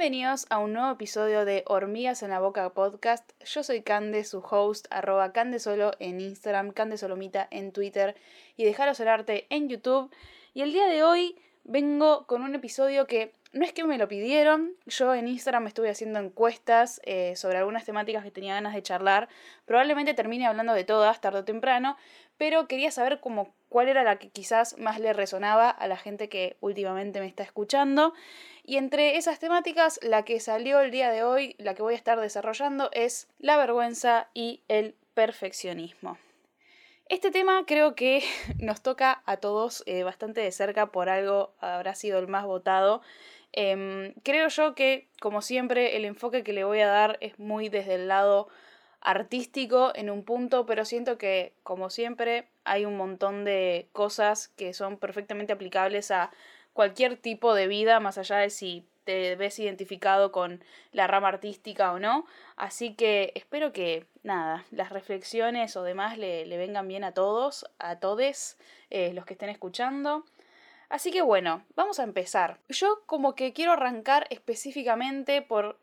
Bienvenidos 0.00 0.46
a 0.48 0.60
un 0.60 0.72
nuevo 0.72 0.92
episodio 0.92 1.44
de 1.44 1.62
Hormigas 1.66 2.22
en 2.22 2.30
la 2.30 2.40
Boca 2.40 2.70
Podcast. 2.70 3.32
Yo 3.44 3.62
soy 3.62 3.82
Cande, 3.82 4.24
su 4.24 4.38
host, 4.38 4.86
arroba 4.88 5.34
Candesolo 5.34 5.90
en 5.98 6.22
Instagram, 6.22 6.70
Candesolomita 6.70 7.46
en 7.50 7.70
Twitter 7.70 8.16
y 8.56 8.64
Dejaros 8.64 8.98
el 9.00 9.08
Arte 9.08 9.46
en 9.50 9.68
YouTube. 9.68 10.10
Y 10.54 10.62
el 10.62 10.72
día 10.72 10.86
de 10.86 11.02
hoy 11.02 11.36
vengo 11.64 12.26
con 12.26 12.42
un 12.42 12.54
episodio 12.54 13.06
que 13.06 13.34
no 13.52 13.62
es 13.62 13.74
que 13.74 13.84
me 13.84 13.98
lo 13.98 14.08
pidieron, 14.08 14.72
yo 14.86 15.14
en 15.14 15.28
Instagram 15.28 15.66
estuve 15.66 15.90
haciendo 15.90 16.18
encuestas 16.18 17.02
eh, 17.04 17.34
sobre 17.36 17.58
algunas 17.58 17.84
temáticas 17.84 18.24
que 18.24 18.30
tenía 18.30 18.54
ganas 18.54 18.74
de 18.74 18.82
charlar. 18.82 19.28
Probablemente 19.66 20.14
termine 20.14 20.46
hablando 20.46 20.72
de 20.72 20.84
todas 20.84 21.20
tarde 21.20 21.40
o 21.40 21.44
temprano, 21.44 21.98
pero 22.40 22.66
quería 22.68 22.90
saber 22.90 23.20
cuál 23.68 23.88
era 23.88 24.02
la 24.02 24.18
que 24.18 24.30
quizás 24.30 24.78
más 24.78 24.98
le 24.98 25.12
resonaba 25.12 25.68
a 25.68 25.86
la 25.86 25.98
gente 25.98 26.30
que 26.30 26.56
últimamente 26.62 27.20
me 27.20 27.26
está 27.26 27.42
escuchando. 27.42 28.14
Y 28.64 28.78
entre 28.78 29.18
esas 29.18 29.38
temáticas, 29.38 30.00
la 30.02 30.24
que 30.24 30.40
salió 30.40 30.80
el 30.80 30.90
día 30.90 31.10
de 31.10 31.22
hoy, 31.22 31.54
la 31.58 31.74
que 31.74 31.82
voy 31.82 31.92
a 31.92 31.98
estar 31.98 32.18
desarrollando, 32.18 32.88
es 32.94 33.28
la 33.40 33.58
vergüenza 33.58 34.30
y 34.32 34.62
el 34.68 34.94
perfeccionismo. 35.12 36.16
Este 37.10 37.30
tema 37.30 37.66
creo 37.66 37.94
que 37.94 38.22
nos 38.58 38.80
toca 38.80 39.22
a 39.26 39.36
todos 39.36 39.82
eh, 39.84 40.02
bastante 40.02 40.40
de 40.40 40.50
cerca, 40.50 40.86
por 40.86 41.10
algo 41.10 41.52
habrá 41.60 41.94
sido 41.94 42.18
el 42.18 42.26
más 42.26 42.46
votado. 42.46 43.02
Em, 43.52 44.14
creo 44.22 44.48
yo 44.48 44.74
que, 44.74 45.08
como 45.20 45.42
siempre, 45.42 45.94
el 45.98 46.06
enfoque 46.06 46.42
que 46.42 46.54
le 46.54 46.64
voy 46.64 46.80
a 46.80 46.88
dar 46.88 47.18
es 47.20 47.38
muy 47.38 47.68
desde 47.68 47.96
el 47.96 48.08
lado 48.08 48.48
artístico 49.00 49.92
en 49.94 50.10
un 50.10 50.24
punto, 50.24 50.66
pero 50.66 50.84
siento 50.84 51.18
que, 51.18 51.54
como 51.62 51.90
siempre, 51.90 52.48
hay 52.64 52.84
un 52.84 52.96
montón 52.96 53.44
de 53.44 53.88
cosas 53.92 54.48
que 54.48 54.74
son 54.74 54.98
perfectamente 54.98 55.52
aplicables 55.52 56.10
a 56.10 56.30
cualquier 56.72 57.16
tipo 57.16 57.54
de 57.54 57.66
vida, 57.66 58.00
más 58.00 58.18
allá 58.18 58.36
de 58.36 58.50
si 58.50 58.86
te 59.04 59.34
ves 59.36 59.58
identificado 59.58 60.30
con 60.30 60.62
la 60.92 61.06
rama 61.06 61.28
artística 61.28 61.92
o 61.92 61.98
no. 61.98 62.26
Así 62.56 62.94
que 62.94 63.32
espero 63.34 63.72
que, 63.72 64.06
nada, 64.22 64.64
las 64.70 64.90
reflexiones 64.90 65.76
o 65.76 65.82
demás 65.82 66.18
le, 66.18 66.44
vengan 66.56 66.86
bien 66.86 67.04
a 67.04 67.12
todos, 67.12 67.66
a 67.78 67.96
todes 67.96 68.58
eh, 68.90 69.12
los 69.14 69.24
que 69.24 69.34
estén 69.34 69.48
escuchando. 69.48 70.24
Así 70.90 71.10
que 71.10 71.22
bueno, 71.22 71.64
vamos 71.76 72.00
a 72.00 72.02
empezar. 72.02 72.58
Yo 72.68 73.02
como 73.06 73.34
que 73.34 73.52
quiero 73.52 73.72
arrancar 73.72 74.26
específicamente 74.30 75.40
por 75.40 75.78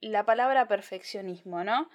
la 0.00 0.24
palabra 0.24 0.68
perfeccionismo, 0.68 1.64
¿no? 1.64 1.88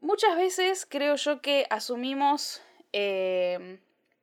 Muchas 0.00 0.34
veces 0.36 0.86
creo 0.86 1.16
yo 1.16 1.42
que 1.42 1.66
asumimos 1.68 2.62
em, 2.92 3.80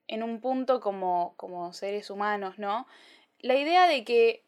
en 0.07 0.23
un 0.23 0.41
punto 0.41 0.79
como, 0.79 1.35
como 1.37 1.71
seres 1.71 2.09
humanos, 2.09 2.57
¿no? 2.57 2.87
La 3.39 3.55
idea 3.55 3.87
de 3.87 4.03
que 4.03 4.43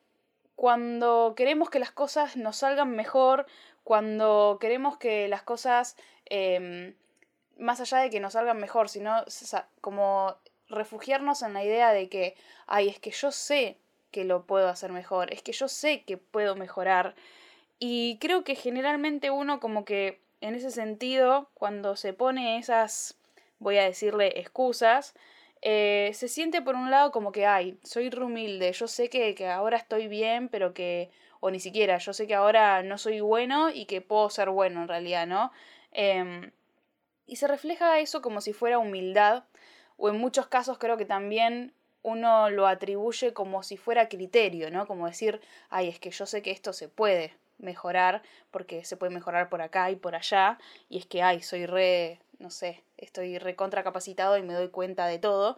cuando 0.55 1.35
queremos 1.37 1.69
que 1.69 1.79
las 1.79 1.91
cosas 1.91 2.35
nos 2.35 2.57
salgan 2.57 2.95
mejor, 2.95 3.45
cuando 3.83 4.57
queremos 4.59 4.97
que 4.97 5.27
las 5.27 5.43
cosas, 5.43 5.95
em, 6.25 6.95
más 7.57 7.79
allá 7.79 7.99
de 7.99 8.09
que 8.09 8.19
nos 8.19 8.33
salgan 8.33 8.57
mejor, 8.57 8.89
sino 8.89 9.23
como 9.81 10.35
refugiarnos 10.67 11.43
en 11.43 11.53
la 11.53 11.63
idea 11.63 11.91
de 11.93 12.09
que, 12.09 12.35
ay, 12.67 12.89
es 12.89 12.99
que 12.99 13.11
yo 13.11 13.31
sé 13.31 13.77
que 14.11 14.25
lo 14.25 14.45
puedo 14.45 14.67
hacer 14.67 14.91
mejor, 14.91 15.31
es 15.31 15.43
que 15.43 15.51
yo 15.51 15.67
sé 15.67 16.03
que 16.03 16.17
puedo 16.17 16.55
mejorar. 16.55 17.15
Y 17.79 18.17
creo 18.19 18.43
que 18.43 18.55
generalmente 18.55 19.29
uno 19.29 19.59
como 19.59 19.85
que 19.85 20.19
en 20.41 20.55
ese 20.55 20.71
sentido, 20.71 21.49
cuando 21.53 21.95
se 21.95 22.13
pone 22.13 22.57
esas, 22.57 23.17
voy 23.59 23.77
a 23.77 23.83
decirle, 23.83 24.39
excusas, 24.39 25.13
eh, 25.61 26.11
se 26.13 26.27
siente 26.29 26.61
por 26.61 26.75
un 26.75 26.89
lado 26.89 27.11
como 27.11 27.31
que, 27.31 27.45
ay, 27.45 27.77
soy 27.83 28.09
humilde, 28.09 28.71
yo 28.71 28.87
sé 28.87 29.09
que, 29.09 29.35
que, 29.35 29.47
ahora 29.47 29.77
estoy 29.77 30.07
bien, 30.07 30.47
pero 30.49 30.73
que, 30.73 31.11
o 31.41 31.51
ni 31.51 31.59
siquiera, 31.59 31.97
yo 31.97 32.13
sé 32.13 32.27
que 32.27 32.35
ahora 32.35 32.81
no 32.83 32.97
soy 32.97 33.19
bueno 33.19 33.69
y 33.69 33.85
que 33.85 34.01
puedo 34.01 34.29
ser 34.29 34.49
bueno 34.49 34.83
en 34.83 34.87
realidad, 34.87 35.27
¿no? 35.27 35.51
Em, 35.91 36.51
y 37.25 37.35
se 37.37 37.47
refleja 37.47 37.99
eso 37.99 38.21
como 38.21 38.41
si 38.41 38.53
fuera 38.53 38.79
humildad, 38.79 39.43
o 39.97 40.09
en 40.09 40.17
muchos 40.17 40.47
casos 40.47 40.77
creo 40.77 40.97
que 40.97 41.05
también 41.05 41.73
uno 42.01 42.49
lo 42.49 42.67
atribuye 42.67 43.33
como 43.33 43.63
si 43.63 43.77
fuera 43.77 44.09
criterio, 44.09 44.71
¿no? 44.71 44.87
Como 44.87 45.07
decir, 45.07 45.41
ay, 45.69 45.89
es 45.89 45.99
que 45.99 46.11
yo 46.11 46.25
sé 46.25 46.41
que 46.41 46.51
esto 46.51 46.73
se 46.73 46.87
puede, 46.87 47.33
mejorar, 47.59 48.21
porque 48.51 48.83
se 48.83 48.97
puede 48.97 49.13
mejorar 49.13 49.49
por 49.49 49.61
acá 49.61 49.91
y 49.91 49.95
por 49.95 50.15
allá, 50.15 50.57
y 50.89 50.97
es 50.97 51.05
que, 51.05 51.21
ay, 51.21 51.41
soy 51.41 51.65
re, 51.65 52.19
no 52.39 52.49
sé, 52.49 52.83
estoy 52.97 53.37
re 53.37 53.55
contracapacitado 53.55 54.37
y 54.37 54.43
me 54.43 54.53
doy 54.53 54.69
cuenta 54.69 55.05
de 55.07 55.19
todo. 55.19 55.57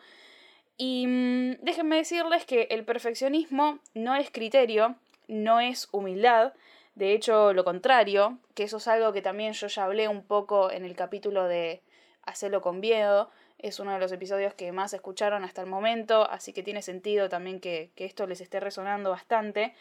Y 0.78 1.06
mm, 1.08 1.64
déjenme 1.64 1.98
decirles 1.98 2.46
que 2.46 2.64
el 2.72 2.84
perfeccionismo 2.86 3.80
no 3.94 4.16
es 4.16 4.32
criterio, 4.32 4.96
no 5.28 5.60
es 5.60 5.88
humildad, 5.92 6.54
de 6.96 7.14
hecho 7.14 7.54
lo 7.54 7.64
contrario, 7.64 8.38
que 8.54 8.64
eso 8.64 8.78
es 8.78 8.88
algo 8.88 9.14
que 9.14 9.22
también 9.22 9.54
yo 9.54 9.68
ya 9.68 9.86
hablé 9.86 10.08
un 10.08 10.24
poco 10.24 10.72
en 10.72 10.86
el 10.86 10.96
capítulo 10.96 11.48
de 11.48 11.82
Hacerlo 12.24 12.62
con 12.62 12.80
miedo, 12.80 13.32
es 13.58 13.80
uno 13.80 13.94
de 13.94 14.00
los 14.00 14.12
episodios 14.12 14.54
que 14.54 14.72
más 14.72 14.94
escucharon 14.94 15.44
hasta 15.44 15.62
el 15.62 15.68
momento, 15.68 16.30
así 16.30 16.54
que 16.54 16.62
tiene 16.64 16.82
sentido 16.82 17.30
también 17.30 17.60
que, 17.60 17.92
que 17.96 18.06
esto 18.06 18.28
les 18.28 18.42
esté 18.42 18.60
resonando 18.60 19.10
bastante. 19.10 19.74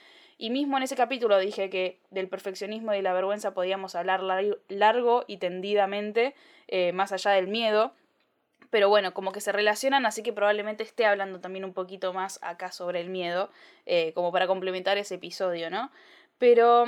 Y 0.42 0.48
mismo 0.48 0.78
en 0.78 0.82
ese 0.84 0.96
capítulo 0.96 1.38
dije 1.38 1.68
que 1.68 2.00
del 2.08 2.26
perfeccionismo 2.26 2.94
y 2.94 3.02
la 3.02 3.12
vergüenza 3.12 3.52
podíamos 3.52 3.94
hablar 3.94 4.22
largo 4.22 5.24
y 5.26 5.36
tendidamente, 5.36 6.34
eh, 6.66 6.92
más 6.92 7.12
allá 7.12 7.32
del 7.32 7.46
miedo. 7.46 7.92
Pero 8.70 8.88
bueno, 8.88 9.12
como 9.12 9.32
que 9.32 9.42
se 9.42 9.52
relacionan, 9.52 10.06
así 10.06 10.22
que 10.22 10.32
probablemente 10.32 10.82
esté 10.82 11.04
hablando 11.04 11.40
también 11.40 11.66
un 11.66 11.74
poquito 11.74 12.14
más 12.14 12.38
acá 12.40 12.72
sobre 12.72 13.02
el 13.02 13.10
miedo, 13.10 13.50
eh, 13.84 14.14
como 14.14 14.32
para 14.32 14.46
complementar 14.46 14.96
ese 14.96 15.16
episodio, 15.16 15.68
¿no? 15.68 15.90
Pero, 16.38 16.86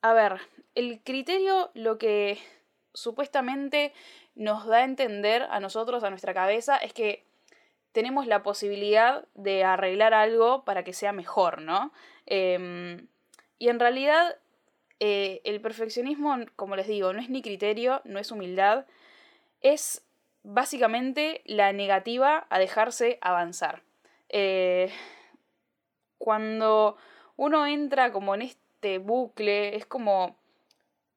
a 0.00 0.12
ver, 0.12 0.40
el 0.76 1.00
criterio 1.02 1.72
lo 1.74 1.98
que 1.98 2.38
supuestamente 2.94 3.92
nos 4.36 4.64
da 4.66 4.76
a 4.76 4.84
entender 4.84 5.48
a 5.50 5.58
nosotros, 5.58 6.04
a 6.04 6.10
nuestra 6.10 6.34
cabeza, 6.34 6.76
es 6.76 6.92
que 6.92 7.24
tenemos 7.92 8.26
la 8.26 8.42
posibilidad 8.42 9.26
de 9.34 9.64
arreglar 9.64 10.14
algo 10.14 10.64
para 10.64 10.84
que 10.84 10.92
sea 10.92 11.12
mejor, 11.12 11.60
¿no? 11.60 11.92
Em, 12.26 13.06
y 13.58 13.68
en 13.68 13.80
realidad 13.80 14.36
eh, 15.00 15.40
el 15.44 15.60
perfeccionismo, 15.60 16.36
como 16.56 16.76
les 16.76 16.86
digo, 16.86 17.12
no 17.12 17.20
es 17.20 17.30
ni 17.30 17.42
criterio, 17.42 18.02
no 18.04 18.18
es 18.18 18.30
humildad, 18.30 18.86
es 19.60 20.04
básicamente 20.42 21.42
la 21.46 21.72
negativa 21.72 22.46
a 22.50 22.58
dejarse 22.58 23.18
avanzar. 23.20 23.82
Eh, 24.28 24.90
cuando 26.18 26.96
uno 27.36 27.66
entra 27.66 28.12
como 28.12 28.34
en 28.34 28.42
este 28.42 28.98
bucle, 28.98 29.76
es 29.76 29.86
como... 29.86 30.36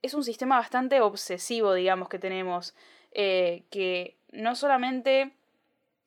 es 0.01 0.13
un 0.13 0.23
sistema 0.23 0.57
bastante 0.57 1.01
obsesivo, 1.01 1.73
digamos, 1.73 2.09
que 2.09 2.19
tenemos, 2.19 2.73
eh, 3.11 3.63
que 3.69 4.15
no 4.31 4.55
solamente 4.55 5.33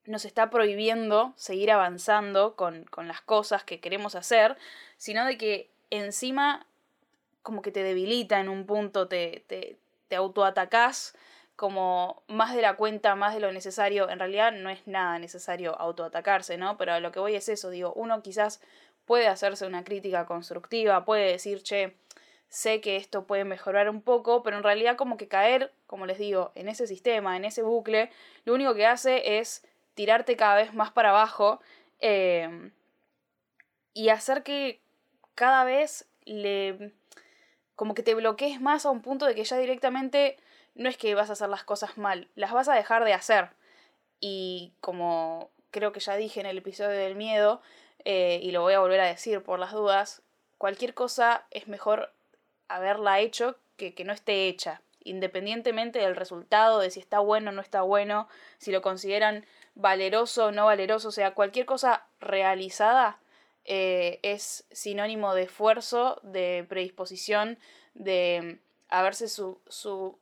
nos 0.06 0.24
está 0.24 0.50
prohibiendo 0.50 1.32
seguir 1.36 1.70
avanzando 1.70 2.56
con, 2.56 2.84
con, 2.84 3.08
las 3.08 3.20
cosas 3.20 3.64
que 3.64 3.80
queremos 3.80 4.14
hacer, 4.14 4.56
sino 4.96 5.24
de 5.24 5.38
que 5.38 5.70
encima 5.90 6.66
como 7.42 7.62
que 7.62 7.72
te 7.72 7.82
debilita 7.82 8.40
en 8.40 8.48
un 8.48 8.66
punto, 8.66 9.08
te, 9.08 9.44
te, 9.46 9.78
te 10.08 10.16
autoatacás 10.16 11.14
como 11.54 12.22
más 12.26 12.54
de 12.54 12.62
la 12.62 12.76
cuenta, 12.76 13.14
más 13.14 13.34
de 13.34 13.40
lo 13.40 13.52
necesario. 13.52 14.08
En 14.10 14.18
realidad 14.18 14.52
no 14.52 14.68
es 14.68 14.86
nada 14.86 15.18
necesario 15.18 15.78
autoatacarse, 15.80 16.58
¿no? 16.58 16.76
Pero 16.76 17.00
lo 17.00 17.12
que 17.12 17.20
voy 17.20 17.34
es 17.34 17.48
eso, 17.48 17.70
digo, 17.70 17.92
uno 17.94 18.22
quizás 18.22 18.60
puede 19.06 19.28
hacerse 19.28 19.66
una 19.66 19.84
crítica 19.84 20.26
constructiva, 20.26 21.04
puede 21.04 21.30
decir, 21.32 21.62
che, 21.62 21.94
sé 22.48 22.80
que 22.80 22.96
esto 22.96 23.24
puede 23.24 23.44
mejorar 23.44 23.88
un 23.88 24.02
poco, 24.02 24.42
pero 24.42 24.56
en 24.56 24.62
realidad 24.62 24.96
como 24.96 25.16
que 25.16 25.28
caer, 25.28 25.72
como 25.86 26.06
les 26.06 26.18
digo, 26.18 26.52
en 26.54 26.68
ese 26.68 26.86
sistema, 26.86 27.36
en 27.36 27.44
ese 27.44 27.62
bucle, 27.62 28.10
lo 28.44 28.54
único 28.54 28.74
que 28.74 28.86
hace 28.86 29.38
es 29.38 29.64
tirarte 29.96 30.36
cada 30.36 30.54
vez 30.54 30.74
más 30.74 30.92
para 30.92 31.10
abajo 31.10 31.58
eh, 32.00 32.70
y 33.94 34.10
hacer 34.10 34.44
que 34.44 34.80
cada 35.34 35.64
vez 35.64 36.06
le 36.24 36.92
como 37.74 37.94
que 37.94 38.02
te 38.02 38.14
bloquees 38.14 38.60
más 38.60 38.86
a 38.86 38.90
un 38.90 39.02
punto 39.02 39.26
de 39.26 39.34
que 39.34 39.44
ya 39.44 39.58
directamente 39.58 40.36
no 40.74 40.88
es 40.88 40.96
que 40.96 41.14
vas 41.14 41.30
a 41.30 41.32
hacer 41.32 41.48
las 41.48 41.64
cosas 41.64 41.98
mal, 41.98 42.28
las 42.34 42.52
vas 42.52 42.68
a 42.68 42.74
dejar 42.74 43.04
de 43.04 43.14
hacer. 43.14 43.50
Y 44.20 44.72
como 44.80 45.50
creo 45.70 45.92
que 45.92 46.00
ya 46.00 46.16
dije 46.16 46.40
en 46.40 46.46
el 46.46 46.58
episodio 46.58 46.90
del 46.98 47.16
miedo, 47.16 47.60
eh, 48.04 48.40
y 48.42 48.50
lo 48.50 48.62
voy 48.62 48.74
a 48.74 48.80
volver 48.80 49.00
a 49.00 49.06
decir 49.06 49.42
por 49.42 49.58
las 49.58 49.72
dudas, 49.72 50.22
cualquier 50.58 50.94
cosa 50.94 51.46
es 51.50 51.68
mejor 51.68 52.12
haberla 52.68 53.20
hecho 53.20 53.56
que 53.76 53.94
que 53.94 54.04
no 54.04 54.12
esté 54.12 54.48
hecha, 54.48 54.80
independientemente 55.08 55.98
del 56.00 56.16
resultado, 56.16 56.80
de 56.80 56.90
si 56.90 57.00
está 57.00 57.20
bueno 57.20 57.50
o 57.50 57.52
no 57.52 57.62
está 57.62 57.82
bueno, 57.82 58.28
si 58.58 58.72
lo 58.72 58.82
consideran 58.82 59.46
valeroso 59.74 60.46
o 60.46 60.52
no 60.52 60.66
valeroso, 60.66 61.08
o 61.08 61.12
sea, 61.12 61.34
cualquier 61.34 61.66
cosa 61.66 62.06
realizada 62.20 63.18
eh, 63.64 64.20
es 64.22 64.66
sinónimo 64.70 65.34
de 65.34 65.42
esfuerzo, 65.42 66.20
de 66.22 66.64
predisposición, 66.68 67.58
de 67.94 68.60
haberse, 68.88 69.28
su, 69.28 69.60
su, 69.66 70.18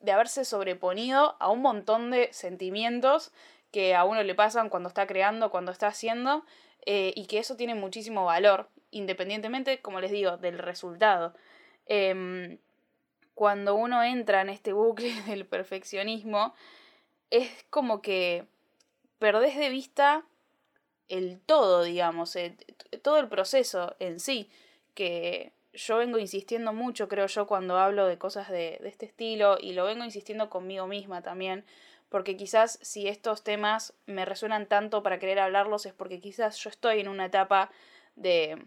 de 0.00 0.12
haberse 0.12 0.44
sobreponido 0.44 1.36
a 1.38 1.50
un 1.50 1.62
montón 1.62 2.10
de 2.10 2.32
sentimientos 2.32 3.32
que 3.70 3.94
a 3.94 4.04
uno 4.04 4.22
le 4.22 4.34
pasan 4.34 4.68
cuando 4.68 4.88
está 4.88 5.06
creando, 5.06 5.50
cuando 5.50 5.72
está 5.72 5.88
haciendo, 5.88 6.44
eh, 6.86 7.12
y 7.14 7.26
que 7.26 7.38
eso 7.38 7.56
tiene 7.56 7.74
muchísimo 7.74 8.24
valor. 8.24 8.68
independientemente, 8.90 9.82
como 9.82 10.00
les 10.00 10.10
digo, 10.10 10.38
del 10.38 10.58
resultado. 10.58 11.34
Em, 11.86 12.58
cuando 13.38 13.76
uno 13.76 14.02
entra 14.02 14.40
en 14.40 14.48
este 14.48 14.72
bucle 14.72 15.14
del 15.28 15.46
perfeccionismo, 15.46 16.56
es 17.30 17.48
como 17.70 18.02
que 18.02 18.46
perdés 19.20 19.56
de 19.56 19.68
vista 19.68 20.24
el 21.06 21.38
todo, 21.46 21.84
digamos, 21.84 22.34
eh, 22.34 22.56
todo 23.00 23.18
el 23.18 23.28
proceso 23.28 23.94
en 24.00 24.18
sí, 24.18 24.50
que 24.94 25.52
yo 25.72 25.98
vengo 25.98 26.18
insistiendo 26.18 26.72
mucho, 26.72 27.06
creo 27.06 27.28
yo, 27.28 27.46
cuando 27.46 27.78
hablo 27.78 28.08
de 28.08 28.18
cosas 28.18 28.50
de, 28.50 28.78
de 28.80 28.88
este 28.88 29.06
estilo, 29.06 29.56
y 29.60 29.72
lo 29.72 29.84
vengo 29.84 30.02
insistiendo 30.02 30.50
conmigo 30.50 30.88
misma 30.88 31.22
también, 31.22 31.64
porque 32.08 32.36
quizás 32.36 32.80
si 32.82 33.06
estos 33.06 33.44
temas 33.44 33.94
me 34.06 34.24
resuenan 34.24 34.66
tanto 34.66 35.04
para 35.04 35.20
querer 35.20 35.38
hablarlos 35.38 35.86
es 35.86 35.92
porque 35.92 36.18
quizás 36.18 36.56
yo 36.58 36.70
estoy 36.70 36.98
en 36.98 37.06
una 37.06 37.26
etapa 37.26 37.70
de, 38.16 38.60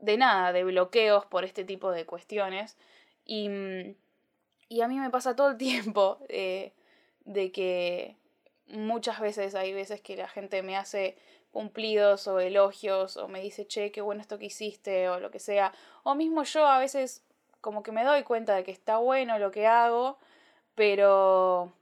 de 0.00 0.18
nada, 0.18 0.52
de 0.52 0.64
bloqueos 0.64 1.24
por 1.24 1.44
este 1.44 1.64
tipo 1.64 1.92
de 1.92 2.04
cuestiones. 2.04 2.76
Y, 3.26 3.96
y 4.68 4.80
a 4.80 4.88
mí 4.88 4.98
me 4.98 5.10
pasa 5.10 5.36
todo 5.36 5.50
el 5.50 5.56
tiempo 5.58 6.18
eh, 6.28 6.72
de 7.24 7.52
que 7.52 8.16
muchas 8.68 9.20
veces 9.20 9.54
hay 9.54 9.72
veces 9.72 10.00
que 10.00 10.16
la 10.16 10.28
gente 10.28 10.62
me 10.62 10.76
hace 10.76 11.16
cumplidos 11.50 12.26
o 12.28 12.38
elogios 12.38 13.16
o 13.16 13.28
me 13.28 13.40
dice, 13.40 13.66
che, 13.66 13.90
qué 13.90 14.00
bueno 14.00 14.20
esto 14.20 14.38
que 14.38 14.46
hiciste 14.46 15.08
o 15.08 15.20
lo 15.20 15.30
que 15.30 15.38
sea. 15.38 15.72
O 16.02 16.14
mismo 16.14 16.42
yo 16.44 16.66
a 16.66 16.78
veces 16.78 17.22
como 17.60 17.82
que 17.82 17.92
me 17.92 18.04
doy 18.04 18.22
cuenta 18.22 18.54
de 18.54 18.62
que 18.62 18.72
está 18.72 18.98
bueno 18.98 19.38
lo 19.38 19.50
que 19.50 19.66
hago, 19.66 20.18
pero 20.74 21.72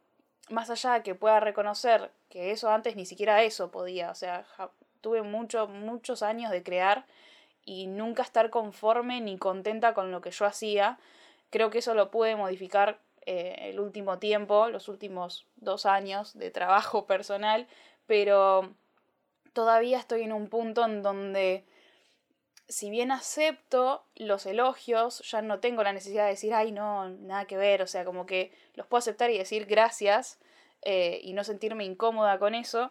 más 0.48 0.70
allá 0.70 0.94
de 0.94 1.02
que 1.02 1.14
pueda 1.14 1.40
reconocer 1.40 2.10
que 2.28 2.52
eso 2.52 2.70
antes 2.70 2.96
ni 2.96 3.06
siquiera 3.06 3.42
eso 3.42 3.70
podía, 3.70 4.10
o 4.10 4.14
sea, 4.14 4.46
tuve 5.00 5.22
mucho, 5.22 5.66
muchos 5.66 6.22
años 6.22 6.50
de 6.50 6.62
crear 6.62 7.04
y 7.64 7.86
nunca 7.86 8.22
estar 8.22 8.50
conforme 8.50 9.20
ni 9.20 9.38
contenta 9.38 9.94
con 9.94 10.10
lo 10.10 10.20
que 10.20 10.30
yo 10.30 10.46
hacía. 10.46 10.98
Creo 11.54 11.70
que 11.70 11.78
eso 11.78 11.94
lo 11.94 12.10
pude 12.10 12.34
modificar 12.34 12.98
eh, 13.26 13.54
el 13.70 13.78
último 13.78 14.18
tiempo, 14.18 14.68
los 14.70 14.88
últimos 14.88 15.46
dos 15.54 15.86
años 15.86 16.36
de 16.36 16.50
trabajo 16.50 17.06
personal, 17.06 17.68
pero 18.08 18.74
todavía 19.52 20.00
estoy 20.00 20.22
en 20.22 20.32
un 20.32 20.48
punto 20.48 20.84
en 20.84 21.04
donde 21.04 21.64
si 22.66 22.90
bien 22.90 23.12
acepto 23.12 24.04
los 24.16 24.46
elogios, 24.46 25.20
ya 25.30 25.42
no 25.42 25.60
tengo 25.60 25.84
la 25.84 25.92
necesidad 25.92 26.24
de 26.24 26.30
decir, 26.30 26.52
ay, 26.52 26.72
no, 26.72 27.08
nada 27.08 27.44
que 27.44 27.56
ver, 27.56 27.82
o 27.82 27.86
sea, 27.86 28.04
como 28.04 28.26
que 28.26 28.50
los 28.74 28.88
puedo 28.88 28.98
aceptar 28.98 29.30
y 29.30 29.38
decir 29.38 29.66
gracias 29.66 30.40
eh, 30.82 31.20
y 31.22 31.34
no 31.34 31.44
sentirme 31.44 31.84
incómoda 31.84 32.36
con 32.40 32.56
eso, 32.56 32.90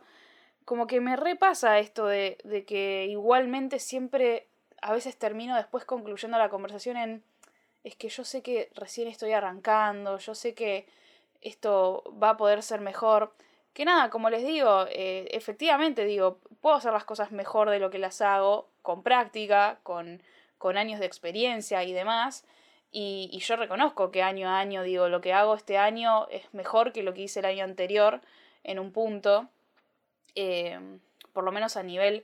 como 0.64 0.88
que 0.88 1.02
me 1.02 1.18
repasa 1.18 1.80
esto 1.80 2.06
de, 2.06 2.38
de 2.46 2.64
que 2.64 3.08
igualmente 3.10 3.80
siempre 3.80 4.48
a 4.82 4.94
veces 4.94 5.18
termino 5.18 5.58
después 5.58 5.84
concluyendo 5.84 6.38
la 6.38 6.48
conversación 6.48 6.96
en, 6.96 7.24
es 7.84 7.96
que 7.96 8.10
yo 8.10 8.24
sé 8.24 8.42
que 8.42 8.70
recién 8.76 9.08
estoy 9.08 9.34
arrancando, 9.34 10.18
yo 10.18 10.36
sé 10.36 10.54
que 10.54 10.88
esto 11.42 12.04
va 12.22 12.32
a 12.32 12.38
poder 12.38 12.64
ser 12.64 12.82
mejor. 12.82 13.34
Que 13.74 13.86
nada, 13.86 14.10
como 14.10 14.30
les 14.30 14.46
digo, 14.46 14.86
eh, 14.90 15.28
efectivamente 15.32 16.06
digo, 16.06 16.40
puedo 16.62 16.76
hacer 16.76 16.94
las 16.94 17.04
cosas 17.06 17.32
mejor 17.32 17.70
de 17.70 17.80
lo 17.80 17.90
que 17.90 18.00
las 18.00 18.22
hago, 18.22 18.70
con 18.82 19.04
práctica, 19.04 19.80
con, 19.84 20.22
con 20.58 20.78
años 20.78 21.00
de 21.00 21.06
experiencia 21.06 21.84
y 21.84 21.94
demás. 21.94 22.46
Y, 22.92 23.30
y, 23.34 23.40
yo 23.40 23.56
reconozco 23.56 24.12
que 24.12 24.22
año 24.22 24.48
a 24.50 24.60
año, 24.60 24.84
digo, 24.84 25.10
lo 25.10 25.20
que 25.22 25.34
hago 25.34 25.56
este 25.56 25.78
año 25.80 26.28
es 26.30 26.54
mejor 26.54 26.94
que 26.94 27.02
lo 27.02 27.14
que 27.16 27.22
hice 27.22 27.40
el 27.40 27.46
año 27.48 27.64
anterior 27.64 28.22
en 28.64 28.80
un 28.80 28.92
punto. 28.92 29.50
Eh, 30.36 30.80
por 31.34 31.44
lo 31.44 31.52
menos 31.52 31.76
a 31.78 31.84
nivel, 31.84 32.24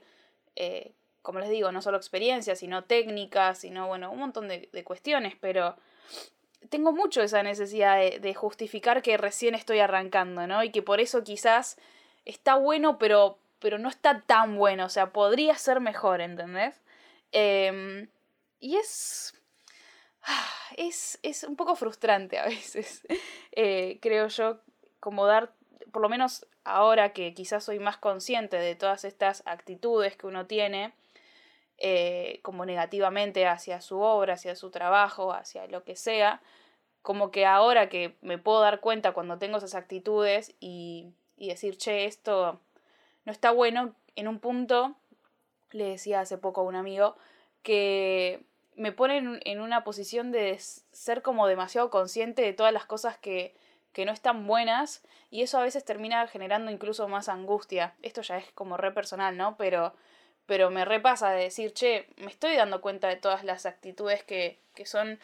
eh, 0.56 0.92
como 1.22 1.40
les 1.40 1.50
digo, 1.50 1.72
no 1.72 1.82
solo 1.82 1.96
experiencia, 1.96 2.56
sino 2.56 2.84
técnica, 2.84 3.54
sino, 3.54 3.86
bueno, 3.86 4.10
un 4.10 4.18
montón 4.18 4.48
de, 4.48 4.68
de 4.72 4.84
cuestiones, 4.84 5.34
pero 5.40 5.76
tengo 6.68 6.92
mucho 6.92 7.22
esa 7.22 7.42
necesidad 7.42 7.98
de, 7.98 8.34
justificar 8.34 9.02
que 9.02 9.16
recién 9.16 9.54
estoy 9.54 9.78
arrancando, 9.80 10.46
¿no? 10.46 10.62
Y 10.62 10.70
que 10.70 10.82
por 10.82 11.00
eso 11.00 11.24
quizás 11.24 11.78
está 12.24 12.56
bueno, 12.56 12.98
pero, 12.98 13.38
pero 13.58 13.78
no 13.78 13.88
está 13.88 14.20
tan 14.20 14.56
bueno, 14.56 14.84
o 14.86 14.88
sea, 14.88 15.12
podría 15.12 15.56
ser 15.56 15.80
mejor, 15.80 16.20
¿entendés? 16.20 16.80
Em, 17.32 18.08
y 18.60 18.76
es, 18.76 19.34
es, 20.76 21.18
es, 21.22 21.44
un 21.44 21.56
poco 21.56 21.76
frustrante 21.76 22.38
a 22.38 22.44
veces, 22.44 23.06
eh, 23.52 23.98
creo 24.02 24.28
yo, 24.28 24.60
como 25.00 25.26
dar, 25.26 25.52
por 25.92 26.02
lo 26.02 26.08
menos 26.08 26.46
ahora 26.64 27.12
que 27.14 27.32
quizás 27.32 27.64
soy 27.64 27.78
más 27.78 27.96
consciente 27.96 28.58
de 28.58 28.74
todas 28.74 29.04
estas 29.04 29.42
actitudes 29.46 30.16
que 30.16 30.26
uno 30.26 30.46
tiene, 30.46 30.92
eh, 31.80 32.40
como 32.42 32.64
negativamente 32.66 33.46
hacia 33.46 33.80
su 33.80 34.00
obra, 34.00 34.34
hacia 34.34 34.54
su 34.54 34.70
trabajo, 34.70 35.32
hacia 35.32 35.66
lo 35.66 35.82
que 35.82 35.96
sea, 35.96 36.40
como 37.02 37.30
que 37.30 37.46
ahora 37.46 37.88
que 37.88 38.16
me 38.20 38.38
puedo 38.38 38.60
dar 38.60 38.80
cuenta 38.80 39.12
cuando 39.12 39.38
tengo 39.38 39.58
esas 39.58 39.74
actitudes 39.74 40.54
y, 40.60 41.08
y 41.36 41.48
decir, 41.48 41.78
che, 41.78 42.04
esto 42.04 42.60
no 43.24 43.32
está 43.32 43.50
bueno, 43.50 43.94
en 44.16 44.28
un 44.28 44.38
punto, 44.38 44.94
le 45.70 45.84
decía 45.84 46.20
hace 46.20 46.38
poco 46.38 46.60
a 46.60 46.64
un 46.64 46.76
amigo, 46.76 47.16
que 47.62 48.44
me 48.76 48.92
pone 48.92 49.40
en 49.44 49.60
una 49.60 49.84
posición 49.84 50.32
de 50.32 50.58
ser 50.58 51.22
como 51.22 51.46
demasiado 51.46 51.90
consciente 51.90 52.42
de 52.42 52.52
todas 52.52 52.72
las 52.72 52.86
cosas 52.86 53.18
que, 53.18 53.54
que 53.92 54.04
no 54.04 54.12
están 54.12 54.46
buenas 54.46 55.02
y 55.30 55.42
eso 55.42 55.58
a 55.58 55.62
veces 55.62 55.84
termina 55.84 56.26
generando 56.26 56.70
incluso 56.70 57.08
más 57.08 57.28
angustia. 57.28 57.94
Esto 58.02 58.22
ya 58.22 58.38
es 58.38 58.50
como 58.52 58.76
re 58.76 58.92
personal, 58.92 59.36
¿no? 59.36 59.56
Pero 59.56 59.94
pero 60.50 60.68
me 60.68 60.84
repasa 60.84 61.30
de 61.30 61.44
decir, 61.44 61.72
che, 61.72 62.08
me 62.16 62.26
estoy 62.26 62.56
dando 62.56 62.80
cuenta 62.80 63.06
de 63.06 63.14
todas 63.14 63.44
las 63.44 63.66
actitudes 63.66 64.24
que, 64.24 64.58
que 64.74 64.84
son 64.84 65.20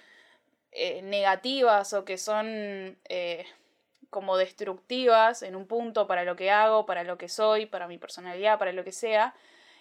eh, 0.70 1.02
negativas 1.02 1.92
o 1.94 2.04
que 2.04 2.16
son 2.16 2.96
eh, 3.08 3.44
como 4.08 4.36
destructivas 4.36 5.42
en 5.42 5.56
un 5.56 5.66
punto 5.66 6.06
para 6.06 6.22
lo 6.22 6.36
que 6.36 6.52
hago, 6.52 6.86
para 6.86 7.02
lo 7.02 7.18
que 7.18 7.28
soy, 7.28 7.66
para 7.66 7.88
mi 7.88 7.98
personalidad, 7.98 8.56
para 8.56 8.70
lo 8.70 8.84
que 8.84 8.92
sea, 8.92 9.34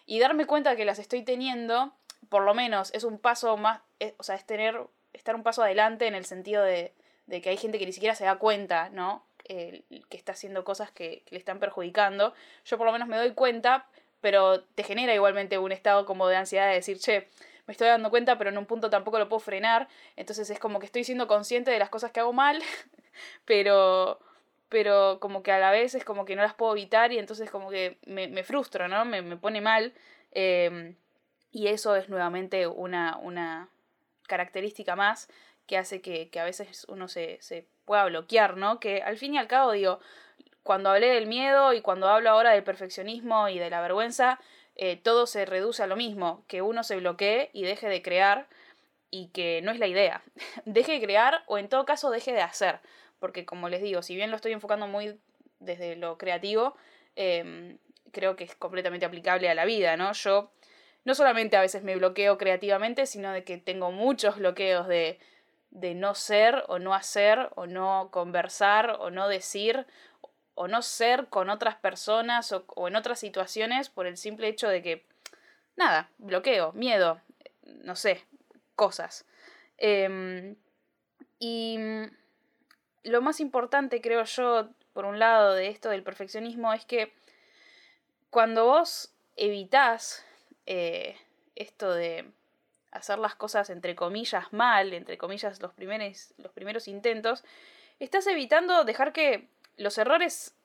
y 0.07 0.17
darme 0.17 0.47
cuenta 0.47 0.75
que 0.75 0.83
las 0.83 0.97
estoy 0.97 1.21
teniendo, 1.21 1.93
por 2.29 2.41
lo 2.41 2.55
menos 2.55 2.91
es 2.95 3.03
un 3.03 3.19
paso 3.19 3.55
más, 3.55 3.81
o 4.17 4.23
sea, 4.23 4.33
es 4.33 4.47
tener, 4.47 4.81
estar 5.13 5.35
un 5.35 5.43
paso 5.43 5.61
adelante 5.61 6.07
en 6.07 6.15
el 6.15 6.25
sentido 6.25 6.63
de, 6.63 6.91
de 7.27 7.41
que 7.43 7.51
hay 7.51 7.57
gente 7.57 7.77
que 7.77 7.85
ni 7.85 7.93
siquiera 7.93 8.15
se 8.15 8.25
da 8.25 8.39
cuenta, 8.39 8.89
¿no? 8.89 9.23
que 9.47 9.83
está 10.09 10.31
haciendo 10.31 10.63
cosas 10.63 10.89
que 10.89 11.21
le 11.29 11.37
están 11.37 11.59
perjudicando. 11.59 12.33
Yo 12.65 12.79
por 12.79 12.87
lo 12.87 12.91
menos 12.91 13.07
me 13.07 13.17
doy 13.17 13.33
cuenta, 13.33 13.85
pero 14.25 14.61
te 14.63 14.81
genera 14.81 15.13
igualmente 15.13 15.59
un 15.59 15.71
estado 15.71 16.07
como 16.07 16.27
de 16.27 16.35
ansiedad 16.35 16.67
de 16.67 16.73
decir, 16.73 16.97
che, 16.97 17.27
me 17.67 17.73
estoy 17.73 17.89
dando 17.89 18.09
cuenta, 18.09 18.39
pero 18.39 18.49
en 18.49 18.57
un 18.57 18.65
punto 18.65 18.89
tampoco 18.89 19.19
lo 19.19 19.29
puedo 19.29 19.39
frenar, 19.39 19.87
entonces 20.15 20.49
es 20.49 20.57
como 20.57 20.79
que 20.79 20.87
estoy 20.87 21.03
siendo 21.03 21.27
consciente 21.27 21.69
de 21.69 21.77
las 21.77 21.91
cosas 21.91 22.11
que 22.11 22.21
hago 22.21 22.33
mal, 22.33 22.59
pero 23.45 24.19
pero 24.67 25.19
como 25.19 25.43
que 25.43 25.51
a 25.51 25.59
la 25.59 25.69
vez 25.69 25.93
es 25.93 26.03
como 26.03 26.25
que 26.25 26.35
no 26.35 26.41
las 26.41 26.55
puedo 26.55 26.71
evitar 26.71 27.11
y 27.11 27.19
entonces 27.19 27.51
como 27.51 27.69
que 27.69 27.99
me, 28.07 28.27
me 28.27 28.43
frustro, 28.43 28.87
¿no? 28.87 29.05
Me, 29.05 29.21
me 29.21 29.37
pone 29.37 29.61
mal. 29.61 29.93
Em, 30.31 30.95
y 31.51 31.67
eso 31.67 31.95
es 31.95 32.09
nuevamente 32.09 32.65
una, 32.65 33.17
una 33.17 33.69
característica 34.25 34.95
más 34.95 35.29
que 35.67 35.77
hace 35.77 36.01
que, 36.01 36.29
que 36.31 36.39
a 36.39 36.45
veces 36.45 36.87
uno 36.89 37.07
se, 37.07 37.37
se 37.41 37.67
pueda 37.85 38.05
bloquear, 38.05 38.57
¿no? 38.57 38.79
Que 38.79 39.03
al 39.03 39.17
fin 39.19 39.35
y 39.35 39.37
al 39.37 39.47
cabo 39.47 39.73
digo, 39.73 39.99
cuando 40.65 40.89
hablé 40.89 41.09
del 41.09 41.27
miedo 41.27 41.73
y 41.73 41.81
cuando 41.81 42.09
hablo 42.09 42.31
ahora 42.31 42.49
del 42.49 42.63
perfeccionismo 42.63 43.49
y 43.49 43.59
de 43.59 43.69
la 43.69 43.81
vergüenza, 43.81 44.39
eh, 44.75 44.97
todo 44.97 45.27
se 45.27 45.45
reduce 45.45 45.83
a 45.83 45.87
lo 45.87 45.95
mismo, 45.95 46.43
que 46.47 46.63
uno 46.63 46.83
se 46.83 46.95
bloquee 46.95 47.51
y 47.53 47.61
deje 47.61 47.87
de 47.87 48.01
crear 48.01 48.47
y 49.11 49.27
que 49.27 49.61
no 49.61 49.71
es 49.71 49.77
la 49.77 49.85
idea. 49.85 50.23
deje 50.65 50.93
de 50.93 51.01
crear 51.01 51.43
o 51.45 51.59
en 51.59 51.69
todo 51.69 51.85
caso 51.85 52.09
deje 52.09 52.33
de 52.33 52.41
hacer, 52.41 52.79
porque 53.19 53.45
como 53.45 53.69
les 53.69 53.83
digo, 53.83 54.01
si 54.01 54.15
bien 54.15 54.31
lo 54.31 54.37
estoy 54.37 54.53
enfocando 54.53 54.87
muy 54.87 55.19
desde 55.59 55.95
lo 55.97 56.17
creativo, 56.17 56.75
em, 57.15 57.77
creo 58.11 58.35
que 58.35 58.45
es 58.45 58.55
completamente 58.55 59.05
aplicable 59.05 59.47
a 59.49 59.53
la 59.53 59.65
vida, 59.65 59.97
¿no? 59.97 60.13
Yo 60.13 60.49
no 61.03 61.13
solamente 61.13 61.57
a 61.57 61.61
veces 61.61 61.83
me 61.83 61.95
bloqueo 61.95 62.39
creativamente, 62.39 63.05
sino 63.05 63.31
de 63.33 63.43
que 63.43 63.59
tengo 63.59 63.91
muchos 63.91 64.37
bloqueos 64.37 64.87
de, 64.87 65.19
de 65.69 65.93
no 65.93 66.15
ser 66.15 66.63
o 66.69 66.79
no 66.79 66.95
hacer 66.95 67.49
o 67.55 67.67
no 67.67 68.09
conversar 68.11 68.97
o 68.99 69.11
no 69.11 69.27
decir 69.27 69.85
o 70.55 70.67
no 70.67 70.81
ser 70.81 71.27
con 71.27 71.49
otras 71.49 71.75
personas 71.75 72.51
o, 72.51 72.87
en 72.87 72.95
otras 72.95 73.19
situaciones 73.19 73.89
por 73.89 74.07
el 74.07 74.17
simple 74.17 74.47
hecho 74.47 74.67
de 74.69 74.81
que, 74.81 75.05
nada, 75.75 76.09
bloqueo, 76.17 76.71
miedo, 76.73 77.21
no 77.63 77.95
sé, 77.95 78.25
cosas. 78.75 79.25
Em, 79.77 80.55
y 81.39 81.77
lo 83.03 83.21
más 83.21 83.39
importante, 83.41 84.01
creo 84.01 84.23
yo, 84.23 84.69
por 84.93 85.05
un 85.05 85.19
lado, 85.19 85.53
de 85.53 85.67
esto 85.67 85.89
del 85.89 86.03
perfeccionismo 86.03 86.73
es 86.73 86.85
que 86.85 87.13
cuando 88.29 88.65
vos 88.65 89.13
evitás 89.35 90.25
eh, 90.65 91.17
esto 91.55 91.93
de 91.93 92.31
hacer 92.91 93.19
las 93.19 93.35
cosas 93.35 93.69
entre 93.69 93.95
comillas 93.95 94.53
mal, 94.53 94.93
entre 94.93 95.17
comillas 95.17 95.61
los 95.61 95.73
los 96.37 96.51
primeros 96.53 96.87
intentos, 96.87 97.43
estás 97.99 98.25
evitando 98.27 98.85
dejar 98.85 99.11
que 99.11 99.49
los 99.77 99.97
errores 99.97 100.55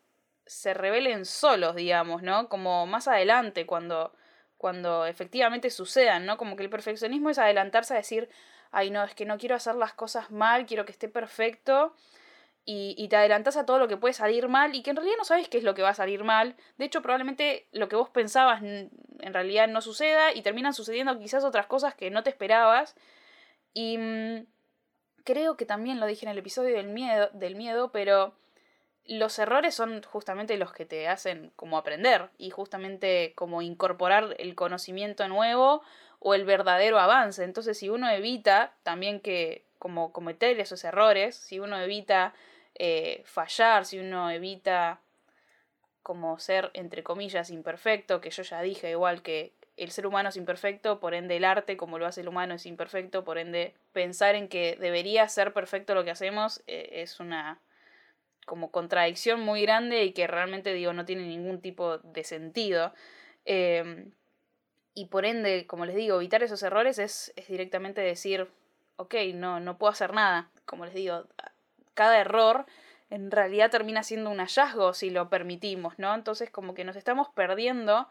se 0.47 0.75
revelen 0.75 1.25
solos, 1.25 1.76
digamos, 1.76 2.23
¿no? 2.23 2.49
Como 2.49 2.87
más 2.87 3.09
adelante, 3.09 3.67
cuando 3.67 4.12
cuando 4.61 5.07
efectivamente 5.07 5.71
sucedan, 5.71 6.26
¿no? 6.26 6.37
Como 6.37 6.55
que 6.55 6.62
el 6.62 6.69
perfeccionismo 6.69 7.31
es 7.31 7.38
adelantarse 7.38 7.95
a 7.95 7.97
decir, 7.97 8.29
ay 8.71 8.90
no, 8.90 9.02
es 9.05 9.14
que 9.14 9.25
no 9.25 9.38
quiero 9.38 9.55
hacer 9.55 9.75
las 9.75 9.95
cosas 9.95 10.31
mal, 10.31 10.67
quiero 10.67 10.85
que 10.85 10.93
esté 10.93 11.09
perfecto. 11.09 11.95
Y, 12.67 12.95
y, 12.99 13.09
te 13.09 13.17
adelantas 13.17 13.57
a 13.57 13.64
todo 13.64 13.79
lo 13.79 13.88
que 13.88 13.97
puede 13.97 14.12
salir 14.12 14.49
mal 14.49 14.75
y 14.75 14.83
que 14.83 14.90
en 14.90 14.97
realidad 14.97 15.17
no 15.17 15.25
sabes 15.25 15.49
qué 15.49 15.57
es 15.57 15.64
lo 15.64 15.75
que 15.75 15.81
va 15.81 15.88
a 15.88 15.95
salir 15.95 16.25
mal. 16.25 16.57
De 16.76 16.85
hecho, 16.85 17.00
probablemente 17.00 17.69
lo 17.73 17.88
que 17.88 17.97
vos 17.97 18.11
pensabas 18.11 18.62
en 18.62 18.90
realidad 19.35 19.67
no 19.67 19.81
suceda 19.81 20.35
y 20.35 20.43
terminan 20.43 20.75
sucediendo 20.75 21.19
quizás 21.19 21.43
otras 21.43 21.67
cosas 21.67 21.95
que 21.95 22.11
no 22.11 22.23
te 22.23 22.29
esperabas. 22.29 22.97
Y 23.73 23.97
mm, 23.97 24.47
creo 25.25 25.57
que 25.57 25.64
también 25.64 26.00
lo 26.00 26.07
dije 26.07 26.26
en 26.26 26.33
el 26.33 26.38
episodio 26.38 26.76
del 26.76 26.88
miedo, 26.88 27.31
del 27.33 27.57
miedo, 27.57 27.93
pero 27.93 28.35
los 29.19 29.38
errores 29.38 29.75
son 29.75 30.02
justamente 30.05 30.57
los 30.57 30.73
que 30.73 30.87
te 30.87 31.09
hacen 31.09 31.50
como 31.57 31.76
aprender 31.76 32.31
y 32.38 32.50
justamente 32.50 33.33
como 33.35 33.61
incorporar 33.61 34.37
el 34.38 34.55
conocimiento 34.55 35.26
nuevo 35.26 35.83
o 36.21 36.35
el 36.35 36.45
verdadero 36.45 36.99
avance. 36.99 37.43
Entonces, 37.43 37.76
si 37.79 37.88
uno 37.88 38.09
evita 38.09 38.75
también 38.85 39.21
que 39.21 39.64
como 39.79 40.12
cometer 40.12 40.61
esos 40.61 40.85
errores, 40.85 41.35
si 41.35 41.59
uno 41.59 41.81
evita 41.81 42.35
eh, 42.76 43.23
fallar, 43.25 43.85
si 43.85 43.99
uno 43.99 44.31
evita 44.31 45.00
como 46.02 46.38
ser, 46.38 46.71
entre 46.75 47.02
comillas, 47.02 47.50
imperfecto, 47.50 48.21
que 48.21 48.31
yo 48.31 48.43
ya 48.43 48.62
dije 48.62 48.90
igual 48.90 49.23
que 49.23 49.55
el 49.76 49.90
ser 49.90 50.07
humano 50.07 50.29
es 50.29 50.37
imperfecto, 50.37 51.00
por 51.00 51.14
ende 51.14 51.37
el 51.37 51.45
arte, 51.45 51.76
como 51.76 51.99
lo 51.99 52.07
hace 52.07 52.21
el 52.21 52.29
humano, 52.29 52.55
es 52.55 52.67
imperfecto, 52.67 53.25
por 53.25 53.38
ende 53.38 53.75
pensar 53.93 54.35
en 54.35 54.49
que 54.49 54.76
debería 54.79 55.29
ser 55.29 55.52
perfecto 55.52 55.95
lo 55.95 56.05
que 56.05 56.11
hacemos 56.11 56.62
eh, 56.67 56.90
es 57.02 57.19
una 57.19 57.61
como 58.50 58.73
contradicción 58.73 59.38
muy 59.42 59.62
grande 59.62 60.02
y 60.02 60.12
que 60.12 60.26
realmente 60.26 60.73
digo 60.75 60.92
no 60.92 61.04
tiene 61.04 61.25
ningún 61.25 61.61
tipo 61.61 61.99
de 61.99 62.25
sentido. 62.25 62.92
Em, 63.45 64.11
y 64.92 65.07
por 65.07 65.25
ende, 65.25 65.69
como 65.69 65.87
les 65.87 65.95
digo, 65.95 66.16
evitar 66.16 66.42
esos 66.42 66.61
errores 66.64 66.99
es, 66.99 67.33
es 67.37 67.47
directamente 67.47 68.00
decir, 68.00 68.49
ok, 68.97 69.14
no, 69.35 69.61
no 69.61 69.78
puedo 69.78 69.92
hacer 69.92 70.12
nada. 70.12 70.50
Como 70.64 70.85
les 70.85 70.95
digo, 70.95 71.26
cada 71.95 72.19
error 72.19 72.66
en 73.09 73.30
realidad 73.30 73.71
termina 73.71 74.02
siendo 74.02 74.30
un 74.30 74.38
hallazgo 74.38 74.95
si 74.95 75.11
lo 75.11 75.28
permitimos, 75.30 75.97
¿no? 76.00 76.12
Entonces 76.12 76.50
como 76.50 76.75
que 76.75 76.85
nos 76.85 76.97
estamos 76.97 77.28
perdiendo 77.28 78.09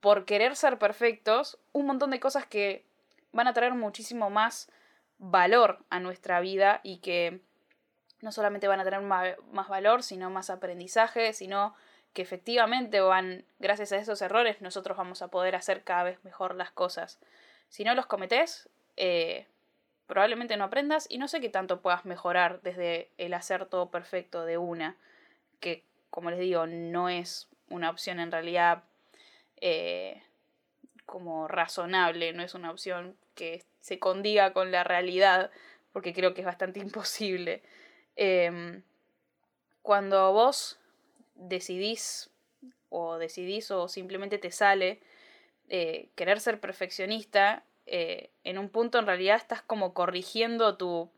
por 0.00 0.26
querer 0.26 0.56
ser 0.56 0.78
perfectos 0.78 1.58
un 1.72 1.86
montón 1.86 2.10
de 2.10 2.20
cosas 2.20 2.44
que 2.44 2.84
van 3.32 3.46
a 3.46 3.54
traer 3.54 3.72
muchísimo 3.72 4.28
más 4.28 4.70
valor 5.16 5.78
a 5.88 6.00
nuestra 6.00 6.40
vida 6.40 6.80
y 6.82 6.98
que 6.98 7.40
no 8.24 8.32
solamente 8.32 8.68
van 8.68 8.80
a 8.80 8.84
tener 8.84 9.02
más, 9.02 9.68
valor, 9.68 10.02
sino 10.02 10.30
más 10.30 10.48
aprendizaje, 10.48 11.34
sino 11.34 11.74
que 12.14 12.22
efectivamente 12.22 13.00
van, 13.00 13.44
gracias 13.58 13.92
a 13.92 13.98
esos 13.98 14.22
errores, 14.22 14.62
nosotros 14.62 14.96
vamos 14.96 15.20
a 15.20 15.28
poder 15.28 15.54
hacer 15.54 15.84
cada 15.84 16.04
vez 16.04 16.24
mejor 16.24 16.54
las 16.54 16.70
cosas. 16.70 17.20
Si 17.68 17.84
no 17.84 17.94
los 17.94 18.06
cometés, 18.06 18.70
eh, 18.96 19.46
probablemente 20.06 20.56
no 20.56 20.64
aprendas 20.64 21.06
y 21.10 21.18
no 21.18 21.28
sé 21.28 21.42
qué 21.42 21.50
tanto 21.50 21.82
puedas 21.82 22.06
mejorar 22.06 22.62
desde 22.62 23.10
el 23.18 23.34
hacer 23.34 23.66
todo 23.66 23.90
perfecto 23.90 24.46
de 24.46 24.56
una, 24.56 24.96
que 25.60 25.84
como 26.08 26.30
les 26.30 26.38
digo, 26.38 26.66
no 26.66 27.10
es 27.10 27.48
una 27.68 27.90
opción 27.90 28.20
en 28.20 28.32
realidad 28.32 28.84
eh, 29.60 30.22
como 31.04 31.46
razonable, 31.46 32.32
no 32.32 32.42
es 32.42 32.54
una 32.54 32.70
opción 32.70 33.16
que 33.34 33.64
se 33.80 33.98
condiga 33.98 34.54
con 34.54 34.72
la 34.72 34.82
realidad, 34.82 35.50
porque 35.92 36.14
creo 36.14 36.32
que 36.32 36.40
es 36.40 36.46
bastante 36.46 36.80
imposible. 36.88 37.62
Em, 38.16 38.82
cuando 39.82 40.32
vos 40.32 40.78
decidís 41.34 42.30
o 42.88 43.18
decidís 43.18 43.70
o 43.70 43.88
simplemente 43.88 44.38
te 44.38 44.50
sale 44.50 45.00
eh, 45.68 46.08
querer 46.14 46.40
ser 46.40 46.60
perfeccionista, 46.60 47.64
eh, 47.86 48.30
en 48.44 48.58
un 48.58 48.68
punto 48.68 48.98
en 48.98 49.06
realidad 49.06 49.36
estás 49.36 49.62
como 49.62 49.92
corrigiendo 49.92 50.76
tu 50.76 51.10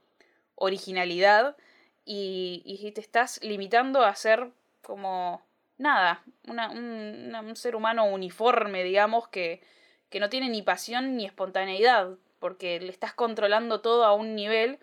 originalidad 0.55 1.57
y, 2.05 2.63
y 2.65 2.91
te 2.93 3.01
estás 3.01 3.41
limitando 3.43 4.05
a 4.05 4.15
ser 4.15 4.51
como 4.83 5.43
nada, 5.79 6.23
un, 6.49 7.35
un, 7.35 7.57
ser 7.57 7.77
humano 7.77 8.07
uniforme, 8.07 8.85
digamos, 8.85 9.29
que, 9.29 9.61
que 10.09 10.21
no 10.21 10.31
tiene 10.31 10.49
ni 10.49 10.63
pasión 10.63 11.17
ni 11.17 11.27
espontaneidad, 11.27 12.17
porque 12.39 12.81
le 12.81 12.91
estás 12.91 13.13
controlando 13.13 13.81
todo 13.81 14.05
a 14.05 14.15
un 14.15 14.35
nivel 14.35 14.79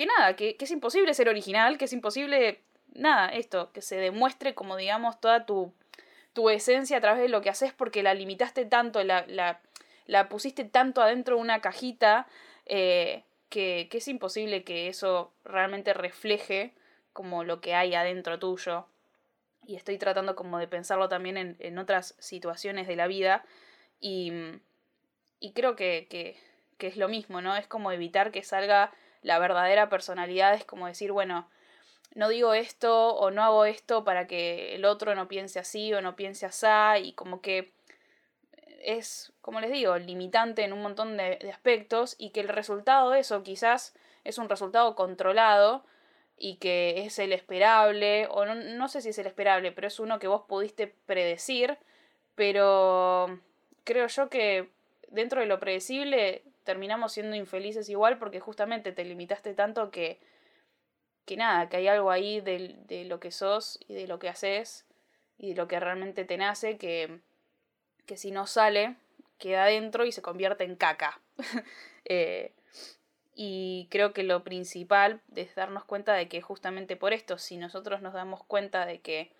que 0.00 0.06
nada, 0.06 0.34
que, 0.34 0.56
es 0.58 0.70
imposible 0.70 1.12
ser 1.12 1.28
original, 1.28 1.76
que 1.76 1.84
es 1.84 1.92
imposible, 1.92 2.62
nada, 2.94 3.28
esto, 3.28 3.70
que 3.70 3.82
se 3.82 3.96
demuestre 3.96 4.54
como 4.54 4.78
digamos 4.78 5.20
toda 5.20 5.44
tu, 5.44 5.74
tu 6.32 6.48
esencia 6.48 6.96
a 6.96 7.00
través 7.02 7.20
de 7.20 7.28
lo 7.28 7.42
que 7.42 7.50
haces 7.50 7.74
porque 7.74 8.02
la 8.02 8.14
limitaste 8.14 8.64
tanto, 8.64 9.04
la, 9.04 9.26
la, 9.26 9.60
la 10.06 10.30
pusiste 10.30 10.64
tanto 10.64 11.02
adentro 11.02 11.36
de 11.36 11.42
una 11.42 11.60
cajita, 11.60 12.26
eh, 12.64 13.24
que, 13.50 13.88
que 13.90 13.98
es 13.98 14.08
imposible 14.08 14.64
que 14.64 14.88
eso 14.88 15.34
realmente 15.44 15.92
refleje 15.92 16.72
como 17.12 17.44
lo 17.44 17.60
que 17.60 17.74
hay 17.74 17.94
adentro 17.94 18.38
tuyo. 18.38 18.86
Y 19.66 19.76
estoy 19.76 19.98
tratando 19.98 20.34
como 20.34 20.58
de 20.58 20.66
pensarlo 20.66 21.10
también 21.10 21.36
en, 21.36 21.56
en 21.58 21.76
otras 21.76 22.14
situaciones 22.18 22.88
de 22.88 22.96
la 22.96 23.06
vida. 23.06 23.44
Y, 24.00 24.32
y 25.40 25.52
creo 25.52 25.76
que, 25.76 26.06
que, 26.08 26.38
que 26.78 26.86
es 26.86 26.96
lo 26.96 27.08
mismo, 27.08 27.42
¿no? 27.42 27.54
Es 27.54 27.66
como 27.66 27.92
evitar 27.92 28.30
que 28.30 28.42
salga 28.42 28.94
la 29.22 29.38
verdadera 29.38 29.88
personalidad 29.88 30.54
es 30.54 30.64
como 30.64 30.86
decir, 30.86 31.12
bueno, 31.12 31.48
no 32.14 32.28
digo 32.28 32.54
esto 32.54 33.14
o 33.14 33.30
no 33.30 33.42
hago 33.42 33.64
esto 33.64 34.04
para 34.04 34.26
que 34.26 34.74
el 34.74 34.84
otro 34.84 35.14
no 35.14 35.28
piense 35.28 35.58
así 35.58 35.92
o 35.94 36.02
no 36.02 36.16
piense 36.16 36.46
así 36.46 36.66
y 37.04 37.12
como 37.12 37.40
que 37.40 37.72
es, 38.82 39.32
como 39.40 39.60
les 39.60 39.70
digo, 39.70 39.96
limitante 39.98 40.64
en 40.64 40.72
un 40.72 40.82
montón 40.82 41.16
de, 41.16 41.38
aspectos 41.52 42.16
y 42.18 42.30
que 42.30 42.40
el 42.40 42.48
resultado 42.48 43.10
de 43.10 43.20
eso 43.20 43.42
quizás 43.42 43.94
es 44.24 44.38
un 44.38 44.48
resultado 44.48 44.94
controlado 44.94 45.84
y 46.36 46.56
que 46.56 47.04
es 47.04 47.18
el 47.18 47.32
esperable, 47.32 48.26
o 48.30 48.46
no, 48.46 48.54
no 48.54 48.88
sé 48.88 49.02
si 49.02 49.10
es 49.10 49.18
el 49.18 49.26
esperable, 49.26 49.72
pero 49.72 49.86
es 49.86 50.00
uno 50.00 50.18
que 50.18 50.26
vos 50.26 50.42
pudiste 50.48 50.86
predecir, 51.06 51.78
pero 52.34 53.40
creo 53.84 54.06
yo 54.06 54.30
que 54.30 54.70
dentro 55.08 55.40
de 55.40 55.46
lo 55.46 55.60
predecible 55.60 56.42
terminamos 56.64 57.12
siendo 57.12 57.36
infelices 57.36 57.88
igual 57.88 58.18
porque 58.18 58.40
justamente 58.40 58.92
te 58.92 59.04
limitaste 59.04 59.54
tanto 59.54 59.90
que, 59.90 60.18
que 61.24 61.36
nada, 61.36 61.68
que 61.68 61.78
hay 61.78 61.88
algo 61.88 62.10
ahí 62.10 62.40
de, 62.40 62.76
de 62.86 63.04
lo 63.04 63.20
que 63.20 63.30
sos 63.30 63.78
y 63.88 63.94
de 63.94 64.06
lo 64.06 64.18
que 64.18 64.28
haces 64.28 64.86
y 65.38 65.50
de 65.50 65.54
lo 65.54 65.68
que 65.68 65.80
realmente 65.80 66.24
te 66.24 66.36
nace 66.36 66.76
que, 66.76 67.20
que 68.06 68.16
si 68.16 68.30
no 68.30 68.46
sale, 68.46 68.96
queda 69.38 69.64
adentro 69.64 70.04
y 70.04 70.12
se 70.12 70.22
convierte 70.22 70.64
en 70.64 70.76
caca. 70.76 71.20
eh, 72.04 72.52
y 73.34 73.88
creo 73.90 74.12
que 74.12 74.22
lo 74.22 74.44
principal 74.44 75.20
es 75.34 75.54
darnos 75.54 75.84
cuenta 75.84 76.12
de 76.12 76.28
que 76.28 76.42
justamente 76.42 76.96
por 76.96 77.12
esto, 77.12 77.38
si 77.38 77.56
nosotros 77.56 78.02
nos 78.02 78.12
damos 78.12 78.44
cuenta 78.44 78.84
de 78.84 79.00
que 79.00 79.32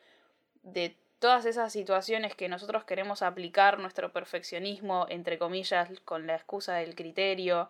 de 0.62 0.97
todas 1.21 1.45
esas 1.45 1.73
situaciones 1.73 2.35
que 2.35 2.49
nosotros 2.49 2.85
queremos 2.85 3.23
aplicar 3.23 3.79
nuestro 3.79 4.11
perfeccionismo, 4.11 5.07
entre 5.11 5.39
comillas, 5.39 5.89
con 6.05 6.27
la 6.27 6.35
excusa 6.35 6.75
del 6.77 6.97
criterio 6.97 7.69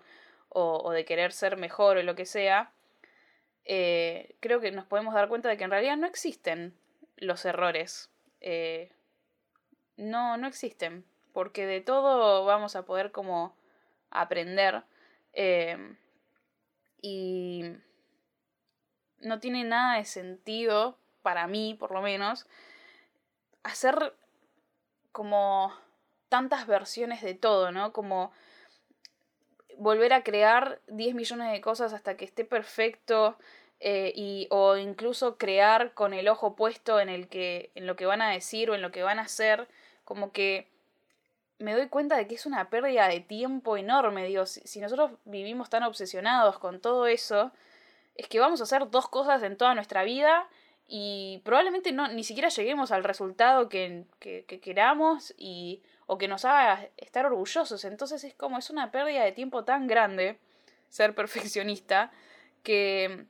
o, 0.49 0.91
de 0.93 1.05
querer 1.05 1.33
ser 1.33 1.57
mejor 1.57 1.99
o 1.99 2.03
lo 2.03 2.15
que 2.15 2.27
sea, 2.27 2.73
eh, 3.65 4.37
creo 4.41 4.61
que 4.61 4.71
nos 4.71 4.87
podemos 4.87 5.15
dar 5.15 5.29
cuenta 5.29 5.49
de 5.49 5.57
que 5.57 5.65
en 5.65 5.71
realidad 5.71 5.97
no 5.97 6.07
existen 6.07 6.75
los 7.17 7.45
errores. 7.45 8.09
Eh, 8.41 8.93
no, 9.97 10.37
no 10.37 10.47
existen. 10.47 11.05
Porque 11.33 11.67
de 11.67 11.81
todo 11.81 12.45
vamos 12.45 12.77
a 12.77 12.85
poder 12.85 13.11
como 13.11 13.55
aprender. 14.11 14.85
Eh, 15.33 15.97
y 17.03 17.65
no 19.19 19.41
tiene 19.41 19.65
nada 19.65 19.97
de 19.99 20.05
sentido, 20.05 20.99
para 21.23 21.47
mí 21.47 21.77
por 21.79 21.93
lo 21.93 22.01
menos, 22.01 22.47
hacer 23.63 24.15
como 25.13 25.73
tantas 26.29 26.67
versiones 26.67 27.23
de 27.23 27.35
todo, 27.35 27.73
¿no? 27.73 27.93
Como 27.93 28.33
volver 29.77 30.13
a 30.13 30.23
crear 30.23 30.81
10 30.89 31.15
millones 31.15 31.51
de 31.53 31.61
cosas 31.61 31.93
hasta 31.93 32.17
que 32.17 32.25
esté 32.25 32.45
perfecto 32.45 33.37
eh, 33.81 34.13
y, 34.15 34.47
o 34.51 34.77
incluso 34.77 35.39
crear 35.39 35.95
con 35.95 36.13
el 36.13 36.29
ojo 36.29 36.55
puesto 36.55 37.01
en, 37.01 37.09
el 37.09 37.29
que, 37.29 37.71
en 37.75 37.87
lo 37.87 37.97
que 37.97 38.07
van 38.07 38.21
a 38.21 38.31
decir 38.31 38.71
o 38.71 38.75
en 38.75 38.83
lo 38.83 38.93
que 38.93 39.03
van 39.03 39.19
a 39.19 39.23
hacer, 39.23 39.69
como 40.05 40.33
que 40.33 40.69
me 41.59 41.75
doy 41.75 41.89
cuenta 41.89 42.17
de 42.17 42.27
que 42.27 42.35
es 42.35 42.47
una 42.47 42.69
pérdida 42.71 43.09
de 43.09 43.21
tiempo 43.21 43.77
enorme, 43.77 44.27
digo, 44.27 44.47
si, 44.47 44.61
si 44.61 44.81
nosotros 44.81 45.13
vivimos 45.25 45.71
tan 45.71 45.83
obsesionados 45.83 46.59
con 46.59 46.81
todo 46.81 47.07
eso, 47.07 47.53
es 48.17 48.29
que 48.29 48.39
vamos 48.39 48.61
a 48.61 48.65
hacer 48.65 48.91
dos 48.91 49.09
cosas 49.09 49.43
en 49.43 49.57
toda 49.57 49.75
nuestra 49.75 50.05
vida 50.05 50.47
y 50.93 51.41
probablemente 51.45 51.93
no, 51.93 52.09
ni 52.09 52.25
siquiera 52.25 52.49
lleguemos 52.49 52.91
al 52.91 53.05
resultado 53.05 53.69
que, 53.69 54.07
que, 54.19 54.45
queramos 54.61 55.33
y, 55.39 55.83
o 56.07 56.19
que 56.19 56.27
nos 56.27 56.45
haga 56.45 56.89
estar 56.97 57.25
orgullosos. 57.27 57.85
Entonces 57.85 58.25
es 58.25 58.35
como, 58.35 58.59
es 58.59 58.71
una 58.71 58.91
pérdida 58.91 59.23
de 59.23 59.31
tiempo 59.31 59.63
tan 59.63 59.87
grande 59.87 60.41
ser 60.89 61.15
perfeccionista 61.15 62.11
que 62.65 63.25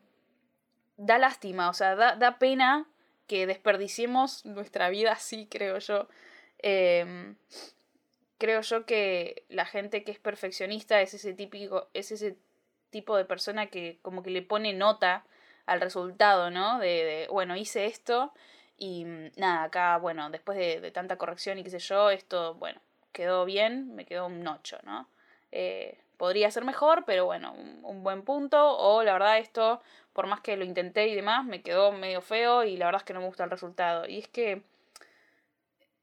da 0.97 1.19
lástima, 1.19 1.69
o 1.69 1.75
sea, 1.75 1.97
da, 1.97 2.17
da 2.17 2.38
pena 2.38 2.87
que 3.26 3.47
desperdiciemos 3.47 4.47
nuestra 4.47 4.88
vida 4.88 5.12
así, 5.12 5.47
creo 5.47 5.79
yo. 5.81 6.09
Em, 6.61 7.37
creo 8.38 8.62
yo 8.62 8.87
que 8.87 9.45
la 9.50 9.67
gente 9.67 10.02
que 10.02 10.12
es 10.12 10.19
perfeccionista 10.19 11.02
es 11.02 11.12
ese 11.12 11.35
típico, 11.35 11.90
es 11.93 12.11
ese 12.11 12.38
tipo 12.88 13.19
de 13.19 13.26
persona 13.26 13.67
que 13.67 13.99
como 14.00 14.23
que 14.23 14.31
le 14.31 14.40
pone 14.40 14.73
nota 14.73 15.26
al 15.67 15.81
resultado, 15.81 16.50
¿no? 16.50 16.79
De, 16.79 17.26
bueno, 17.31 17.57
hice 17.57 17.87
esto 17.87 18.33
y 18.76 19.05
mm, 19.05 19.33
nada, 19.37 19.64
acá, 19.64 19.99
bueno, 19.99 20.31
después 20.31 20.59
de, 20.59 20.90
tanta 20.90 21.17
corrección 21.17 21.59
y 21.59 21.64
qué 21.64 21.71
sé 21.71 21.79
yo, 21.79 22.11
esto, 22.11 22.55
bueno, 22.55 22.81
quedó 23.12 23.45
bien, 23.45 23.95
me 23.95 24.07
quedó 24.07 24.26
un 24.26 24.47
8, 24.47 24.79
¿no? 24.85 25.09
Eh, 25.52 25.99
podría 26.17 26.50
ser 26.50 26.64
mejor, 26.64 27.05
pero 27.07 27.25
bueno, 27.26 27.52
un, 27.55 28.02
buen 28.02 28.23
punto. 28.23 28.76
O 28.79 29.02
la 29.02 29.14
verdad 29.14 29.38
esto, 29.38 29.81
por 30.12 30.26
más 30.26 30.40
que 30.40 30.57
lo 30.57 30.64
intenté 30.64 31.09
y 31.09 31.14
demás, 31.14 31.45
me 31.45 31.62
quedó 31.62 31.93
medio 31.93 32.21
feo 32.23 32.64
y 32.64 32.76
la 32.76 32.87
verdad 32.87 33.00
es 33.02 33.07
que 33.07 33.14
no 33.14 33.21
me 33.21 33.26
gusta 33.26 33.45
el 33.45 33.50
resultado. 33.50 34.07
Y 34.07 34.19
es 34.19 34.29
que 34.29 34.62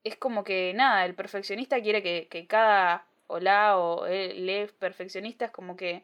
es 0.04 0.16
como 0.18 0.44
que 0.44 0.74
nada, 0.76 1.06
el 1.06 1.16
perfeccionista 1.16 1.82
quiere 1.82 2.02
que, 2.02 2.28
que 2.30 2.48
cada 2.48 3.06
hola 3.28 3.78
o 3.78 4.06
él 4.08 4.50
es 4.50 4.72
perfeccionista, 4.72 5.46
es 5.46 5.52
como 5.52 5.76
que 5.76 6.04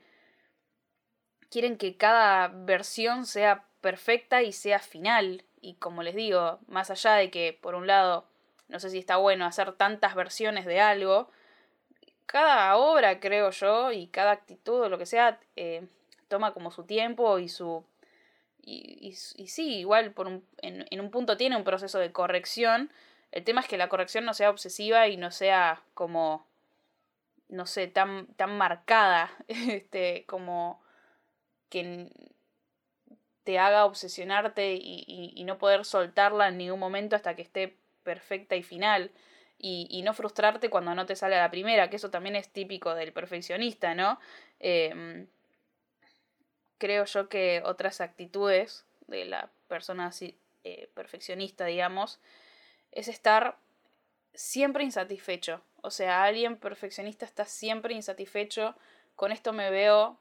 quieren 1.53 1.77
que 1.77 1.95
cada 1.97 2.47
versión 2.47 3.27
sea 3.27 3.63
perfecta 3.79 4.41
y 4.41 4.51
sea 4.53 4.79
final. 4.79 5.43
Y 5.61 5.75
como 5.75 6.01
les 6.01 6.15
digo, 6.15 6.57
más 6.67 6.89
allá 6.89 7.13
de 7.13 7.29
que, 7.29 7.55
por 7.61 7.75
un 7.75 7.85
lado, 7.85 8.25
no 8.69 8.79
sé 8.79 8.89
si 8.89 8.97
está 8.97 9.17
bueno 9.17 9.45
hacer 9.45 9.73
tantas 9.73 10.15
versiones 10.15 10.65
de 10.65 10.81
algo, 10.81 11.29
cada 12.25 12.75
obra, 12.75 13.19
creo 13.19 13.51
yo, 13.51 13.91
y 13.91 14.07
cada 14.07 14.31
actitud 14.31 14.81
o 14.81 14.89
lo 14.89 14.97
que 14.97 15.05
sea, 15.05 15.39
eh, 15.55 15.85
toma 16.27 16.53
como 16.53 16.71
su 16.71 16.85
tiempo 16.85 17.37
y 17.37 17.49
su... 17.49 17.85
Y, 18.65 19.13
y, 19.35 19.47
sí, 19.47 19.75
igual 19.77 20.11
por 20.13 20.25
un, 20.25 20.43
en, 20.57 20.87
en 20.89 21.01
un 21.01 21.11
punto 21.11 21.37
tiene 21.37 21.55
un 21.55 21.65
proceso 21.65 21.99
de 21.99 22.11
corrección. 22.11 22.91
El 23.31 23.43
tema 23.43 23.61
es 23.61 23.67
que 23.67 23.77
la 23.77 23.89
corrección 23.89 24.25
no 24.25 24.33
sea 24.33 24.49
obsesiva 24.49 25.07
y 25.07 25.17
no 25.17 25.29
sea 25.29 25.83
como, 25.93 26.47
no 27.49 27.67
sé, 27.67 27.87
tan, 27.87 28.25
tan 28.37 28.57
marcada, 28.57 29.31
este, 29.47 30.25
como 30.25 30.82
que 31.73 32.07
te 33.43 33.57
haga 33.57 33.85
obsesionarte 33.85 34.75
y, 34.75 35.43
no 35.43 35.57
poder 35.57 35.85
soltarla 35.85 36.47
en 36.47 36.57
ningún 36.59 36.79
momento 36.79 37.15
hasta 37.15 37.35
que 37.35 37.41
esté 37.41 37.75
perfecta 38.03 38.55
y 38.55 38.61
final. 38.61 39.11
Y, 39.57 40.01
no 40.03 40.13
frustrarte 40.13 40.69
cuando 40.69 40.93
no 40.93 41.07
te 41.07 41.15
sale 41.15 41.35
la 41.37 41.49
primera, 41.49 41.89
que 41.89 41.95
eso 41.95 42.11
también 42.11 42.35
es 42.35 42.49
típico 42.49 42.93
del 42.93 43.11
perfeccionista, 43.11 43.95
¿no? 43.95 44.19
Em, 44.59 45.27
creo 46.77 47.05
yo 47.05 47.27
que 47.27 47.61
otras 47.65 48.01
actitudes 48.01 48.85
de 49.07 49.25
la 49.25 49.49
persona 49.67 50.07
así, 50.07 50.37
eh, 50.63 50.89
perfeccionista, 50.93 51.65
digamos, 51.65 52.19
es 52.91 53.07
estar 53.07 53.57
siempre 54.33 54.83
insatisfecho. 54.83 55.63
O 55.81 55.89
sea, 55.89 56.23
alguien 56.23 56.57
perfeccionista 56.57 57.25
está 57.25 57.45
siempre 57.45 57.93
insatisfecho. 57.95 58.75
Con 59.15 59.31
esto 59.31 59.53
me 59.53 59.71
veo 59.71 60.19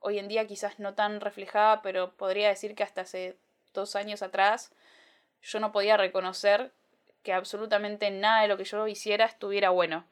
hoy 0.00 0.18
en 0.18 0.28
día 0.28 0.46
quizás 0.46 0.78
no 0.78 0.94
tan 0.94 1.20
reflejada, 1.20 1.82
pero 1.82 2.12
podría 2.12 2.48
decir 2.48 2.74
que 2.74 2.82
hasta 2.82 3.02
hace 3.02 3.36
dos 3.74 3.96
años 3.96 4.22
atrás 4.22 4.72
yo 5.42 5.60
no 5.60 5.72
podía 5.72 5.96
reconocer 5.96 6.72
que 7.22 7.32
absolutamente 7.32 8.10
nada 8.10 8.42
de 8.42 8.48
lo 8.48 8.56
que 8.56 8.64
yo 8.64 8.86
hiciera 8.86 9.24
estuviera 9.26 9.70
bueno. 9.70 10.04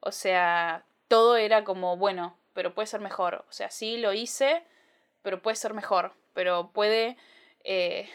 O 0.00 0.12
sea, 0.12 0.84
todo 1.08 1.36
era 1.36 1.64
como 1.64 1.96
bueno, 1.96 2.36
pero 2.52 2.74
puede 2.74 2.86
ser 2.86 3.00
mejor. 3.00 3.44
O 3.48 3.52
sea, 3.52 3.70
sí 3.70 3.98
lo 3.98 4.12
hice, 4.12 4.64
pero 5.22 5.42
puede 5.42 5.56
ser 5.56 5.74
mejor. 5.74 6.14
Pero 6.32 6.70
puede, 6.72 7.16
eh, 7.64 8.08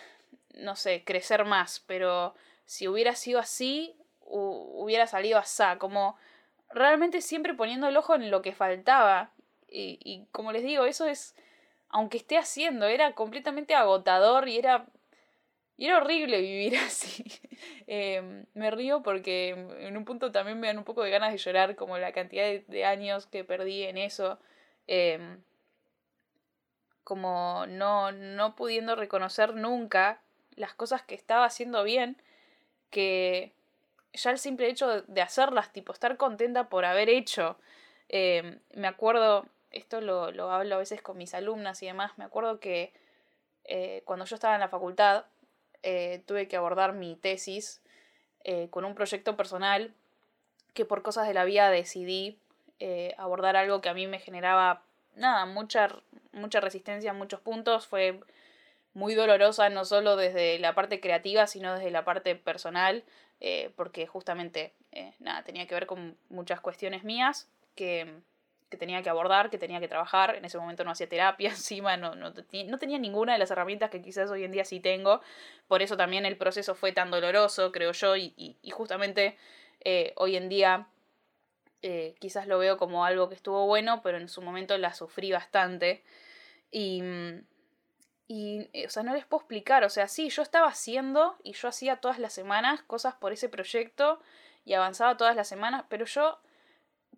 no 0.54 0.76
sé, 0.76 1.04
crecer 1.04 1.46
más. 1.46 1.82
Pero 1.88 2.36
si 2.66 2.88
hubiera 2.88 3.16
sido 3.16 3.40
así, 3.40 3.96
hubiera 4.20 5.08
salido 5.08 5.38
así. 5.38 5.64
Como 5.80 6.18
realmente 6.70 7.22
siempre 7.22 7.54
poniendo 7.54 7.88
el 7.88 7.98
ojo 7.98 8.16
en 8.16 8.32
lo 8.32 8.42
que 8.42 8.54
faltaba 8.54 9.32
y, 9.72 10.28
como 10.32 10.52
les 10.52 10.64
digo, 10.64 10.86
eso 10.86 11.06
es, 11.06 11.36
aunque 11.90 12.18
esté 12.18 12.38
haciendo, 12.38 12.88
era 12.88 13.14
completamente 13.14 13.74
agotador 13.74 14.50
y 14.50 14.58
era, 14.58 14.86
y 15.78 15.88
era 15.88 15.98
horrible 15.98 16.42
vivir 16.42 16.78
así. 16.86 17.26
Em, 17.88 18.46
me 18.54 18.72
río 18.72 19.02
porque 19.02 19.50
en 19.80 19.98
un 19.98 20.06
punto 20.06 20.32
también 20.32 20.60
me 20.60 20.68
dan 20.68 20.78
un 20.78 20.84
poco 20.84 21.04
de 21.04 21.12
ganas 21.12 21.32
de 21.32 21.38
llorar, 21.38 21.76
como 21.76 21.98
la 21.98 22.12
cantidad 22.12 22.46
de, 22.68 22.86
años 22.86 23.28
que 23.28 23.44
perdí 23.44 23.84
en 23.84 23.98
eso. 23.98 24.40
Em, 24.88 25.42
como 27.04 27.66
no, 27.68 28.12
no 28.12 28.56
pudiendo 28.56 28.96
reconocer 28.96 29.56
nunca 29.56 30.22
las 30.56 30.74
cosas 30.74 31.02
que 31.02 31.16
estaba 31.16 31.46
haciendo 31.46 31.84
bien, 31.84 32.22
que 32.90 33.54
ya 34.14 34.32
el 34.32 34.38
simple 34.40 34.70
hecho 34.70 35.02
de 35.04 35.22
hacerlas, 35.22 35.72
tipo 35.74 35.94
estar 35.94 36.18
contenta 36.18 36.70
por 36.70 36.86
haber 36.86 37.10
hecho. 37.10 37.58
Em, 38.10 38.60
me 38.76 38.88
acuerdo, 38.88 39.46
esto 39.72 40.02
lo, 40.02 40.32
lo, 40.32 40.52
hablo 40.52 40.76
a 40.76 40.80
veces 40.80 41.02
con 41.02 41.18
mis 41.18 41.34
alumnas 41.34 41.82
y 41.84 41.88
demás, 41.88 42.18
me 42.18 42.24
acuerdo 42.24 42.60
que 42.60 42.94
eh, 43.66 44.02
cuando 44.06 44.26
yo 44.26 44.36
estaba 44.36 44.56
en 44.56 44.60
la 44.60 44.70
facultad 44.70 45.26
eh, 45.84 46.24
tuve 46.26 46.48
que 46.48 46.56
abordar 46.58 46.94
mi 46.94 47.16
tesis 47.16 47.82
eh, 48.44 48.68
con 48.70 48.86
un 48.86 48.96
proyecto 48.96 49.38
personal 49.38 49.94
que 50.74 50.86
por 50.86 51.04
cosas 51.04 51.28
de 51.28 51.34
la 51.34 51.46
vida 51.46 51.70
decidí 51.70 52.38
abordar 53.18 53.56
algo 53.58 53.80
que 53.80 53.90
a 53.90 53.94
mí 53.94 54.08
me 54.08 54.18
generaba 54.18 54.82
nada, 55.16 55.46
mucha, 55.46 55.88
resistencia 56.62 57.12
en 57.12 57.18
muchos 57.18 57.40
puntos, 57.40 57.86
fue 57.86 58.20
muy 58.96 59.14
dolorosa 59.14 59.70
no 59.70 59.86
solo 59.86 60.16
desde 60.16 60.58
la 60.58 60.74
parte 60.74 61.00
creativa, 61.00 61.46
sino 61.46 61.76
desde 61.76 61.92
la 61.92 62.04
parte 62.04 62.34
personal, 62.34 63.04
porque 63.76 64.08
justamente 64.08 64.74
nada, 65.20 65.44
tenía 65.44 65.68
que 65.68 65.76
ver 65.76 65.86
con 65.86 66.18
muchas 66.30 66.60
cuestiones 66.60 67.04
mías 67.04 67.48
que 67.76 68.22
que 68.72 68.78
tenía 68.78 69.04
que 69.04 69.10
abordar, 69.10 69.50
que 69.52 69.60
tenía 69.60 69.80
que 69.80 69.88
trabajar. 69.88 70.36
En 70.36 70.46
ese 70.46 70.58
momento 70.58 70.84
no 70.84 70.92
hacía 70.92 71.08
terapia 71.08 71.50
encima, 71.52 71.98
no, 71.98 72.16
no, 72.16 72.32
no, 72.32 72.78
tenía 72.80 72.98
ninguna 72.98 73.34
de 73.34 73.40
las 73.40 73.52
herramientas 73.52 73.92
que 73.92 74.02
quizás 74.02 74.32
hoy 74.32 74.44
en 74.44 74.52
día 74.52 74.66
sí 74.66 74.80
tengo. 74.80 75.22
Por 75.68 75.84
eso 75.84 75.98
también 75.98 76.26
el 76.26 76.38
proceso 76.38 76.74
fue 76.74 76.94
tan 76.94 77.12
doloroso, 77.12 77.72
creo 77.72 77.92
yo, 77.92 78.16
y, 78.16 78.34
y, 78.38 78.72
justamente 78.72 79.38
eh, 79.82 80.14
hoy 80.16 80.38
en 80.38 80.50
día 80.50 80.88
eh, 81.82 82.16
quizás 82.20 82.48
lo 82.48 82.58
veo 82.58 82.78
como 82.78 83.06
algo 83.06 83.28
que 83.30 83.36
estuvo 83.36 83.68
bueno, 83.68 84.02
pero 84.02 84.18
en 84.18 84.30
su 84.30 84.42
momento 84.42 84.78
la 84.78 84.94
sufrí 84.94 85.32
bastante. 85.32 86.04
Y, 86.72 87.04
y, 88.28 88.70
eh, 88.72 88.88
o 88.88 88.90
sea, 88.90 89.04
no 89.04 89.14
les 89.14 89.26
puedo 89.26 89.42
explicar, 89.42 89.84
o 89.84 89.90
sea, 89.90 90.08
sí, 90.08 90.30
yo 90.30 90.42
estaba 90.42 90.70
haciendo 90.70 91.36
y 91.44 91.52
yo 91.54 91.68
hacía 91.68 91.98
todas 91.98 92.20
las 92.20 92.32
semanas 92.32 92.82
cosas 92.84 93.16
por 93.16 93.34
ese 93.34 93.50
proyecto 93.50 94.22
y 94.64 94.74
avanzaba 94.74 95.18
todas 95.18 95.36
las 95.36 95.50
semanas, 95.50 95.84
pero 95.90 96.06
yo 96.06 96.40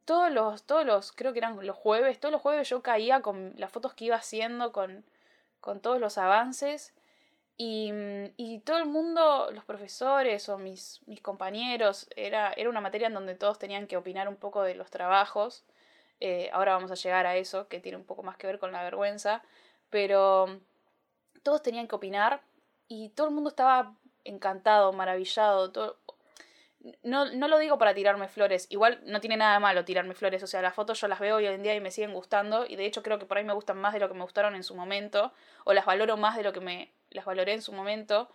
todos 0.06 0.32
los, 0.32 0.64
todos 0.64 0.86
los, 0.86 1.12
creo 1.12 1.34
que 1.34 1.40
eran 1.40 1.66
los 1.66 1.76
jueves, 1.76 2.20
todos 2.20 2.32
los 2.32 2.42
jueves 2.42 2.70
yo 2.70 2.82
caía 2.82 3.22
con 3.22 3.54
las 3.58 3.72
fotos 3.72 3.94
que 3.94 4.06
iba 4.06 4.16
haciendo, 4.16 4.72
con, 4.72 5.06
con 5.62 5.80
todos 5.82 6.00
los 6.00 6.18
avances. 6.18 6.94
Y, 7.58 7.92
y, 8.36 8.60
todo 8.62 8.78
el 8.80 8.86
mundo, 8.88 9.50
los 9.52 9.64
profesores 9.64 10.50
o 10.50 10.58
mis, 10.58 11.02
mis 11.06 11.22
compañeros, 11.22 12.08
era, 12.16 12.52
era 12.54 12.70
una 12.70 12.82
materia 12.82 13.08
en 13.08 13.14
donde 13.14 13.36
todos 13.36 13.60
tenían 13.60 13.88
que 13.88 13.96
opinar 13.96 14.28
un 14.28 14.38
poco 14.38 14.64
de 14.64 14.76
los 14.76 14.90
trabajos. 14.90 15.64
Eh, 16.20 16.50
ahora 16.54 16.74
vamos 16.74 16.92
a 16.92 16.96
llegar 16.96 17.26
a 17.28 17.36
eso, 17.38 17.68
que 17.68 17.80
tiene 17.80 17.98
un 17.98 18.06
poco 18.06 18.24
más 18.24 18.38
que 18.38 18.48
ver 18.48 18.60
con 18.60 18.72
la 18.72 18.84
vergüenza. 18.84 19.44
Pero 19.90 20.60
todos 21.44 21.62
tenían 21.62 21.88
que 21.88 21.96
opinar 21.96 22.42
y 22.88 23.10
todo 23.10 23.28
el 23.28 23.34
mundo 23.34 23.50
estaba 23.50 23.96
encantado, 24.24 24.94
maravillado. 24.94 25.72
No, 27.04 27.26
no 27.26 27.48
lo 27.48 27.60
digo 27.60 27.78
para 27.78 27.94
tirarme 27.94 28.28
flores, 28.28 28.68
igual 28.70 29.00
no 29.06 29.22
tiene 29.22 29.38
nada 29.38 29.54
de 29.54 29.60
malo 29.60 29.86
tirarme 29.86 30.16
flores, 30.16 30.44
o 30.44 30.48
sea, 30.48 30.62
las 30.62 30.74
fotos 30.74 31.00
yo 31.00 31.08
las 31.08 31.20
veo 31.20 31.38
hoy 31.38 31.46
en 31.46 31.64
día 31.64 31.76
y 31.76 31.80
me 31.80 31.92
siguen 31.92 32.14
gustando, 32.14 32.66
y 32.68 32.76
de 32.76 32.86
hecho 32.86 33.04
creo 33.04 33.20
que 33.20 33.26
por 33.26 33.38
ahí 33.38 33.44
me 33.44 33.54
gustan 33.54 33.78
más 33.78 33.94
de 33.94 34.00
lo 34.00 34.10
que 34.10 34.14
me 34.16 34.24
gustaron 34.24 34.56
en 34.56 34.64
su 34.64 34.76
momento, 34.76 35.34
o 35.64 35.74
las 35.74 35.86
valoro 35.86 36.18
más 36.18 36.36
de 36.36 36.44
lo 36.44 36.52
que 36.52 36.60
me 36.60 36.92
las 37.10 37.26
valoré 37.26 37.54
en 37.54 37.62
su 37.62 37.72
momento, 37.72 38.30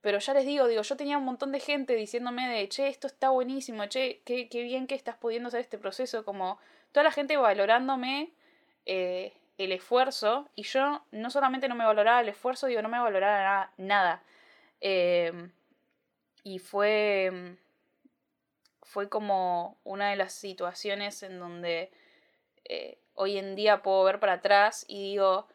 pero 0.00 0.18
ya 0.18 0.34
les 0.34 0.46
digo, 0.46 0.66
digo, 0.66 0.82
yo 0.82 0.96
tenía 0.96 1.18
un 1.18 1.24
montón 1.24 1.52
de 1.52 1.60
gente 1.60 1.94
diciéndome 1.94 2.48
de, 2.48 2.68
che, 2.68 2.88
esto 2.88 3.06
está 3.06 3.30
buenísimo, 3.30 3.86
che, 3.86 4.22
qué, 4.24 4.48
qué 4.48 4.62
bien 4.62 4.86
que 4.86 4.94
estás 4.94 5.16
pudiendo 5.16 5.48
hacer 5.48 5.60
este 5.60 5.78
proceso, 5.78 6.24
como 6.24 6.58
toda 6.92 7.04
la 7.04 7.10
gente 7.10 7.36
valorándome 7.36 8.32
eh, 8.86 9.34
el 9.58 9.72
esfuerzo, 9.72 10.48
y 10.54 10.62
yo 10.62 11.04
no 11.10 11.30
solamente 11.30 11.68
no 11.68 11.74
me 11.74 11.84
valoraba 11.84 12.20
el 12.20 12.28
esfuerzo, 12.28 12.66
digo, 12.66 12.80
no 12.82 12.88
me 12.88 12.98
valoraba 12.98 13.72
nada. 13.76 14.22
Eh, 14.80 15.50
y 16.42 16.58
fue 16.58 17.56
fue 18.94 19.08
como 19.08 19.76
una 19.82 20.10
de 20.10 20.16
las 20.16 20.32
situaciones 20.32 21.24
en 21.24 21.40
donde 21.40 21.90
eh, 22.64 22.96
hoy 23.14 23.38
en 23.38 23.56
día 23.56 23.82
puedo 23.82 24.04
ver 24.04 24.20
para 24.20 24.34
atrás 24.34 24.84
y 24.86 25.02
digo 25.02 25.48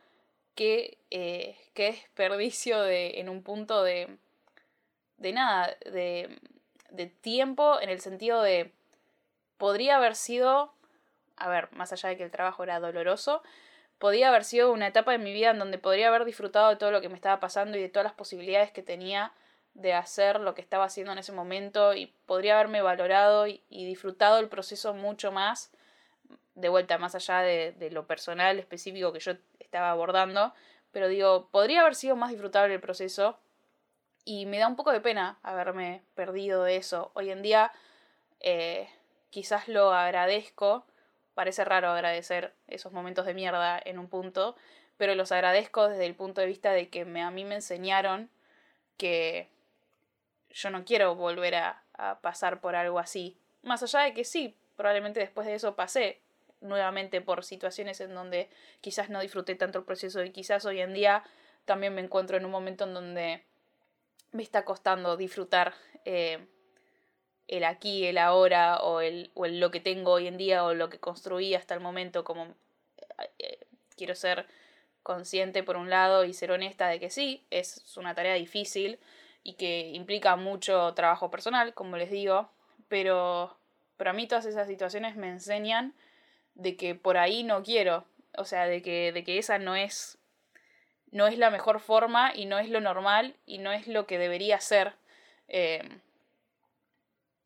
que 0.56 0.98
eh, 1.10 1.58
qué 1.74 1.94
desperdicio 1.94 2.82
de, 2.82 3.22
en 3.22 3.30
un 3.30 3.42
punto 3.42 3.82
de, 3.82 4.18
de 5.20 5.32
nada, 5.32 5.74
de, 5.86 6.38
de 6.90 7.06
tiempo 7.06 7.80
en 7.80 7.88
el 7.88 8.02
sentido 8.02 8.42
de 8.42 8.74
podría 9.58 9.96
haber 9.96 10.16
sido, 10.16 10.74
a 11.38 11.48
ver, 11.48 11.72
más 11.72 11.94
allá 11.94 12.10
de 12.10 12.18
que 12.18 12.26
el 12.26 12.32
trabajo 12.32 12.64
era 12.64 12.82
doloroso, 12.82 13.42
podría 14.00 14.28
haber 14.28 14.44
sido 14.44 14.74
una 14.74 14.88
etapa 14.88 15.14
de 15.14 15.18
mi 15.18 15.32
vida 15.32 15.52
en 15.52 15.60
donde 15.60 15.78
podría 15.78 16.10
haber 16.10 16.26
disfrutado 16.26 16.72
de 16.72 16.76
todo 16.76 16.92
lo 16.92 17.00
que 17.00 17.08
me 17.08 17.16
estaba 17.16 17.40
pasando 17.40 17.78
y 17.78 17.82
de 17.82 17.88
todas 17.88 18.04
las 18.04 18.16
posibilidades 18.16 18.72
que 18.72 18.84
tenía 18.84 19.32
de 19.80 19.94
hacer 19.94 20.40
lo 20.42 20.56
que 20.56 20.62
estaba 20.62 20.86
haciendo 20.86 21.14
en 21.14 21.20
ese 21.20 21.32
momento 21.32 21.94
y 21.94 22.08
podría 22.26 22.56
haberme 22.56 22.82
valorado 22.82 23.48
y, 23.48 23.62
disfrutado 23.70 24.40
el 24.40 24.50
proceso 24.50 24.94
mucho 24.94 25.32
más, 25.32 25.72
de 26.56 26.68
vuelta, 26.68 26.98
más 26.98 27.16
allá 27.16 27.40
de, 27.40 27.90
lo 27.92 28.06
personal 28.06 28.60
específico 28.60 29.14
que 29.14 29.22
yo 29.22 29.34
estaba 29.60 29.92
abordando, 29.92 30.54
pero 30.92 31.08
digo, 31.08 31.48
podría 31.52 31.82
haber 31.82 31.96
sido 31.96 32.18
más 32.18 32.32
disfrutable 32.32 32.74
el 32.74 32.82
proceso 32.82 33.40
y 34.26 34.46
me 34.46 34.60
da 34.60 34.68
un 34.68 34.76
poco 34.76 34.92
de 34.92 35.00
pena 35.00 35.40
haberme 35.44 36.04
perdido 36.14 36.64
de 36.64 36.76
eso. 36.76 37.12
Hoy 37.14 37.32
en 37.32 37.42
día 37.42 37.72
eh, 38.42 38.90
quizás 39.30 39.70
lo 39.70 39.94
agradezco, 39.94 40.86
parece 41.36 41.64
raro 41.64 41.90
agradecer 41.90 42.54
esos 42.68 42.92
momentos 42.92 43.26
de 43.26 43.34
mierda 43.34 43.80
en 43.84 43.98
un 43.98 44.10
punto, 44.10 44.58
pero 44.98 45.16
los 45.16 45.32
agradezco 45.32 45.88
desde 45.88 46.06
el 46.06 46.16
punto 46.16 46.42
de 46.42 46.48
vista 46.48 46.72
de 46.74 46.90
que 46.90 47.06
me, 47.06 47.24
a 47.24 47.32
mí 47.32 47.46
me 47.46 47.56
enseñaron 47.56 48.30
que 48.98 49.50
yo 50.52 50.70
no 50.70 50.86
quiero 50.86 51.16
volver 51.16 51.56
a, 51.56 51.84
pasar 52.22 52.62
por 52.62 52.78
algo 52.78 52.98
así. 52.98 53.36
Más 53.62 53.84
allá 53.84 54.00
de 54.06 54.14
que 54.14 54.24
sí, 54.24 54.56
probablemente 54.78 55.20
después 55.20 55.46
de 55.46 55.56
eso 55.56 55.76
pasé 55.76 56.22
nuevamente 56.62 57.20
por 57.20 57.44
situaciones 57.44 58.00
en 58.00 58.16
donde 58.16 58.50
quizás 58.80 59.10
no 59.10 59.20
disfruté 59.20 59.56
tanto 59.56 59.80
el 59.80 59.84
proceso 59.84 60.24
y 60.24 60.32
quizás 60.32 60.64
hoy 60.64 60.80
en 60.80 60.94
día 60.94 61.26
también 61.66 61.94
me 61.94 62.00
encuentro 62.00 62.38
en 62.38 62.46
un 62.46 62.52
momento 62.52 62.86
en 62.86 62.94
donde 62.94 63.44
me 64.32 64.44
está 64.44 64.64
costando 64.64 65.18
disfrutar 65.18 65.74
eh, 66.06 66.48
el 67.50 67.66
aquí, 67.66 68.06
el 68.06 68.18
ahora 68.18 68.78
o 68.78 69.02
el, 69.02 69.32
o 69.34 69.46
el 69.46 69.60
lo 69.60 69.72
que 69.72 69.82
tengo 69.82 70.14
hoy 70.14 70.28
en 70.28 70.38
día 70.38 70.64
o 70.64 70.74
lo 70.74 70.90
que 70.90 71.00
construí 71.00 71.54
hasta 71.54 71.74
el 71.74 71.82
momento 71.82 72.24
como 72.24 72.46
eh, 72.46 73.30
eh, 73.40 73.60
quiero 73.98 74.16
ser 74.16 74.48
consciente 75.04 75.64
por 75.64 75.76
un 75.76 75.90
lado 75.90 76.24
y 76.24 76.34
ser 76.34 76.52
honesta 76.52 76.88
de 76.88 77.00
que 77.00 77.10
sí, 77.10 77.44
es 77.50 77.98
una 77.98 78.16
tarea 78.16 78.36
difícil 78.36 79.00
y 79.44 79.54
que 79.54 79.90
implica 79.94 80.36
mucho 80.36 80.94
trabajo 80.94 81.32
personal, 81.32 81.74
como 81.74 81.98
les 81.98 82.12
digo, 82.12 82.50
pero, 82.88 83.58
pero 83.98 84.10
a 84.12 84.14
mí 84.14 84.28
todas 84.28 84.46
esas 84.46 84.68
situaciones 84.68 85.16
me 85.16 85.30
enseñan 85.30 85.94
de 86.56 86.76
que 86.76 86.96
por 86.96 87.18
ahí 87.18 87.44
no 87.44 87.64
quiero, 87.64 88.06
o 88.38 88.46
sea, 88.46 88.66
de 88.66 88.82
que, 88.82 89.12
de 89.12 89.24
que 89.24 89.38
esa 89.38 89.60
no 89.60 89.76
es, 89.76 90.18
no 91.12 91.28
es 91.28 91.38
la 91.38 91.50
mejor 91.50 91.80
forma 91.80 92.32
y 92.36 92.46
no 92.46 92.60
es 92.60 92.70
lo 92.70 92.82
normal 92.82 93.36
y 93.46 93.60
no 93.60 93.72
es 93.72 93.88
lo 93.88 94.06
que 94.06 94.18
debería 94.18 94.60
ser. 94.60 94.94
Eh, 95.48 95.82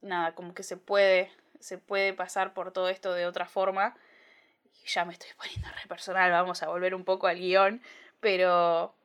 nada, 0.01 0.35
como 0.35 0.53
que 0.53 0.63
se 0.63 0.77
puede, 0.77 1.31
se 1.59 1.77
puede 1.77 2.13
pasar 2.13 2.53
por 2.53 2.71
todo 2.71 2.89
esto 2.89 3.13
de 3.13 3.25
otra 3.25 3.45
forma. 3.45 3.95
Y 4.83 4.87
ya 4.87 5.05
me 5.05 5.13
estoy 5.13 5.29
poniendo 5.37 5.69
re 5.69 5.87
personal, 5.87 6.31
vamos 6.31 6.63
a 6.63 6.67
volver 6.67 6.95
un 6.95 7.05
poco 7.05 7.27
al 7.27 7.37
guion, 7.37 7.81
pero 8.19 8.95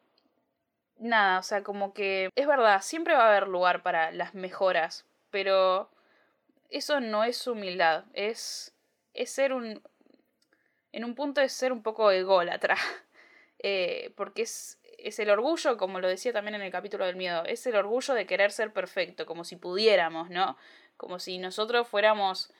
nada, 0.98 1.38
o 1.38 1.42
sea, 1.42 1.62
como 1.62 1.94
que 1.94 2.30
es 2.34 2.46
verdad, 2.46 2.82
siempre 2.82 3.14
va 3.14 3.24
a 3.24 3.28
haber 3.28 3.48
lugar 3.48 3.82
para 3.82 4.10
las 4.10 4.34
mejoras, 4.34 5.06
pero 5.30 5.90
eso 6.70 7.00
no 7.00 7.24
es 7.24 7.46
humildad, 7.46 8.04
es, 8.12 8.74
es 9.14 9.30
ser 9.30 9.52
un... 9.52 9.82
En 10.90 11.04
un 11.04 11.14
punto 11.14 11.40
es 11.42 11.52
ser 11.52 11.72
un 11.72 11.82
poco 11.82 12.10
ególatra, 12.10 12.76
eh, 13.58 14.12
porque 14.16 14.42
es, 14.42 14.78
es 14.98 15.18
el 15.18 15.30
orgullo, 15.30 15.76
como 15.76 16.00
lo 16.00 16.08
decía 16.08 16.32
también 16.32 16.54
en 16.54 16.62
el 16.62 16.72
capítulo 16.72 17.04
del 17.06 17.16
miedo, 17.16 17.44
es 17.44 17.66
el 17.66 17.76
orgullo 17.76 18.14
de 18.14 18.26
querer 18.26 18.52
ser 18.52 18.72
perfecto, 18.72 19.26
como 19.26 19.44
si 19.44 19.56
pudiéramos, 19.56 20.30
¿no? 20.30 20.56
Como 20.96 21.18
si 21.18 21.38
nosotros 21.38 21.86
fuéramos 21.86 22.50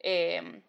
eh, 0.00 0.62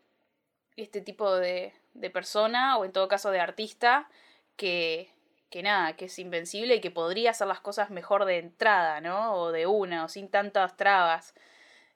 este 0.75 1.01
tipo 1.01 1.35
de, 1.35 1.73
de 1.93 2.09
persona, 2.09 2.77
o 2.77 2.85
en 2.85 2.93
todo 2.93 3.07
caso 3.07 3.31
de 3.31 3.39
artista, 3.41 4.09
que, 4.55 5.11
que 5.49 5.63
nada, 5.63 5.95
que 5.95 6.05
es 6.05 6.19
invencible 6.19 6.75
y 6.75 6.81
que 6.81 6.91
podría 6.91 7.31
hacer 7.31 7.47
las 7.47 7.59
cosas 7.61 7.89
mejor 7.89 8.25
de 8.25 8.37
entrada, 8.39 9.01
¿no? 9.01 9.33
O 9.33 9.51
de 9.51 9.67
una, 9.67 10.05
o 10.05 10.07
sin 10.09 10.29
tantas 10.29 10.77
trabas. 10.77 11.33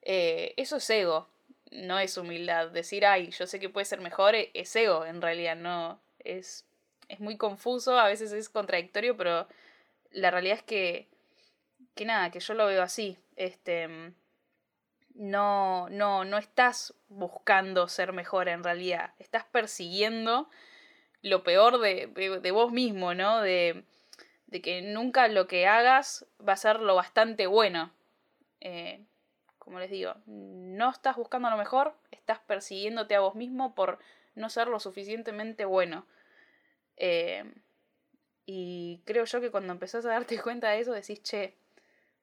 Eh, 0.02 0.54
eso 0.58 0.78
es 0.78 0.90
ego, 0.90 1.28
no 1.72 2.00
es 2.00 2.18
humildad. 2.18 2.70
Decir, 2.70 3.06
ay, 3.06 3.32
yo 3.32 3.48
sé 3.48 3.60
que 3.60 3.70
puede 3.70 3.86
ser 3.86 4.02
mejor, 4.02 4.36
e-, 4.36 4.52
es 4.54 4.76
ego, 4.76 5.06
en 5.06 5.22
realidad, 5.22 5.56
no. 5.56 6.02
Es, 6.20 6.66
es 7.10 7.20
muy 7.20 7.38
confuso, 7.38 8.00
a 8.00 8.08
veces 8.08 8.32
es 8.34 8.50
contradictorio, 8.50 9.18
pero 9.18 9.48
la 10.12 10.32
realidad 10.32 10.58
es 10.58 10.64
que, 10.64 11.08
que 11.96 12.06
nada, 12.06 12.32
que 12.32 12.40
yo 12.40 12.54
lo 12.54 12.66
veo 12.68 12.82
así. 12.82 13.18
Este, 13.36 14.14
no, 15.14 15.90
no, 15.90 16.26
no 16.26 16.38
estás 16.38 16.94
buscando 17.08 17.88
ser 17.88 18.14
mejor 18.14 18.50
en 18.50 18.64
realidad, 18.64 19.14
estás 19.20 19.46
persiguiendo 19.46 20.50
lo 21.24 21.42
peor 21.44 21.80
de, 21.80 22.08
de, 22.08 22.52
vos 22.52 22.72
mismo, 22.72 23.16
¿no? 23.16 23.42
De, 23.42 23.84
de, 24.48 24.62
que 24.62 24.82
nunca 24.82 25.28
lo 25.30 25.48
que 25.48 25.66
hagas 25.66 26.28
va 26.48 26.54
a 26.54 26.58
ser 26.58 26.80
lo 26.82 26.96
bastante 26.96 27.48
bueno. 27.48 27.92
Eh, 28.60 29.04
como 29.58 29.80
les 29.80 29.90
digo, 29.90 30.16
no 30.26 30.92
estás 30.92 31.16
buscando 31.16 31.50
lo 31.50 31.58
mejor, 31.58 31.96
estás 32.12 32.40
persiguiéndote 32.40 33.16
a 33.16 33.22
vos 33.22 33.36
mismo 33.36 33.74
por 33.74 33.98
no 34.36 34.50
ser 34.50 34.68
lo 34.68 34.80
suficientemente 34.82 35.64
bueno. 35.64 36.06
Eh, 36.98 37.46
y 38.46 39.02
creo 39.06 39.24
yo 39.24 39.40
que 39.40 39.50
cuando 39.50 39.72
empezás 39.72 40.06
a 40.06 40.10
darte 40.10 40.40
cuenta 40.42 40.72
de 40.72 40.82
eso 40.82 40.92
decís, 40.92 41.24
che, 41.24 41.56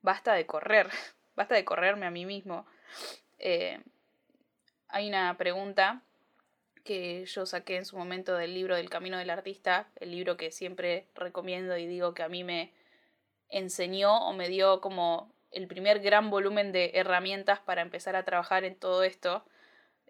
basta 0.03 0.35
de 0.35 0.45
correr, 0.45 0.89
basta 1.37 1.55
de 1.55 1.65
correrme 1.65 2.05
a 2.05 2.11
mí 2.11 2.27
mismo. 2.27 2.67
Eh, 3.39 3.81
hay 4.89 5.09
una 5.09 5.35
pregunta 5.39 6.03
que 6.85 7.25
yo 7.27 7.47
saqué 7.47 7.77
en 7.77 7.85
su 7.85 7.97
momento 7.97 8.37
del 8.37 8.55
libro 8.55 8.77
del 8.77 8.90
Camino 8.90 9.19
del 9.19 9.31
Artista, 9.31 9.88
el 9.97 10.11
libro 10.11 10.37
que 10.37 10.51
siempre 10.51 11.07
recomiendo 11.14 11.77
y 11.77 11.87
digo 11.87 12.14
que 12.14 12.23
a 12.23 12.29
mí 12.29 12.45
me 12.45 12.73
enseñó 13.49 14.29
o 14.29 14.33
me 14.33 14.49
dio 14.49 14.81
como 14.81 15.33
el 15.51 15.66
primer 15.66 16.01
gran 16.01 16.31
volumen 16.31 16.73
de 16.73 16.93
herramientas 16.95 17.61
para 17.61 17.83
empezar 17.83 18.16
a 18.16 18.25
trabajar 18.25 18.64
en 18.64 18.77
todo 18.77 19.03
esto, 19.03 19.45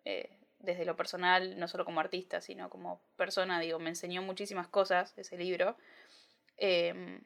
eh, 0.04 0.30
desde 0.59 0.85
lo 0.85 0.94
personal, 0.96 1.59
no 1.59 1.68
solo 1.68 1.85
como 1.85 2.00
artista, 2.00 2.40
sino 2.40 2.68
como 2.68 3.00
persona, 3.16 3.61
digo, 3.61 3.78
me 3.78 3.88
enseñó 3.88 4.22
muchísimas 4.22 4.68
cosas 4.68 5.14
ese 5.16 5.38
libro. 5.38 5.76
Em, 6.59 7.22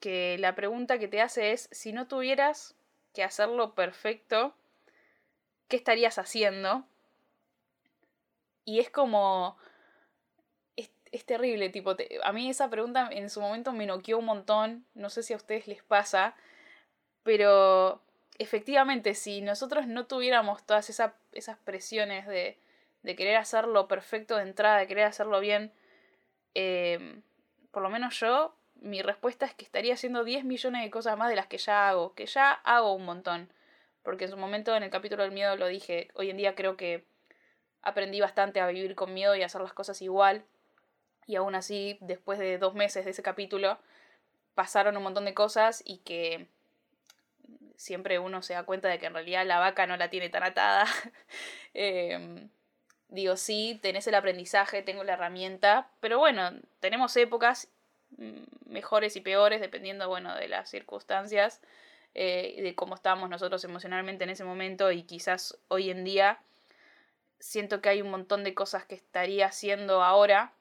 que 0.00 0.36
la 0.38 0.54
pregunta 0.54 0.98
que 0.98 1.08
te 1.08 1.20
hace 1.20 1.52
es, 1.52 1.68
si 1.72 1.92
no 1.92 2.06
tuvieras 2.06 2.76
que 3.14 3.24
hacerlo 3.24 3.74
perfecto, 3.74 4.54
¿qué 5.68 5.76
estarías 5.76 6.18
haciendo? 6.18 6.84
Y 8.68 8.80
es 8.80 8.90
como... 8.90 9.56
Es, 11.10 11.24
terrible, 11.24 11.70
tipo, 11.70 11.96
a 12.22 12.32
mí 12.32 12.50
esa 12.50 12.68
pregunta 12.68 13.08
en 13.10 13.30
su 13.30 13.40
momento 13.40 13.72
me 13.72 13.86
noqueó 13.86 14.18
un 14.18 14.26
montón, 14.26 14.84
no 14.92 15.08
sé 15.08 15.22
si 15.22 15.32
a 15.32 15.36
ustedes 15.36 15.66
les 15.66 15.82
pasa, 15.82 16.36
pero 17.22 18.02
efectivamente, 18.38 19.14
si 19.14 19.40
nosotros 19.40 19.86
no 19.86 20.04
tuviéramos 20.04 20.66
todas 20.66 20.90
esas 20.90 21.58
presiones 21.64 22.26
de, 22.26 22.58
de 23.02 23.16
querer 23.16 23.36
hacerlo 23.36 23.88
perfecto 23.88 24.36
de 24.36 24.42
entrada, 24.42 24.76
de 24.76 24.86
querer 24.86 25.04
hacerlo 25.04 25.40
bien, 25.40 25.72
em, 26.52 27.22
por 27.70 27.82
lo 27.82 27.88
menos 27.88 28.20
yo, 28.20 28.54
mi 28.74 29.00
respuesta 29.00 29.46
es 29.46 29.54
que 29.54 29.64
estaría 29.64 29.94
haciendo 29.94 30.24
10 30.24 30.44
millones 30.44 30.82
de 30.82 30.90
cosas 30.90 31.16
más 31.16 31.30
de 31.30 31.36
las 31.36 31.46
que 31.46 31.56
ya 31.56 31.88
hago, 31.88 32.12
que 32.14 32.26
ya 32.26 32.52
hago 32.52 32.92
un 32.92 33.06
montón. 33.06 33.50
Porque 34.02 34.26
en 34.26 34.30
su 34.30 34.36
momento 34.36 34.76
en 34.76 34.82
el 34.82 34.90
capítulo 34.90 35.22
del 35.22 35.32
miedo 35.32 35.56
lo 35.56 35.68
dije, 35.68 36.08
hoy 36.12 36.28
en 36.28 36.36
día 36.36 36.54
creo 36.54 36.76
que 36.76 37.06
aprendí 37.88 38.20
bastante 38.20 38.60
a 38.60 38.66
vivir 38.66 38.94
con 38.94 39.14
miedo 39.14 39.34
y 39.36 39.42
a 39.42 39.46
hacer 39.46 39.60
las 39.60 39.72
cosas 39.72 40.00
igual. 40.02 40.44
Y 41.26 41.36
aún 41.36 41.54
así, 41.54 41.98
después 42.00 42.38
de 42.38 42.58
dos 42.58 42.74
meses 42.74 43.04
de 43.04 43.10
ese 43.10 43.22
capítulo, 43.22 43.78
pasaron 44.54 44.96
un 44.96 45.02
montón 45.02 45.24
de 45.24 45.34
cosas 45.34 45.82
y 45.84 45.98
que 45.98 46.48
siempre 47.76 48.18
uno 48.18 48.42
se 48.42 48.54
da 48.54 48.64
cuenta 48.64 48.88
de 48.88 48.98
que 48.98 49.06
en 49.06 49.14
realidad 49.14 49.46
la 49.46 49.58
vaca 49.58 49.86
no 49.86 49.96
la 49.96 50.10
tiene 50.10 50.28
tan 50.28 50.42
atada. 50.42 50.86
Em, 51.74 52.48
digo, 53.08 53.36
sí, 53.36 53.78
tenés 53.82 54.06
el 54.08 54.14
aprendizaje, 54.16 54.82
tengo 54.82 55.04
la 55.04 55.12
herramienta, 55.12 55.90
pero 56.00 56.18
bueno, 56.18 56.50
tenemos 56.80 57.16
épocas 57.16 57.68
mm, 58.16 58.42
mejores 58.66 59.14
y 59.14 59.20
peores 59.20 59.60
dependiendo, 59.60 60.08
bueno, 60.08 60.34
de 60.34 60.48
las 60.48 60.68
circunstancias, 60.70 61.60
eh, 62.14 62.58
de 62.62 62.74
cómo 62.74 62.96
estábamos 62.96 63.30
nosotros 63.30 63.62
emocionalmente 63.64 64.24
en 64.24 64.30
ese 64.30 64.44
momento 64.44 64.90
y 64.90 65.04
quizás 65.04 65.56
hoy 65.68 65.90
en 65.90 66.04
día 66.04 66.40
siento 67.40 67.80
que 67.80 67.88
hay 67.88 68.02
un 68.02 68.10
montón 68.10 68.44
de 68.44 68.54
cosas 68.54 68.84
que 68.84 68.94
estaría 68.94 69.46
haciendo 69.46 70.02
ahora, 70.02 70.52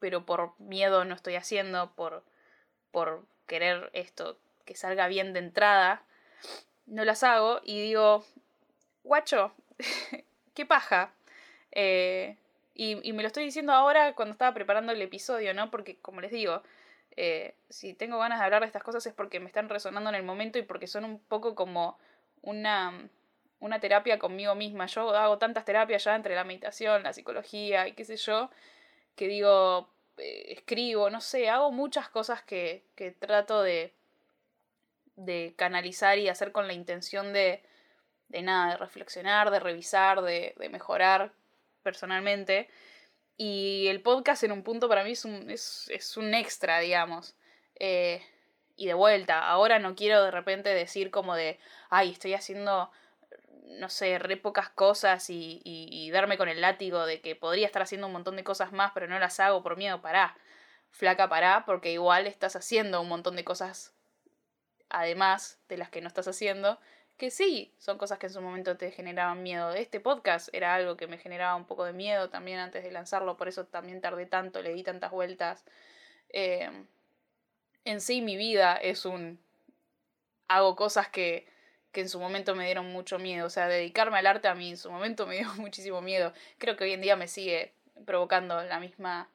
pero 0.00 0.26
por 0.26 0.58
miedo 0.60 1.04
no 1.04 1.14
estoy 1.14 1.36
haciendo, 1.36 1.92
por, 1.94 2.24
por 2.90 3.24
querer 3.46 3.90
esto 3.92 4.38
que 4.64 4.74
salga 4.74 5.08
bien 5.08 5.32
de 5.32 5.40
entrada, 5.40 6.02
no 6.86 7.04
las 7.04 7.22
hago 7.22 7.60
y 7.64 7.80
digo, 7.80 8.24
guacho, 9.02 9.52
qué 10.54 10.66
paja. 10.66 11.12
Eh, 11.72 12.36
y, 12.74 13.12
me 13.12 13.22
lo 13.22 13.28
estoy 13.28 13.44
diciendo 13.44 13.72
ahora 13.72 14.14
cuando 14.14 14.32
estaba 14.32 14.52
preparando 14.52 14.92
el 14.92 15.02
episodio, 15.02 15.54
¿no? 15.54 15.70
Porque, 15.70 15.96
como 15.98 16.20
les 16.20 16.32
digo, 16.32 16.62
eh, 17.16 17.54
si 17.68 17.94
tengo 17.94 18.18
ganas 18.18 18.40
de 18.40 18.44
hablar 18.44 18.62
de 18.62 18.66
estas 18.66 18.82
cosas 18.82 19.06
es 19.06 19.14
porque 19.14 19.38
me 19.38 19.46
están 19.46 19.68
resonando 19.68 20.10
en 20.10 20.16
el 20.16 20.24
momento 20.24 20.58
y 20.58 20.62
porque 20.62 20.88
son 20.88 21.04
un 21.04 21.20
poco 21.20 21.54
como 21.54 21.96
una 22.42 23.08
una 23.60 23.80
terapia 23.80 24.18
conmigo 24.18 24.54
misma. 24.54 24.86
Yo 24.86 25.10
hago 25.10 25.38
tantas 25.38 25.64
terapias 25.64 26.04
ya 26.04 26.14
entre 26.14 26.34
la 26.34 26.44
meditación, 26.44 27.02
la 27.02 27.12
psicología 27.12 27.88
y 27.88 27.92
qué 27.92 28.04
sé 28.04 28.16
yo, 28.16 28.50
que 29.16 29.28
digo, 29.28 29.90
eh, 30.18 30.46
escribo, 30.48 31.10
no 31.10 31.20
sé, 31.20 31.48
hago 31.48 31.72
muchas 31.72 32.08
cosas 32.08 32.42
que, 32.42 32.84
que 32.94 33.10
trato 33.10 33.62
de, 33.62 33.94
de 35.16 35.54
canalizar 35.56 36.18
y 36.18 36.28
hacer 36.28 36.52
con 36.52 36.66
la 36.66 36.74
intención 36.74 37.32
de, 37.32 37.62
de 38.28 38.42
nada, 38.42 38.72
de 38.72 38.76
reflexionar, 38.76 39.50
de 39.50 39.60
revisar, 39.60 40.22
de, 40.22 40.54
de 40.58 40.68
mejorar 40.68 41.32
personalmente. 41.82 42.68
Y 43.36 43.88
el 43.88 44.00
podcast 44.00 44.44
en 44.44 44.52
un 44.52 44.62
punto 44.62 44.88
para 44.88 45.04
mí 45.04 45.12
es 45.12 45.24
un, 45.24 45.50
es, 45.50 45.88
es 45.90 46.16
un 46.16 46.34
extra, 46.34 46.78
digamos. 46.78 47.34
Eh, 47.76 48.22
y 48.76 48.86
de 48.86 48.94
vuelta, 48.94 49.48
ahora 49.48 49.78
no 49.78 49.94
quiero 49.94 50.22
de 50.24 50.30
repente 50.30 50.70
decir 50.70 51.10
como 51.10 51.34
de, 51.34 51.58
ay, 51.90 52.10
estoy 52.10 52.34
haciendo, 52.34 52.90
no 53.64 53.88
sé, 53.88 54.18
re 54.18 54.36
pocas 54.36 54.68
cosas 54.70 55.30
y, 55.30 55.60
y, 55.64 55.88
y 55.90 56.10
darme 56.10 56.38
con 56.38 56.48
el 56.48 56.60
látigo 56.60 57.06
de 57.06 57.20
que 57.20 57.36
podría 57.36 57.66
estar 57.66 57.82
haciendo 57.82 58.06
un 58.06 58.12
montón 58.12 58.36
de 58.36 58.44
cosas 58.44 58.72
más, 58.72 58.92
pero 58.94 59.08
no 59.08 59.18
las 59.18 59.40
hago 59.40 59.62
por 59.62 59.76
miedo, 59.76 60.00
pará. 60.00 60.36
Flaca, 60.90 61.28
pará, 61.28 61.64
porque 61.66 61.92
igual 61.92 62.26
estás 62.26 62.56
haciendo 62.56 63.00
un 63.00 63.08
montón 63.08 63.36
de 63.36 63.44
cosas 63.44 63.94
además 64.94 65.58
de 65.68 65.76
las 65.76 65.90
que 65.90 66.00
no 66.00 66.08
estás 66.08 66.28
haciendo, 66.28 66.78
que 67.16 67.30
sí, 67.30 67.74
son 67.78 67.98
cosas 67.98 68.18
que 68.18 68.26
en 68.26 68.32
su 68.32 68.40
momento 68.40 68.76
te 68.76 68.90
generaban 68.90 69.42
miedo. 69.42 69.72
Este 69.72 70.00
podcast 70.00 70.48
era 70.52 70.74
algo 70.74 70.96
que 70.96 71.06
me 71.06 71.18
generaba 71.18 71.54
un 71.56 71.64
poco 71.66 71.84
de 71.84 71.92
miedo 71.92 72.30
también 72.30 72.58
antes 72.58 72.82
de 72.84 72.90
lanzarlo, 72.90 73.36
por 73.36 73.48
eso 73.48 73.66
también 73.66 74.00
tardé 74.00 74.26
tanto, 74.26 74.62
le 74.62 74.72
di 74.72 74.82
tantas 74.82 75.10
vueltas. 75.10 75.64
Eh, 76.30 76.70
en 77.84 78.00
sí 78.00 78.20
mi 78.20 78.36
vida 78.36 78.76
es 78.76 79.04
un... 79.04 79.38
hago 80.48 80.74
cosas 80.76 81.08
que, 81.08 81.46
que 81.94 82.02
en 82.02 82.10
su 82.10 82.20
momento 82.20 82.54
me 82.54 82.66
dieron 82.66 82.92
mucho 82.92 83.18
miedo. 83.18 83.46
O 83.46 83.50
sea, 83.50 83.68
dedicarme 83.68 84.18
al 84.18 84.26
arte 84.26 84.48
a 84.48 84.54
mí 84.54 84.70
en 84.70 84.76
su 84.76 84.90
momento 84.90 85.26
me 85.26 85.36
dio 85.38 85.48
muchísimo 85.54 86.02
miedo. 86.02 86.34
Creo 86.58 86.76
que 86.76 86.84
hoy 86.84 86.92
en 86.92 87.00
día 87.00 87.16
me 87.16 87.28
sigue 87.28 87.72
provocando 88.04 88.62
la 88.62 88.78
misma... 88.80 89.30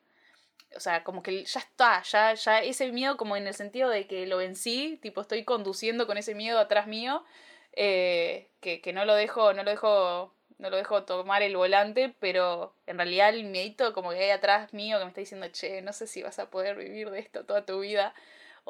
O 0.76 0.80
sea, 0.80 1.04
como 1.04 1.24
que 1.24 1.44
ya 1.46 1.60
está, 1.60 2.04
ya, 2.04 2.36
ya 2.36 2.60
ese 2.62 2.92
miedo 2.92 3.18
como 3.18 3.36
en 3.36 3.48
el 3.48 3.56
sentido 3.56 3.90
de 3.90 4.06
que 4.06 4.28
lo 4.28 4.38
vencí, 4.38 5.00
tipo 5.02 5.22
estoy 5.22 5.44
conduciendo 5.44 6.06
con 6.06 6.20
ese 6.20 6.36
miedo 6.36 6.60
atrás 6.60 6.86
mío, 6.86 7.26
eh, 7.74 8.50
que, 8.62 8.80
que 8.80 8.94
no 8.94 9.04
lo 9.04 9.16
dejo, 9.16 9.54
no 9.54 9.64
lo 9.64 9.72
dejo 9.72 10.32
no 10.60 10.70
lo 10.70 10.78
dejo 10.78 11.04
tomar 11.06 11.42
el 11.42 11.56
volante, 11.56 12.14
pero 12.20 12.76
en 12.86 12.98
realidad 12.98 13.30
el 13.30 13.46
miedito 13.46 13.94
como 13.94 14.12
que 14.12 14.20
hay 14.20 14.30
atrás 14.30 14.74
mío 14.74 15.00
que 15.00 15.06
me 15.06 15.10
está 15.10 15.22
diciendo, 15.22 15.48
che, 15.48 15.82
no 15.82 15.94
sé 15.94 16.06
si 16.06 16.22
vas 16.22 16.38
a 16.38 16.50
poder 16.50 16.76
vivir 16.78 17.10
de 17.10 17.20
esto 17.20 17.46
toda 17.46 17.66
tu 17.66 17.80
vida, 17.80 18.14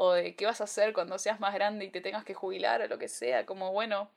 o 0.02 0.14
de 0.14 0.34
qué 0.34 0.46
vas 0.46 0.62
a 0.62 0.64
hacer 0.64 0.94
cuando 0.94 1.20
seas 1.20 1.42
más 1.42 1.54
grande 1.54 1.84
y 1.84 1.90
te 1.90 2.00
tengas 2.00 2.24
que 2.24 2.34
jubilar 2.34 2.82
o 2.82 2.88
lo 2.88 2.98
que 2.98 3.10
sea, 3.10 3.46
como 3.46 3.74
bueno, 3.74 4.10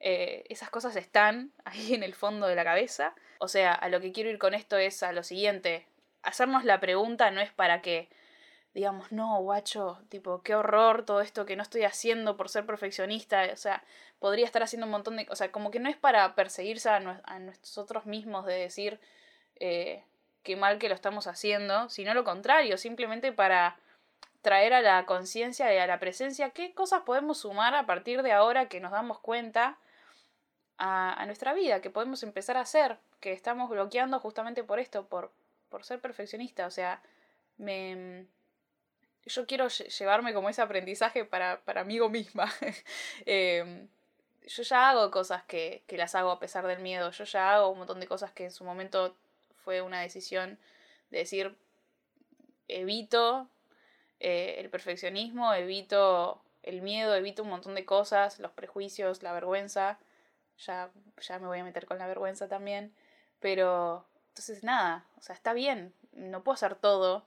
eh, 0.00 0.44
esas 0.48 0.70
cosas 0.70 0.96
están 0.96 1.52
ahí 1.64 1.94
en 1.94 2.02
el 2.02 2.14
fondo 2.14 2.48
de 2.48 2.56
la 2.56 2.64
cabeza. 2.64 3.14
O 3.38 3.46
sea, 3.46 3.72
a 3.72 3.88
lo 3.88 4.00
que 4.00 4.10
quiero 4.10 4.28
ir 4.28 4.38
con 4.38 4.54
esto 4.54 4.76
es 4.76 5.04
a 5.04 5.12
lo 5.12 5.22
siguiente, 5.22 5.86
hacernos 6.22 6.64
la 6.64 6.80
pregunta 6.80 7.30
no 7.30 7.40
es 7.40 7.52
para 7.52 7.80
que 7.80 8.08
digamos, 8.74 9.12
no, 9.12 9.40
guacho, 9.40 10.00
tipo, 10.08 10.42
qué 10.42 10.56
horror 10.56 11.04
todo 11.04 11.20
esto 11.20 11.46
que 11.46 11.54
no 11.54 11.62
estoy 11.62 11.84
haciendo 11.84 12.36
por 12.36 12.48
ser 12.48 12.66
perfeccionista, 12.66 13.48
o 13.52 13.56
sea, 13.56 13.84
podría 14.18 14.46
estar 14.46 14.64
haciendo 14.64 14.86
un 14.86 14.90
montón 14.90 15.16
de... 15.16 15.28
O 15.30 15.36
sea, 15.36 15.52
como 15.52 15.70
que 15.70 15.78
no 15.78 15.88
es 15.88 15.96
para 15.96 16.34
perseguirse 16.34 16.88
a, 16.88 16.98
nosotros 17.38 18.04
mismos 18.04 18.46
de 18.46 18.54
decir 18.54 18.98
eh, 19.60 20.02
qué 20.42 20.56
mal 20.56 20.78
que 20.78 20.88
lo 20.88 20.96
estamos 20.96 21.28
haciendo, 21.28 21.88
sino 21.88 22.14
lo 22.14 22.24
contrario, 22.24 22.76
simplemente 22.76 23.30
para 23.30 23.78
traer 24.44 24.74
a 24.74 24.82
la 24.82 25.06
conciencia 25.06 25.74
y 25.74 25.78
a 25.78 25.88
la 25.88 25.98
presencia 25.98 26.50
qué 26.50 26.72
cosas 26.74 27.02
podemos 27.02 27.38
sumar 27.38 27.74
a 27.74 27.86
partir 27.86 28.22
de 28.22 28.30
ahora 28.30 28.68
que 28.68 28.78
nos 28.78 28.92
damos 28.92 29.18
cuenta 29.18 29.78
a, 30.78 31.20
a 31.20 31.26
nuestra 31.26 31.54
vida, 31.54 31.80
que 31.80 31.90
podemos 31.90 32.22
empezar 32.22 32.56
a 32.56 32.60
hacer, 32.60 32.98
que 33.20 33.32
estamos 33.32 33.68
bloqueando 33.70 34.20
justamente 34.20 34.62
por 34.62 34.78
esto, 34.78 35.06
por, 35.08 35.32
por 35.70 35.84
ser 35.84 36.00
perfeccionista, 36.00 36.66
o 36.66 36.70
sea, 36.70 37.02
me 37.56 38.26
yo 39.26 39.46
quiero 39.46 39.68
llevarme 39.68 40.34
como 40.34 40.48
ese 40.48 40.62
aprendizaje 40.62 41.24
para, 41.24 41.60
para 41.62 41.84
mí 41.84 41.98
misma. 42.08 42.52
Em, 43.26 43.88
yo 44.46 44.62
ya 44.62 44.90
hago 44.90 45.10
cosas 45.10 45.42
que, 45.44 45.82
que, 45.86 45.96
las 45.96 46.14
hago 46.14 46.30
a 46.30 46.38
pesar 46.38 46.66
del 46.66 46.80
miedo. 46.80 47.10
Yo 47.10 47.24
ya 47.24 47.54
hago 47.54 47.70
un 47.70 47.78
montón 47.78 48.00
de 48.00 48.06
cosas 48.06 48.32
que 48.32 48.44
en 48.44 48.50
su 48.50 48.64
momento 48.64 49.16
fue 49.64 49.80
una 49.80 50.00
decisión 50.00 50.58
de 51.10 51.18
decir, 51.18 51.56
evito 52.68 53.48
eh, 54.24 54.56
el 54.58 54.70
perfeccionismo, 54.70 55.52
evito 55.54 56.42
el 56.62 56.82
miedo, 56.82 57.14
evito 57.14 57.42
un 57.42 57.50
montón 57.50 57.74
de 57.74 57.84
cosas, 57.84 58.38
los 58.40 58.52
prejuicios, 58.52 59.22
la 59.22 59.32
vergüenza. 59.32 59.98
Ya, 60.58 60.90
ya 61.20 61.38
me 61.38 61.46
voy 61.46 61.58
a 61.58 61.64
meter 61.64 61.86
con 61.86 61.98
la 61.98 62.06
vergüenza 62.06 62.48
también. 62.48 62.94
Pero, 63.40 64.06
entonces 64.28 64.64
nada, 64.64 65.06
o 65.18 65.22
sea, 65.22 65.34
está 65.34 65.52
bien, 65.52 65.92
no 66.12 66.42
puedo 66.42 66.54
hacer 66.54 66.76
todo 66.76 67.24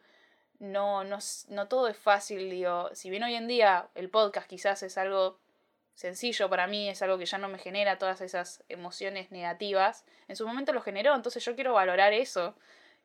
no, 0.60 1.04
no, 1.04 1.20
no 1.50 1.68
todo 1.68 1.88
es 1.88 1.98
fácil, 1.98 2.50
digo, 2.50 2.90
si 2.94 3.10
bien 3.10 3.24
hoy 3.24 3.36
en 3.36 3.48
día 3.48 3.90
el 3.96 4.10
podcast 4.10 4.48
quizás 4.48 4.82
es 4.84 4.98
algo 4.98 5.40
sencillo 5.94 6.50
para 6.50 6.68
mí, 6.68 6.90
es 6.90 7.02
algo 7.02 7.18
que 7.18 7.26
ya 7.26 7.38
no 7.38 7.48
me 7.48 7.60
genera 7.60 7.98
todas 7.98 8.22
esas 8.22 8.64
emociones 8.70 9.32
negativas, 9.32 10.06
en 10.28 10.36
su 10.36 10.48
momento 10.48 10.74
lo 10.74 10.82
generó, 10.82 11.16
entonces 11.16 11.44
yo 11.46 11.56
quiero 11.56 11.74
valorar 11.74 12.14
eso, 12.14 12.56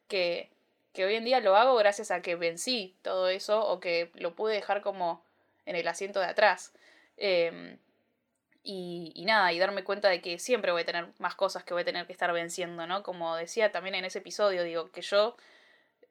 que, 0.08 0.50
que 0.92 1.04
hoy 1.04 1.14
en 1.14 1.24
día 1.24 1.40
lo 1.40 1.56
hago 1.56 1.74
gracias 1.76 2.10
a 2.10 2.22
que 2.22 2.36
vencí 2.36 2.96
todo 3.02 3.28
eso 3.28 3.66
o 3.66 3.80
que 3.80 4.10
lo 4.14 4.34
pude 4.34 4.54
dejar 4.54 4.82
como 4.82 5.24
en 5.66 5.76
el 5.76 5.88
asiento 5.88 6.20
de 6.20 6.26
atrás. 6.26 6.72
Em, 7.16 7.78
y, 8.62 9.12
y, 9.14 9.24
nada, 9.24 9.52
y 9.52 9.58
darme 9.58 9.84
cuenta 9.84 10.08
de 10.08 10.20
que 10.20 10.38
siempre 10.38 10.72
voy 10.72 10.82
a 10.82 10.86
tener 10.86 11.08
más 11.18 11.34
cosas 11.34 11.64
que 11.64 11.74
voy 11.74 11.82
a 11.82 11.86
tener 11.86 12.06
que 12.06 12.12
estar 12.12 12.32
venciendo, 12.32 12.86
¿no? 12.86 13.02
Como 13.02 13.34
decía 13.36 13.72
también 13.72 13.94
en 13.96 14.04
ese 14.04 14.18
episodio, 14.20 14.62
digo, 14.64 14.90
que 14.92 15.02
yo 15.02 15.36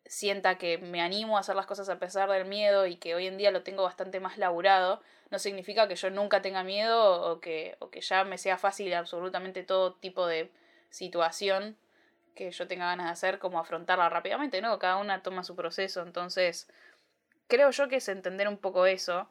sienta 0.05 0.57
que 0.57 0.77
me 0.77 1.01
animo 1.01 1.37
a 1.37 1.41
hacer 1.41 1.55
las 1.55 1.65
cosas 1.65 1.87
a 1.89 1.99
pesar 1.99 2.29
del 2.29 2.45
miedo 2.45 2.87
y 2.87 2.97
que 2.97 3.15
hoy 3.15 3.27
en 3.27 3.37
día 3.37 3.51
lo 3.51 3.63
tengo 3.63 3.83
bastante 3.83 4.19
más 4.19 4.37
laburado, 4.37 5.01
no 5.29 5.39
significa 5.39 5.87
que 5.87 5.95
yo 5.95 6.09
nunca 6.09 6.41
tenga 6.41 6.63
miedo 6.63 7.31
o 7.31 7.39
que, 7.39 7.77
o 7.79 7.89
que 7.89 8.01
ya 8.01 8.23
me 8.25 8.37
sea 8.37 8.57
fácil 8.57 8.93
absolutamente 8.93 9.63
todo 9.63 9.93
tipo 9.93 10.27
de 10.27 10.51
situación 10.89 11.77
que 12.35 12.51
yo 12.51 12.67
tenga 12.67 12.85
ganas 12.85 13.07
de 13.07 13.11
hacer, 13.11 13.39
como 13.39 13.59
afrontarla 13.59 14.09
rápidamente, 14.09 14.61
¿no? 14.61 14.77
Cada 14.79 14.97
una 14.97 15.21
toma 15.21 15.43
su 15.43 15.55
proceso, 15.55 16.01
entonces 16.01 16.67
creo 17.47 17.71
yo 17.71 17.87
que 17.89 17.97
es 17.97 18.07
entender 18.07 18.47
un 18.47 18.57
poco 18.57 18.85
eso 18.85 19.29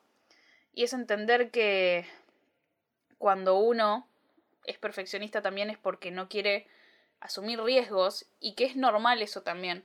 y 0.72 0.84
es 0.84 0.92
entender 0.92 1.50
que 1.50 2.06
cuando 3.18 3.58
uno 3.58 4.06
es 4.64 4.78
perfeccionista 4.78 5.42
también 5.42 5.70
es 5.70 5.78
porque 5.78 6.10
no 6.10 6.28
quiere 6.28 6.66
asumir 7.20 7.60
riesgos 7.62 8.26
y 8.40 8.54
que 8.54 8.64
es 8.64 8.76
normal 8.76 9.22
eso 9.22 9.42
también. 9.42 9.84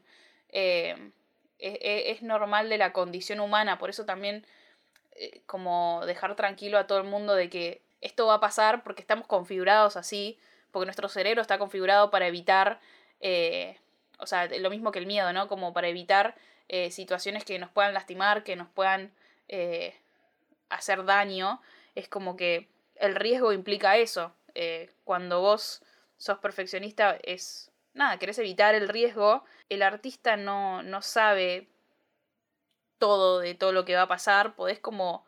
Eh, 0.49 1.11
es, 1.59 2.21
normal 2.21 2.69
de 2.69 2.77
la 2.77 2.93
condición 2.93 3.39
humana, 3.39 3.77
por 3.77 3.89
eso 3.89 4.05
también 4.05 4.45
eh, 5.13 5.41
como 5.45 6.03
dejar 6.05 6.35
tranquilo 6.35 6.77
a 6.77 6.87
todo 6.87 6.97
el 6.97 7.05
mundo 7.05 7.33
de 7.35 7.49
que 7.49 7.81
esto 8.01 8.27
va 8.27 8.35
a 8.35 8.39
pasar 8.39 8.83
porque 8.83 9.01
estamos 9.01 9.27
configurados 9.27 9.95
así, 9.95 10.37
porque 10.71 10.85
nuestro 10.85 11.09
cerebro 11.09 11.41
está 11.41 11.57
configurado 11.57 12.11
para 12.11 12.27
evitar, 12.27 12.79
eh, 13.19 13.77
o 14.19 14.25
sea, 14.25 14.47
lo 14.47 14.69
mismo 14.69 14.91
que 14.91 14.99
el 14.99 15.07
miedo, 15.07 15.31
¿no? 15.33 15.47
Como 15.47 15.73
para 15.73 15.87
evitar 15.87 16.35
situaciones 16.89 17.45
que 17.45 17.59
nos 17.59 17.69
puedan 17.69 17.93
lastimar, 17.93 18.43
que 18.43 18.55
nos 18.55 18.67
puedan 18.67 19.13
hacer 20.69 21.05
daño, 21.05 21.61
es 21.93 22.09
como 22.09 22.35
que 22.35 22.67
el 22.95 23.13
riesgo 23.13 23.53
implica 23.53 23.97
eso. 23.97 24.33
cuando 25.03 25.41
vos 25.41 25.83
sos 26.17 26.39
perfeccionista 26.39 27.17
es 27.21 27.71
nada, 27.95 28.19
querés 28.19 28.37
evitar 28.39 28.75
el 28.75 28.89
riesgo, 28.89 29.43
el 29.69 29.81
artista 29.81 30.37
no, 30.37 30.83
no 30.83 31.01
sabe 31.01 31.67
todo 32.97 33.39
de 33.39 33.55
todo 33.55 33.71
lo 33.71 33.85
que 33.85 33.95
va 33.95 34.03
a 34.03 34.07
pasar, 34.07 34.55
podés 34.55 34.79
como 34.79 35.25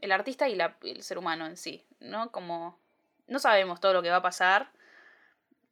el 0.00 0.12
artista 0.12 0.48
y 0.48 0.58
el 0.82 1.02
ser 1.02 1.18
humano 1.18 1.46
en 1.46 1.56
sí, 1.56 1.84
¿no? 2.00 2.30
Como 2.30 2.78
no 3.26 3.38
sabemos 3.38 3.80
todo 3.80 3.92
lo 3.92 4.02
que 4.02 4.10
va 4.10 4.16
a 4.16 4.22
pasar, 4.22 4.70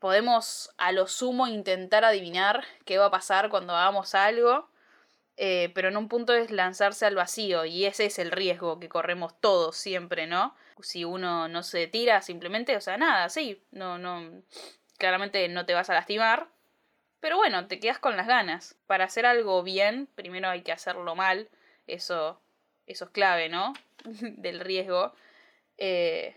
podemos 0.05 0.71
a 0.77 0.93
lo 0.93 1.07
sumo 1.07 1.47
intentar 1.47 2.05
adivinar 2.05 2.63
qué 2.85 2.99
va 2.99 3.07
a 3.07 3.11
pasar 3.11 3.49
cuando 3.49 3.75
hagamos 3.75 4.15
algo, 4.15 4.69
eh, 5.39 5.73
pero 5.75 5.89
en 5.89 5.97
un 5.97 6.11
punto 6.11 6.35
es 6.35 6.51
lanzarse 6.51 7.07
al 7.07 7.15
vacío 7.15 7.65
y 7.65 7.87
ese 7.87 8.05
es 8.05 8.19
el 8.19 8.31
riesgo 8.31 8.79
que 8.79 8.91
corremos 8.91 9.41
todos 9.41 9.79
siempre, 9.79 10.27
¿no? 10.27 10.55
Si 10.83 11.07
uno 11.07 11.49
no 11.49 11.63
se 11.63 11.87
tira 11.87 12.21
simplemente, 12.21 12.77
o 12.77 12.83
sea, 12.83 12.99
nada, 12.99 13.31
sí, 13.31 13.63
no, 13.71 13.97
no, 13.97 14.43
claramente 14.99 15.49
no 15.49 15.65
te 15.65 15.73
vas 15.73 15.89
a 15.89 15.95
lastimar, 15.95 16.49
pero 17.21 17.39
bueno, 17.39 17.67
te 17.67 17.81
quedas 17.81 17.99
con 17.99 18.15
las 18.19 18.27
ganas. 18.27 18.77
Para 18.87 19.07
hacer 19.07 19.25
algo 19.25 19.63
bien, 19.63 20.07
primero 20.15 20.51
hay 20.51 20.61
que 20.61 20.73
hacerlo 20.73 21.15
mal, 21.15 21.49
eso, 21.87 22.39
eso 22.87 23.07
es 23.07 23.11
clave, 23.11 23.49
¿no? 23.49 23.73
Del 24.05 24.61
riesgo. 24.61 25.15
Eh, 25.79 26.37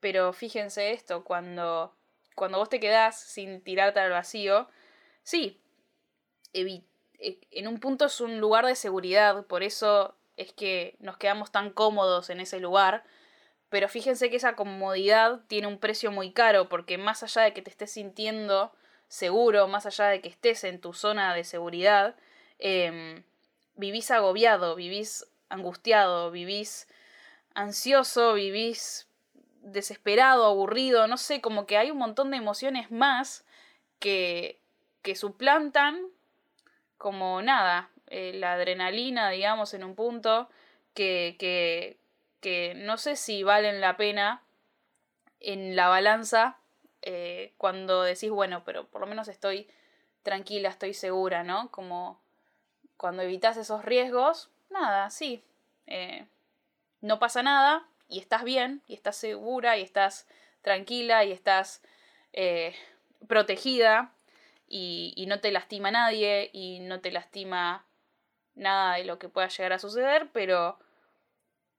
pero 0.00 0.32
fíjense 0.32 0.90
esto, 0.90 1.22
cuando, 1.22 1.94
cuando 2.36 2.58
vos 2.58 2.68
te 2.68 2.78
quedás 2.78 3.18
sin 3.18 3.60
tirarte 3.62 3.98
al 3.98 4.10
vacío, 4.10 4.68
sí, 5.24 5.60
e, 6.52 6.84
en 7.50 7.66
un 7.66 7.80
punto 7.80 8.04
es 8.04 8.20
un 8.20 8.38
lugar 8.38 8.66
de 8.66 8.76
seguridad, 8.76 9.46
por 9.46 9.64
eso 9.64 10.14
es 10.36 10.52
que 10.52 10.96
nos 11.00 11.16
quedamos 11.16 11.50
tan 11.50 11.70
cómodos 11.70 12.30
en 12.30 12.40
ese 12.40 12.60
lugar, 12.60 13.04
pero 13.68 13.88
fíjense 13.88 14.30
que 14.30 14.36
esa 14.36 14.54
comodidad 14.54 15.40
tiene 15.48 15.66
un 15.66 15.78
precio 15.78 16.12
muy 16.12 16.32
caro, 16.32 16.68
porque 16.68 16.98
más 16.98 17.22
allá 17.22 17.42
de 17.42 17.52
que 17.52 17.62
te 17.62 17.70
estés 17.70 17.90
sintiendo 17.90 18.72
seguro, 19.08 19.66
más 19.66 19.86
allá 19.86 20.06
de 20.06 20.20
que 20.20 20.28
estés 20.28 20.62
en 20.64 20.80
tu 20.80 20.92
zona 20.92 21.34
de 21.34 21.42
seguridad, 21.42 22.16
em, 22.58 23.24
vivís 23.74 24.10
agobiado, 24.10 24.76
vivís 24.76 25.26
angustiado, 25.48 26.30
vivís 26.30 26.86
ansioso, 27.54 28.34
vivís 28.34 29.08
desesperado, 29.66 30.44
aburrido, 30.44 31.06
no 31.08 31.16
sé, 31.16 31.40
como 31.40 31.66
que 31.66 31.76
hay 31.76 31.90
un 31.90 31.98
montón 31.98 32.30
de 32.30 32.36
emociones 32.36 32.90
más 32.90 33.44
que, 33.98 34.60
que 35.02 35.16
suplantan 35.16 36.06
como 36.98 37.42
nada, 37.42 37.90
eh, 38.06 38.32
la 38.34 38.54
adrenalina, 38.54 39.28
digamos, 39.30 39.74
en 39.74 39.84
un 39.84 39.94
punto 39.94 40.48
que, 40.94 41.36
que, 41.38 41.98
que 42.40 42.74
no 42.76 42.96
sé 42.96 43.16
si 43.16 43.42
valen 43.42 43.80
la 43.80 43.96
pena 43.96 44.42
en 45.40 45.76
la 45.76 45.88
balanza 45.88 46.58
eh, 47.02 47.52
cuando 47.58 48.02
decís, 48.02 48.30
bueno, 48.30 48.62
pero 48.64 48.86
por 48.86 49.00
lo 49.00 49.06
menos 49.06 49.28
estoy 49.28 49.68
tranquila, 50.22 50.68
estoy 50.68 50.94
segura, 50.94 51.42
¿no? 51.42 51.70
Como 51.70 52.20
cuando 52.96 53.22
evitas 53.22 53.56
esos 53.56 53.84
riesgos, 53.84 54.48
nada, 54.70 55.10
sí, 55.10 55.44
eh, 55.86 56.26
no 57.00 57.18
pasa 57.18 57.42
nada 57.42 57.86
y 58.08 58.18
estás 58.18 58.44
bien 58.44 58.82
y 58.86 58.94
estás 58.94 59.16
segura 59.16 59.76
y 59.76 59.82
estás 59.82 60.26
tranquila 60.62 61.24
y 61.24 61.32
estás 61.32 61.82
eh, 62.32 62.74
protegida 63.26 64.12
y, 64.68 65.24
no 65.28 65.40
te 65.40 65.52
lastima 65.52 65.90
nadie 65.90 66.50
y 66.52 66.80
no 66.80 67.00
te 67.00 67.10
lastima 67.10 67.84
nada 68.54 68.96
de 68.96 69.04
lo 69.04 69.18
que 69.18 69.28
pueda 69.28 69.48
llegar 69.48 69.72
a 69.72 69.78
suceder, 69.78 70.28
pero 70.32 70.78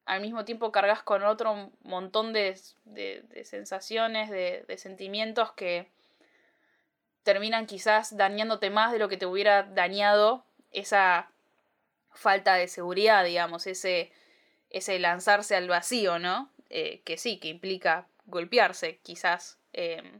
al 0.06 0.22
mismo 0.22 0.46
tiempo 0.46 0.72
cargas 0.72 1.04
con 1.04 1.24
otro 1.24 1.72
montón 1.84 2.32
de, 2.34 2.58
de, 2.86 3.44
sensaciones, 3.44 4.30
de, 4.30 4.66
sentimientos 4.78 5.52
que 5.52 5.90
terminan 7.24 7.66
quizás 7.66 8.16
dañándote 8.16 8.70
más 8.70 8.94
de 8.94 9.00
lo 9.00 9.10
que 9.10 9.18
te 9.18 9.26
hubiera 9.26 9.64
dañado 9.64 10.46
esa 10.72 11.30
falta 12.14 12.56
de 12.56 12.70
seguridad, 12.70 13.26
digamos, 13.26 13.68
ese, 13.68 14.12
ese 14.70 15.00
lanzarse 15.00 15.56
al 15.56 15.68
vacío, 15.68 16.20
¿no? 16.20 16.52
Eh, 16.70 17.02
que 17.06 17.18
sí, 17.18 17.40
que 17.40 17.48
implica 17.48 18.08
golpearse, 18.26 19.00
quizás. 19.04 19.60
Eh, 19.74 20.20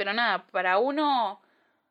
Pero 0.00 0.14
nada, 0.14 0.46
para 0.46 0.78
uno, 0.78 1.42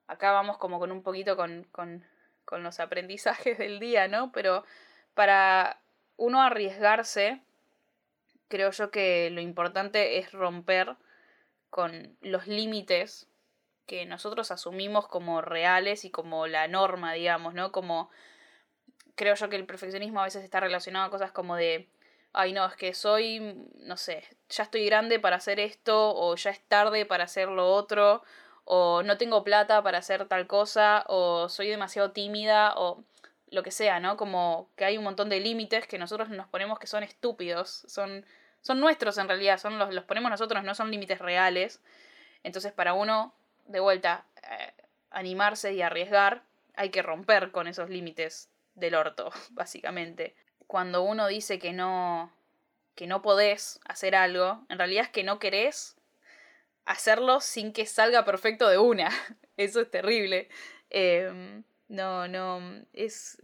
acá 0.08 0.32
vamos 0.32 0.58
como 0.58 0.80
con 0.80 0.92
un 0.92 1.04
poquito 1.04 1.38
con, 1.38 1.68
con, 1.72 2.04
con 2.44 2.64
los 2.64 2.80
aprendizajes 2.80 3.60
del 3.60 3.80
día, 3.80 4.08
¿no? 4.08 4.32
Pero 4.32 4.66
para 5.14 5.80
uno 6.18 6.42
arriesgarse, 6.42 7.40
creo 8.48 8.72
yo 8.72 8.90
que 8.90 9.30
lo 9.30 9.42
importante 9.42 10.18
es 10.18 10.32
romper 10.32 10.96
con 11.70 12.18
los 12.22 12.48
límites 12.48 13.28
que 13.86 14.08
nosotros 14.08 14.50
asumimos 14.50 15.08
como 15.08 15.44
reales 15.44 16.04
y 16.04 16.10
como 16.10 16.48
la 16.48 16.68
norma, 16.68 17.14
digamos, 17.14 17.54
¿no? 17.54 17.72
Como 17.72 18.10
creo 19.14 19.36
yo 19.36 19.50
que 19.50 19.56
el 19.56 19.68
perfeccionismo 19.68 20.20
a 20.20 20.24
veces 20.24 20.44
está 20.44 20.60
relacionado 20.60 21.06
a 21.06 21.12
cosas 21.12 21.32
como 21.32 21.56
de 21.56 21.88
ay 22.34 22.54
no, 22.54 22.66
es 22.66 22.76
que 22.76 22.94
soy, 22.94 23.40
no 23.76 23.98
sé, 23.98 24.24
ya 24.50 24.64
estoy 24.64 24.86
grande 24.86 25.20
para 25.20 25.38
hacer 25.38 25.60
esto, 25.60 26.16
o 26.16 26.36
ya 26.36 26.52
es 26.52 26.62
tarde 26.68 27.06
para 27.06 27.26
hacer 27.26 27.50
lo 27.50 27.74
otro, 27.74 28.24
o 28.66 29.04
no 29.04 29.18
tengo 29.18 29.44
plata 29.44 29.82
para 29.84 29.98
hacer 30.00 30.28
tal 30.28 30.48
cosa, 30.48 31.04
o 31.08 31.50
soy 31.50 31.68
demasiado 31.70 32.12
tímida, 32.12 32.74
o 32.78 33.04
lo 33.52 33.64
que 33.64 33.72
sea, 33.72 34.00
¿no? 34.00 34.18
Como 34.18 34.70
que 34.76 34.86
hay 34.86 34.98
un 34.98 35.04
montón 35.04 35.30
de 35.30 35.40
límites 35.40 35.88
que 35.88 35.98
nosotros 35.98 36.30
nos 36.30 36.48
ponemos 36.48 36.80
que 36.80 36.88
son 36.88 37.04
estúpidos, 37.04 37.84
son, 37.88 38.26
son 38.62 38.80
nuestros 38.80 39.18
en 39.18 39.28
realidad, 39.28 39.58
son 39.60 39.80
los, 39.80 39.94
los 39.94 40.04
ponemos 40.06 40.30
nosotros, 40.30 40.64
no 40.64 40.76
son 40.76 40.92
límites 40.92 41.20
reales. 41.20 41.82
Entonces 42.44 42.72
para 42.72 42.94
uno, 42.94 43.34
de 43.66 43.80
vuelta, 43.80 44.26
eh, 44.44 44.74
animarse 45.12 45.74
y 45.74 45.82
arriesgar, 45.82 46.44
hay 46.76 46.90
que 46.92 47.02
romper 47.02 47.52
con 47.52 47.68
esos 47.68 47.90
límites 47.90 48.50
del 48.76 48.96
orto, 48.96 49.32
básicamente 49.52 50.36
cuando 50.70 51.02
uno 51.02 51.26
dice 51.26 51.58
que 51.58 51.74
no, 51.74 52.32
que 52.94 53.08
no 53.08 53.24
podés 53.24 53.80
hacer 53.86 54.14
algo, 54.14 54.64
en 54.70 54.78
realidad 54.78 55.06
es 55.06 55.10
que 55.10 55.24
no 55.24 55.40
querés 55.40 55.96
hacerlo 56.86 57.42
sin 57.42 57.74
que 57.74 57.88
salga 57.88 58.24
perfecto 58.24 58.70
de 58.70 58.78
una. 58.78 59.10
Eso 59.58 59.82
es 59.82 59.90
terrible. 59.90 60.48
Em, 60.92 61.64
no, 61.88 62.28
no, 62.28 62.62
es... 62.94 63.40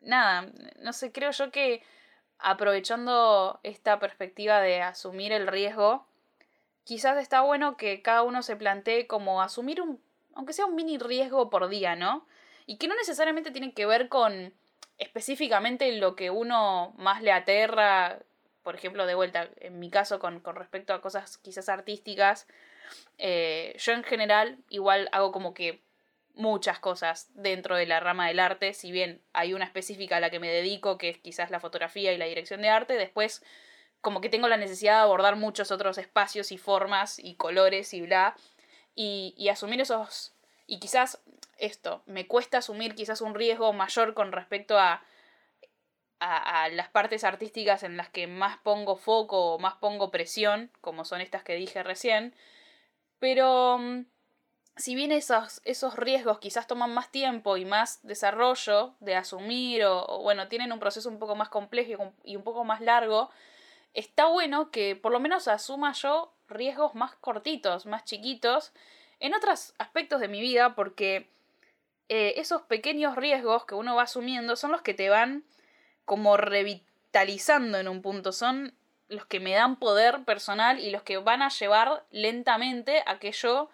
Nada, 0.00 0.50
no 0.78 0.94
sé, 0.94 1.12
creo 1.12 1.30
yo 1.32 1.50
que 1.50 1.82
aprovechando 2.38 3.60
esta 3.64 3.98
perspectiva 3.98 4.62
de 4.62 4.80
asumir 4.80 5.32
el 5.32 5.48
riesgo, 5.48 6.06
quizás 6.84 7.18
está 7.18 7.42
bueno 7.42 7.76
que 7.76 8.00
cada 8.00 8.22
uno 8.22 8.42
se 8.42 8.56
plantee 8.56 9.06
como 9.06 9.42
asumir 9.42 9.82
un, 9.82 10.02
aunque 10.34 10.54
sea 10.54 10.64
un 10.64 10.74
mini 10.74 10.96
riesgo 10.96 11.50
por 11.50 11.68
día, 11.68 11.96
¿no? 11.96 12.26
Y 12.64 12.78
que 12.78 12.88
no 12.88 12.94
necesariamente 12.94 13.50
tiene 13.50 13.74
que 13.74 13.84
ver 13.84 14.08
con 14.08 14.54
específicamente 15.02 15.92
lo 15.92 16.16
que 16.16 16.30
uno 16.30 16.94
más 16.96 17.22
le 17.22 17.32
aterra, 17.32 18.20
por 18.62 18.74
ejemplo, 18.74 19.06
de 19.06 19.14
vuelta, 19.14 19.48
en 19.56 19.78
mi 19.78 19.90
caso 19.90 20.18
con, 20.18 20.40
con 20.40 20.56
respecto 20.56 20.94
a 20.94 21.00
cosas 21.00 21.38
quizás 21.38 21.68
artísticas, 21.68 22.46
eh, 23.18 23.74
yo 23.78 23.92
en 23.92 24.04
general 24.04 24.58
igual 24.68 25.08
hago 25.12 25.32
como 25.32 25.54
que 25.54 25.82
muchas 26.34 26.78
cosas 26.78 27.28
dentro 27.34 27.76
de 27.76 27.86
la 27.86 28.00
rama 28.00 28.28
del 28.28 28.38
arte, 28.38 28.72
si 28.74 28.90
bien 28.90 29.20
hay 29.32 29.52
una 29.54 29.64
específica 29.64 30.16
a 30.16 30.20
la 30.20 30.30
que 30.30 30.40
me 30.40 30.50
dedico, 30.50 30.98
que 30.98 31.10
es 31.10 31.18
quizás 31.18 31.50
la 31.50 31.60
fotografía 31.60 32.12
y 32.12 32.18
la 32.18 32.26
dirección 32.26 32.62
de 32.62 32.68
arte, 32.70 32.94
después 32.94 33.42
como 34.00 34.20
que 34.20 34.28
tengo 34.28 34.48
la 34.48 34.56
necesidad 34.56 34.96
de 34.96 35.02
abordar 35.02 35.36
muchos 35.36 35.70
otros 35.70 35.98
espacios 35.98 36.52
y 36.52 36.58
formas 36.58 37.18
y 37.18 37.34
colores 37.34 37.92
y 37.94 38.02
bla, 38.02 38.34
y, 38.94 39.34
y 39.36 39.48
asumir 39.48 39.80
esos, 39.80 40.32
y 40.66 40.78
quizás 40.78 41.20
esto, 41.58 42.02
me 42.06 42.26
cuesta 42.26 42.58
asumir 42.58 42.94
quizás 42.94 43.20
un 43.20 43.34
riesgo 43.34 43.72
mayor 43.72 44.14
con 44.14 44.32
respecto 44.32 44.78
a, 44.78 45.02
a, 46.20 46.68
las 46.68 46.88
partes 46.88 47.24
artísticas 47.24 47.82
en 47.82 47.96
las 47.96 48.08
que 48.08 48.26
más 48.26 48.58
pongo 48.58 48.96
foco 48.96 49.54
o 49.54 49.58
más 49.58 49.74
pongo 49.74 50.10
presión, 50.10 50.70
como 50.80 51.04
son 51.04 51.20
estas 51.20 51.42
que 51.42 51.54
dije 51.54 51.82
recién, 51.82 52.34
pero 53.18 53.78
mm, 53.78 54.04
si 54.76 54.94
bien 54.94 55.12
esos, 55.12 55.60
esos 55.64 55.96
riesgos 55.96 56.38
quizás 56.38 56.66
toman 56.66 56.94
más 56.94 57.10
tiempo 57.10 57.56
y 57.56 57.64
más 57.64 58.00
desarrollo 58.02 58.94
de 59.00 59.16
asumir 59.16 59.84
o, 59.84 60.04
o 60.06 60.22
bueno, 60.22 60.48
tienen 60.48 60.72
un 60.72 60.80
proceso 60.80 61.08
un 61.08 61.18
poco 61.18 61.36
más 61.36 61.48
complejo 61.48 62.12
y 62.24 62.36
un 62.36 62.42
poco 62.42 62.64
más 62.64 62.80
largo, 62.80 63.30
está 63.94 64.26
bueno 64.26 64.70
que 64.70 64.96
por 64.96 65.12
lo 65.12 65.20
menos 65.20 65.48
asuma 65.48 65.92
yo 65.92 66.32
riesgos 66.48 66.94
más 66.94 67.14
cortitos, 67.16 67.86
más 67.86 68.04
chiquitos, 68.04 68.72
en 69.20 69.34
otros 69.34 69.74
aspectos 69.78 70.20
de 70.20 70.28
mi 70.28 70.40
vida, 70.40 70.74
porque 70.74 71.30
eh, 72.08 72.34
esos 72.36 72.62
pequeños 72.62 73.16
riesgos 73.16 73.64
que 73.64 73.74
uno 73.74 73.94
va 73.94 74.02
asumiendo 74.02 74.56
son 74.56 74.72
los 74.72 74.82
que 74.82 74.94
te 74.94 75.08
van 75.08 75.44
como 76.04 76.36
revitalizando 76.36 77.78
en 77.78 77.88
un 77.88 78.02
punto, 78.02 78.32
son 78.32 78.74
los 79.08 79.26
que 79.26 79.40
me 79.40 79.52
dan 79.52 79.76
poder 79.76 80.24
personal 80.24 80.80
y 80.80 80.90
los 80.90 81.02
que 81.02 81.18
van 81.18 81.42
a 81.42 81.50
llevar 81.50 82.04
lentamente 82.10 83.02
a 83.06 83.18
que 83.18 83.32
yo, 83.32 83.70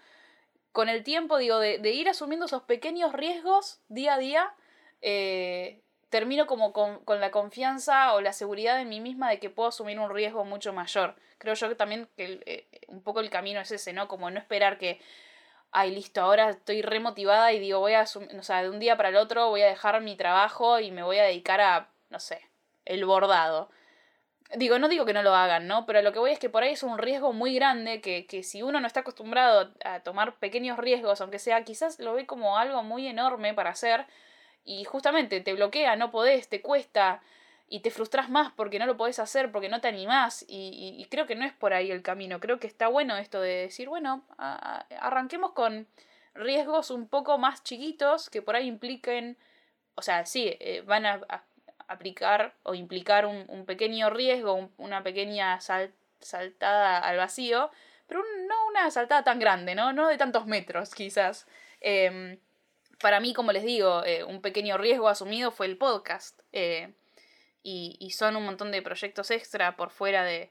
con 0.73 0.89
el 0.89 1.05
tiempo, 1.05 1.39
digo, 1.39 1.59
de, 1.59 1.79
ir 1.91 2.09
asumiendo 2.09 2.47
esos 2.47 2.63
pequeños 2.63 3.13
riesgos 3.13 3.81
día 3.89 4.15
a 4.15 4.19
día, 4.19 4.55
eh, 5.01 5.81
termino 6.11 6.47
como 6.47 6.73
con, 6.73 7.03
la 7.21 7.31
confianza 7.31 8.15
o 8.15 8.21
la 8.21 8.33
seguridad 8.33 8.81
en 8.81 8.89
mí 8.89 9.01
misma 9.01 9.31
de 9.31 9.39
que 9.39 9.51
puedo 9.51 9.69
asumir 9.69 9.99
un 9.99 10.11
riesgo 10.11 10.45
mucho 10.45 10.73
mayor. 10.73 11.15
Creo 11.39 11.55
yo 11.55 11.69
que 11.69 11.75
también 11.75 12.09
que 12.17 12.41
eh, 12.47 12.67
un 12.89 13.03
poco 13.03 13.21
el 13.21 13.31
camino 13.31 13.61
es 13.61 13.71
ese, 13.71 13.93
¿no? 13.93 14.09
Como 14.09 14.31
no 14.31 14.39
esperar 14.39 14.79
que 14.79 15.01
ay, 15.73 15.95
listo, 15.95 16.21
ahora 16.21 16.51
estoy 16.51 16.83
remotivada 16.83 17.53
y 17.53 17.59
digo, 17.59 17.81
voy 17.81 17.95
a, 17.95 18.03
o 18.03 18.43
sea, 18.43 18.63
de 18.63 18.71
un 18.71 18.79
día 18.79 18.97
para 18.97 19.11
el 19.11 19.17
otro 19.17 19.49
voy 19.51 19.63
a 19.63 19.67
dejar 19.67 20.01
mi 20.01 20.17
trabajo 20.17 20.81
y 20.81 20.91
me 20.91 21.03
voy 21.03 21.19
a 21.19 21.25
dedicar 21.25 21.61
a, 21.61 21.89
no 22.11 22.21
sé, 22.21 22.41
el 22.85 23.05
bordado. 23.05 23.71
Digo, 24.57 24.79
no 24.79 24.89
digo 24.89 25.05
que 25.05 25.13
no 25.13 25.23
lo 25.23 25.35
hagan, 25.35 25.67
¿no? 25.67 25.85
Pero 25.85 26.01
lo 26.01 26.13
que 26.13 26.19
voy 26.19 26.31
es 26.33 26.39
que 26.39 26.49
por 26.49 26.63
ahí 26.63 26.73
es 26.73 26.83
un 26.83 26.97
riesgo 26.97 27.35
muy 27.35 27.55
grande 27.55 28.01
que, 28.01 28.27
que 28.27 28.43
si 28.43 28.63
uno 28.63 28.81
no 28.81 28.87
está 28.87 29.01
acostumbrado 29.01 29.75
a 29.85 30.01
tomar 30.01 30.39
pequeños 30.39 30.79
riesgos, 30.79 31.21
aunque 31.21 31.39
sea, 31.39 31.65
quizás 31.65 31.99
lo 31.99 32.15
ve 32.15 32.27
como 32.27 32.57
algo 32.57 32.83
muy 32.83 33.07
enorme 33.07 33.53
para 33.53 33.71
hacer 33.71 34.07
y 34.65 34.85
justamente 34.85 35.41
te 35.41 35.53
bloquea, 35.55 35.97
no 35.97 36.11
podés, 36.11 36.49
te 36.49 36.63
cuesta, 36.63 37.23
y 37.69 37.81
te 37.81 37.91
frustras 37.91 38.31
más 38.31 38.53
porque 38.53 38.79
no 38.79 38.87
lo 38.87 38.97
podés 38.97 39.19
hacer, 39.19 39.53
porque 39.53 39.69
no 39.69 39.81
te 39.81 39.89
animás 39.89 40.45
y, 40.49 40.97
y, 40.99 41.05
creo 41.07 41.27
que 41.27 41.35
no 41.35 41.45
es 41.45 41.53
por 41.53 41.75
ahí 41.75 41.91
el 41.91 42.03
camino, 42.03 42.41
creo 42.41 42.59
que 42.59 42.67
está 42.67 42.89
bueno 42.89 43.17
esto 43.17 43.41
de 43.41 43.55
decir, 43.55 43.89
bueno, 43.89 44.25
arranquemos 44.39 45.53
con 45.53 45.87
riesgos 46.35 46.91
un 46.91 47.09
poco 47.09 47.39
más 47.39 47.63
chiquitos 47.63 48.31
que 48.31 48.43
por 48.43 48.57
ahí 48.57 48.67
impliquen 48.67 49.37
o 49.99 50.03
sea, 50.03 50.25
sí, 50.27 50.57
eh, 50.61 50.83
van 50.87 51.07
a, 51.07 51.21
aplicar 51.89 52.55
o 52.63 52.75
implicar 52.75 53.27
un, 53.27 53.65
pequeño 53.67 54.11
riesgo, 54.11 54.71
una 54.77 55.03
pequeña 55.03 55.59
saltada 56.21 56.99
al 56.99 57.17
vacío, 57.17 57.71
pero 58.07 58.23
no 58.47 58.69
una 58.69 58.91
saltada 58.93 59.25
tan 59.25 59.41
grande, 59.41 59.75
¿no? 59.75 59.93
No 59.93 60.07
de 60.07 60.17
tantos 60.17 60.47
metros, 60.47 60.95
quizás. 60.95 61.49
Em, 61.81 62.39
para 63.01 63.19
mí, 63.19 63.35
como 63.35 63.51
les 63.53 63.65
digo, 63.65 64.05
eh, 64.05 64.23
un 64.23 64.41
pequeño 64.41 64.79
riesgo 64.79 65.09
asumido 65.09 65.51
fue 65.51 65.67
el 65.67 65.79
podcast. 65.79 66.39
Eh, 66.53 66.93
y, 67.63 67.97
y, 68.01 68.11
son 68.11 68.37
un 68.37 68.45
montón 68.45 68.73
de 68.73 68.83
proyectos 68.83 69.31
extra 69.31 69.77
por 69.77 69.91
fuera 69.91 70.25
de, 70.25 70.51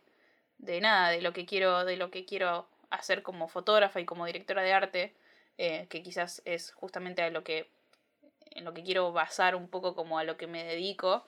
de 0.57 0.81
nada, 0.81 1.09
de 1.09 1.21
lo 1.21 1.33
que 1.33 1.45
quiero, 1.45 1.85
de 1.85 1.97
lo 1.97 2.11
que 2.11 2.25
quiero 2.25 2.67
hacer 2.89 3.23
como 3.23 3.47
fotógrafa 3.47 3.99
y 3.99 4.05
como 4.05 4.25
directora 4.25 4.61
de 4.61 4.73
arte, 4.73 5.13
eh, 5.57 5.87
que 5.89 6.03
quizás 6.03 6.41
es 6.45 6.71
justamente 6.73 7.21
a 7.21 7.29
lo 7.29 7.43
que 7.43 7.69
en 8.51 8.65
lo 8.65 8.73
que 8.73 8.83
quiero 8.83 9.11
basar 9.11 9.55
un 9.55 9.67
poco 9.67 9.95
como 9.95 10.17
a 10.17 10.23
lo 10.23 10.37
que 10.37 10.47
me 10.47 10.63
dedico. 10.63 11.25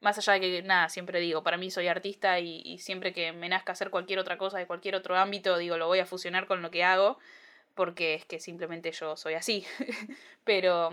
Más 0.00 0.18
allá 0.18 0.34
de 0.34 0.40
que, 0.40 0.62
nada, 0.62 0.88
siempre 0.88 1.20
digo, 1.20 1.42
para 1.42 1.56
mí 1.56 1.70
soy 1.70 1.88
artista 1.88 2.38
y, 2.40 2.62
y, 2.64 2.78
siempre 2.78 3.12
que 3.12 3.32
me 3.32 3.48
nazca 3.48 3.72
hacer 3.72 3.90
cualquier 3.90 4.18
otra 4.18 4.38
cosa 4.38 4.58
de 4.58 4.66
cualquier 4.66 4.94
otro 4.94 5.16
ámbito, 5.16 5.58
digo, 5.58 5.76
lo 5.76 5.86
voy 5.86 6.00
a 6.00 6.06
fusionar 6.06 6.46
con 6.46 6.62
lo 6.62 6.70
que 6.70 6.84
hago, 6.84 7.18
porque 7.74 8.14
es 8.14 8.24
que 8.24 8.40
simplemente 8.40 8.92
yo 8.92 9.16
soy 9.16 9.34
así. 9.34 9.66
Pero, 10.44 10.90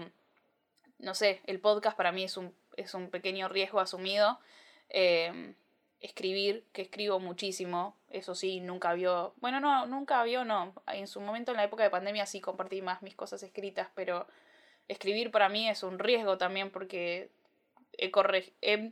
no 1.00 1.14
sé, 1.14 1.42
el 1.46 1.60
podcast 1.60 1.98
para 1.98 2.12
mí 2.12 2.24
es 2.24 2.38
un, 2.38 2.54
es 2.78 2.94
un 2.94 3.10
pequeño 3.10 3.48
riesgo 3.50 3.80
asumido. 3.80 4.40
Eh, 4.90 5.56
escribir, 6.06 6.64
que 6.72 6.84
escribo 6.84 7.20
muchísimo, 7.20 7.96
eso 8.10 8.36
sí, 8.36 8.60
nunca 8.60 8.94
vio, 8.94 9.34
bueno, 9.38 9.60
no, 9.60 9.86
nunca 9.88 10.24
vio, 10.24 10.46
no, 10.46 10.74
en 10.88 11.08
su 11.08 11.20
momento 11.20 11.52
en 11.52 11.58
la 11.58 11.64
época 11.64 11.84
de 11.84 11.90
pandemia 11.90 12.26
sí 12.26 12.42
compartí 12.42 12.82
más 12.82 13.02
mis 13.02 13.16
cosas 13.16 13.44
escritas, 13.44 13.90
pero 13.96 14.28
escribir 14.88 15.32
para 15.32 15.50
mí 15.50 15.68
es 15.68 15.84
un 15.84 16.00
riesgo 16.00 16.38
también 16.38 16.70
porque 16.70 17.30
he, 17.98 18.12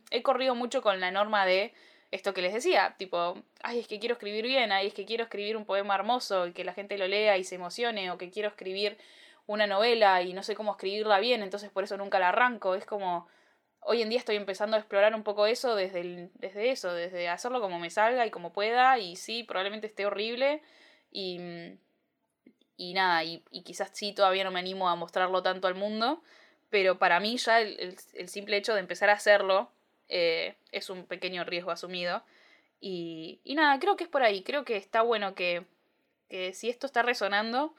he, 0.10 0.24
corrido 0.24 0.56
mucho 0.56 0.82
con 0.82 1.00
la 1.00 1.12
norma 1.12 1.46
de 1.46 1.74
esto 2.12 2.34
que 2.34 2.42
les 2.42 2.54
decía, 2.54 2.96
tipo, 2.98 3.42
ay, 3.64 3.80
es 3.80 3.88
que 3.88 4.00
quiero 4.00 4.14
escribir 4.14 4.46
bien, 4.46 4.72
ay, 4.72 4.88
es 4.88 4.94
que 4.94 5.06
quiero 5.06 5.24
escribir 5.24 5.58
un 5.58 5.66
poema 5.66 5.96
hermoso 5.96 6.48
y 6.48 6.54
que 6.54 6.64
la 6.64 6.74
gente 6.74 6.98
lo 6.98 7.08
lea 7.08 7.38
y 7.38 7.44
se 7.44 7.56
emocione, 7.56 8.12
o 8.12 8.18
que 8.18 8.30
quiero 8.30 8.50
escribir 8.50 8.98
una 9.46 9.68
novela 9.68 10.22
y 10.22 10.34
no 10.34 10.42
sé 10.42 10.56
cómo 10.56 10.72
escribirla 10.72 11.20
bien, 11.20 11.44
entonces 11.44 11.70
por 11.70 11.84
eso 11.84 11.98
nunca 11.98 12.20
la 12.20 12.30
arranco, 12.30 12.76
es 12.76 12.86
como 12.86 13.28
hoy 13.86 14.02
en 14.02 14.10
día 14.10 14.20
estoy 14.20 14.36
empezando 14.36 14.76
a 14.76 14.80
explorar 14.80 15.14
un 15.16 15.24
poco 15.24 15.46
eso 15.46 15.76
desde, 15.76 16.30
desde 16.36 16.72
eso, 16.72 16.94
desde 16.94 17.30
hacerlo 17.30 17.62
como 17.62 17.80
me 17.80 17.90
salga 17.90 18.26
y 18.26 18.32
como 18.32 18.54
pueda, 18.54 18.98
y 19.00 19.16
sí, 19.16 19.44
probablemente 19.44 19.88
esté 19.88 20.06
horrible, 20.06 20.62
y, 21.12 21.40
y 22.78 22.94
nada, 22.94 23.24
y, 23.24 23.42
quizás 23.64 23.92
sí 23.94 24.14
todavía 24.14 24.44
no 24.44 24.52
me 24.52 24.60
animo 24.60 24.90
a 24.90 24.96
mostrarlo 24.96 25.44
tanto 25.44 25.68
al 25.68 25.76
mundo, 25.76 26.22
pero 26.70 26.98
para 26.98 27.20
mí 27.20 27.38
ya 27.38 27.62
el, 27.62 27.98
simple 28.28 28.58
hecho 28.58 28.74
de 28.74 28.80
empezar 28.80 29.10
a 29.10 29.14
hacerlo 29.14 29.70
eh, 30.10 30.56
es 30.72 30.90
un 30.90 31.06
pequeño 31.06 31.44
riesgo 31.44 31.72
asumido. 31.72 32.24
Y, 32.82 33.40
y 33.44 33.56
nada, 33.56 33.80
creo 33.80 33.96
que 33.96 34.06
es 34.06 34.10
por 34.10 34.24
ahí, 34.24 34.44
creo 34.44 34.66
que 34.66 34.76
está 34.76 35.02
bueno 35.04 35.36
que, 35.36 35.66
que 36.30 36.54
si 36.54 36.70
esto 36.70 36.88
está 36.88 37.04
resonando, 37.04 37.76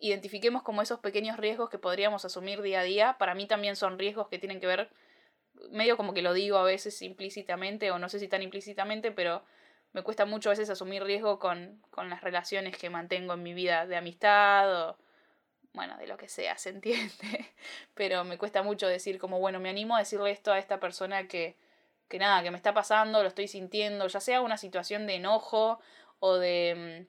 identifiquemos 0.00 0.62
como 0.62 0.82
esos 0.82 1.00
pequeños 1.00 1.38
riesgos 1.38 1.70
que 1.70 1.78
podríamos 1.78 2.24
asumir 2.24 2.60
día 2.60 2.80
a 2.80 2.82
día. 2.82 3.16
Para 3.18 3.34
mí 3.34 3.46
también 3.46 3.76
son 3.76 3.98
riesgos 3.98 4.28
que 4.28 4.38
tienen 4.38 4.60
que 4.60 4.66
ver 4.66 4.90
medio 5.70 5.96
como 5.96 6.14
que 6.14 6.22
lo 6.22 6.32
digo 6.32 6.58
a 6.58 6.64
veces 6.64 7.00
implícitamente 7.02 7.90
o 7.90 7.98
no 7.98 8.08
sé 8.08 8.18
si 8.18 8.28
tan 8.28 8.42
implícitamente, 8.42 9.12
pero 9.12 9.42
me 9.92 10.02
cuesta 10.02 10.26
mucho 10.26 10.48
a 10.48 10.52
veces 10.52 10.70
asumir 10.70 11.04
riesgo 11.04 11.38
con, 11.38 11.80
con 11.90 12.10
las 12.10 12.20
relaciones 12.20 12.76
que 12.76 12.90
mantengo 12.90 13.34
en 13.34 13.42
mi 13.42 13.54
vida 13.54 13.86
de 13.86 13.96
amistad 13.96 14.88
o, 14.88 14.96
bueno, 15.72 15.96
de 15.98 16.06
lo 16.06 16.16
que 16.16 16.28
sea, 16.28 16.56
se 16.56 16.70
entiende. 16.70 17.12
Pero 17.94 18.24
me 18.24 18.38
cuesta 18.38 18.62
mucho 18.62 18.88
decir 18.88 19.18
como, 19.18 19.38
bueno, 19.40 19.60
me 19.60 19.70
animo 19.70 19.96
a 19.96 20.00
decirle 20.00 20.30
esto 20.30 20.52
a 20.52 20.58
esta 20.58 20.80
persona 20.80 21.28
que, 21.28 21.56
que 22.08 22.18
nada, 22.18 22.42
que 22.42 22.50
me 22.50 22.56
está 22.56 22.74
pasando, 22.74 23.22
lo 23.22 23.28
estoy 23.28 23.48
sintiendo, 23.48 24.06
ya 24.06 24.20
sea 24.20 24.40
una 24.40 24.56
situación 24.56 25.06
de 25.06 25.16
enojo 25.16 25.80
o 26.20 26.36
de, 26.36 27.06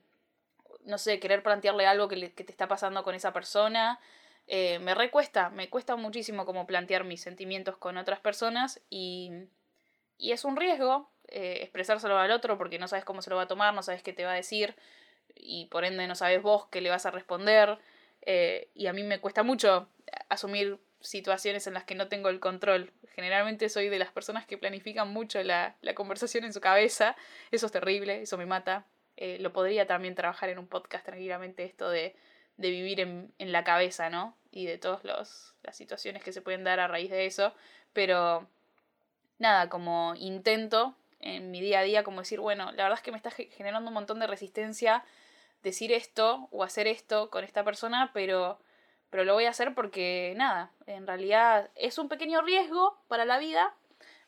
mm, 0.84 0.90
no 0.90 0.98
sé, 0.98 1.20
querer 1.20 1.44
plantearle 1.44 1.88
algo 1.88 2.08
que, 2.08 2.34
que 2.34 2.44
te 2.44 2.52
está 2.52 2.68
pasando 2.68 3.04
con 3.04 3.16
esa 3.16 3.34
persona 3.34 4.00
eh, 4.48 4.78
me 4.80 4.94
recuesta, 4.94 5.50
me 5.50 5.70
cuesta 5.70 5.96
muchísimo 5.96 6.46
como 6.46 6.68
plantear 6.68 7.04
mis 7.04 7.22
sentimientos 7.22 7.78
con 7.78 7.98
otras 7.98 8.20
personas 8.20 8.80
y, 8.90 9.32
y 10.18 10.34
es 10.34 10.46
un 10.46 10.56
riesgo 10.56 11.10
eh, 11.30 11.60
expresárselo 11.62 12.18
al 12.18 12.30
otro 12.30 12.58
porque 12.58 12.78
no 12.78 12.88
sabes 12.88 13.06
cómo 13.06 13.24
se 13.24 13.32
lo 13.32 13.38
va 13.38 13.44
a 13.44 13.48
tomar, 13.48 13.74
no 13.74 13.82
sabes 13.82 14.04
qué 14.04 14.14
te 14.14 14.24
va 14.24 14.34
a 14.34 14.36
decir 14.36 14.76
y 15.34 15.66
por 15.66 15.84
ende 15.84 16.08
no 16.08 16.14
sabes 16.14 16.44
vos 16.44 16.68
qué 16.68 16.82
le 16.82 16.92
vas 16.92 17.08
a 17.08 17.12
responder 17.12 17.80
eh, 18.22 18.70
y 18.76 18.86
a 18.86 18.94
mí 18.94 19.02
me 19.02 19.20
cuesta 19.20 19.42
mucho 19.42 19.90
asumir 20.30 20.80
situaciones 21.02 21.66
en 21.66 21.74
las 21.74 21.84
que 21.84 21.96
no 21.96 22.08
tengo 22.08 22.30
el 22.30 22.40
control. 22.40 22.92
Generalmente 23.16 23.70
soy 23.70 23.90
de 23.90 24.00
las 24.00 24.12
personas 24.12 24.46
que 24.46 24.58
planifican 24.58 25.12
mucho 25.12 25.42
la, 25.44 25.76
la 25.82 25.96
conversación 25.96 26.44
en 26.44 26.54
su 26.54 26.62
cabeza, 26.62 27.16
eso 27.52 27.66
es 27.66 27.72
terrible, 27.72 28.22
eso 28.22 28.38
me 28.38 28.46
mata. 28.46 28.86
lo 29.18 29.54
podría 29.54 29.88
también 29.88 30.14
trabajar 30.14 30.50
en 30.50 30.60
un 30.60 30.68
podcast 30.68 31.06
tranquilamente 31.06 31.64
esto 31.64 31.90
de 31.90 32.16
de 32.58 32.70
vivir 32.70 33.00
en, 33.00 33.34
en 33.38 33.52
la 33.52 33.64
cabeza, 33.64 34.10
¿no? 34.10 34.38
Y 34.52 34.66
de 34.66 34.78
todas 34.78 35.04
las 35.04 35.54
situaciones 35.72 36.24
que 36.24 36.32
se 36.32 36.42
pueden 36.42 36.64
dar 36.64 36.80
a 36.80 36.88
raíz 36.88 37.12
de 37.12 37.26
eso. 37.26 37.54
Pero 37.94 38.48
nada, 39.38 39.70
como 39.70 40.16
intento 40.16 40.96
en 41.20 41.52
mi 41.52 41.62
día 41.62 41.80
a 41.80 41.84
día, 41.84 42.04
como 42.04 42.20
decir, 42.20 42.40
bueno, 42.40 42.72
la 42.72 42.84
verdad 42.84 43.00
es 43.00 43.02
que 43.02 43.12
me 43.12 43.18
está 43.18 43.32
generando 43.32 43.90
un 43.90 43.94
montón 43.94 44.20
de 44.20 44.28
resistencia 44.28 45.04
decir 45.64 45.92
esto 45.92 46.48
o 46.52 46.64
hacer 46.64 46.88
esto 46.88 47.30
con 47.30 47.44
esta 47.44 47.64
persona, 47.64 48.12
pero, 48.14 48.60
pero 49.10 49.24
lo 49.24 49.34
voy 49.34 49.46
a 49.46 49.50
hacer 49.50 49.74
porque 49.74 50.34
nada, 50.38 50.72
en 50.86 51.08
realidad 51.08 51.72
es 51.76 51.98
un 51.98 52.08
pequeño 52.08 52.42
riesgo 52.42 52.98
para 53.08 53.26
la 53.26 53.40
vida, 53.40 53.74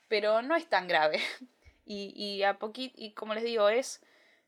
pero 0.07 0.41
no 0.41 0.55
es 0.55 0.67
tan 0.67 0.87
grave. 0.87 1.19
Y, 1.89 2.11
y 2.17 2.43
a 2.43 2.59
poquito, 2.59 2.95
y 2.97 3.13
como 3.13 3.33
les 3.33 3.45
digo, 3.45 3.69
es 3.69 4.01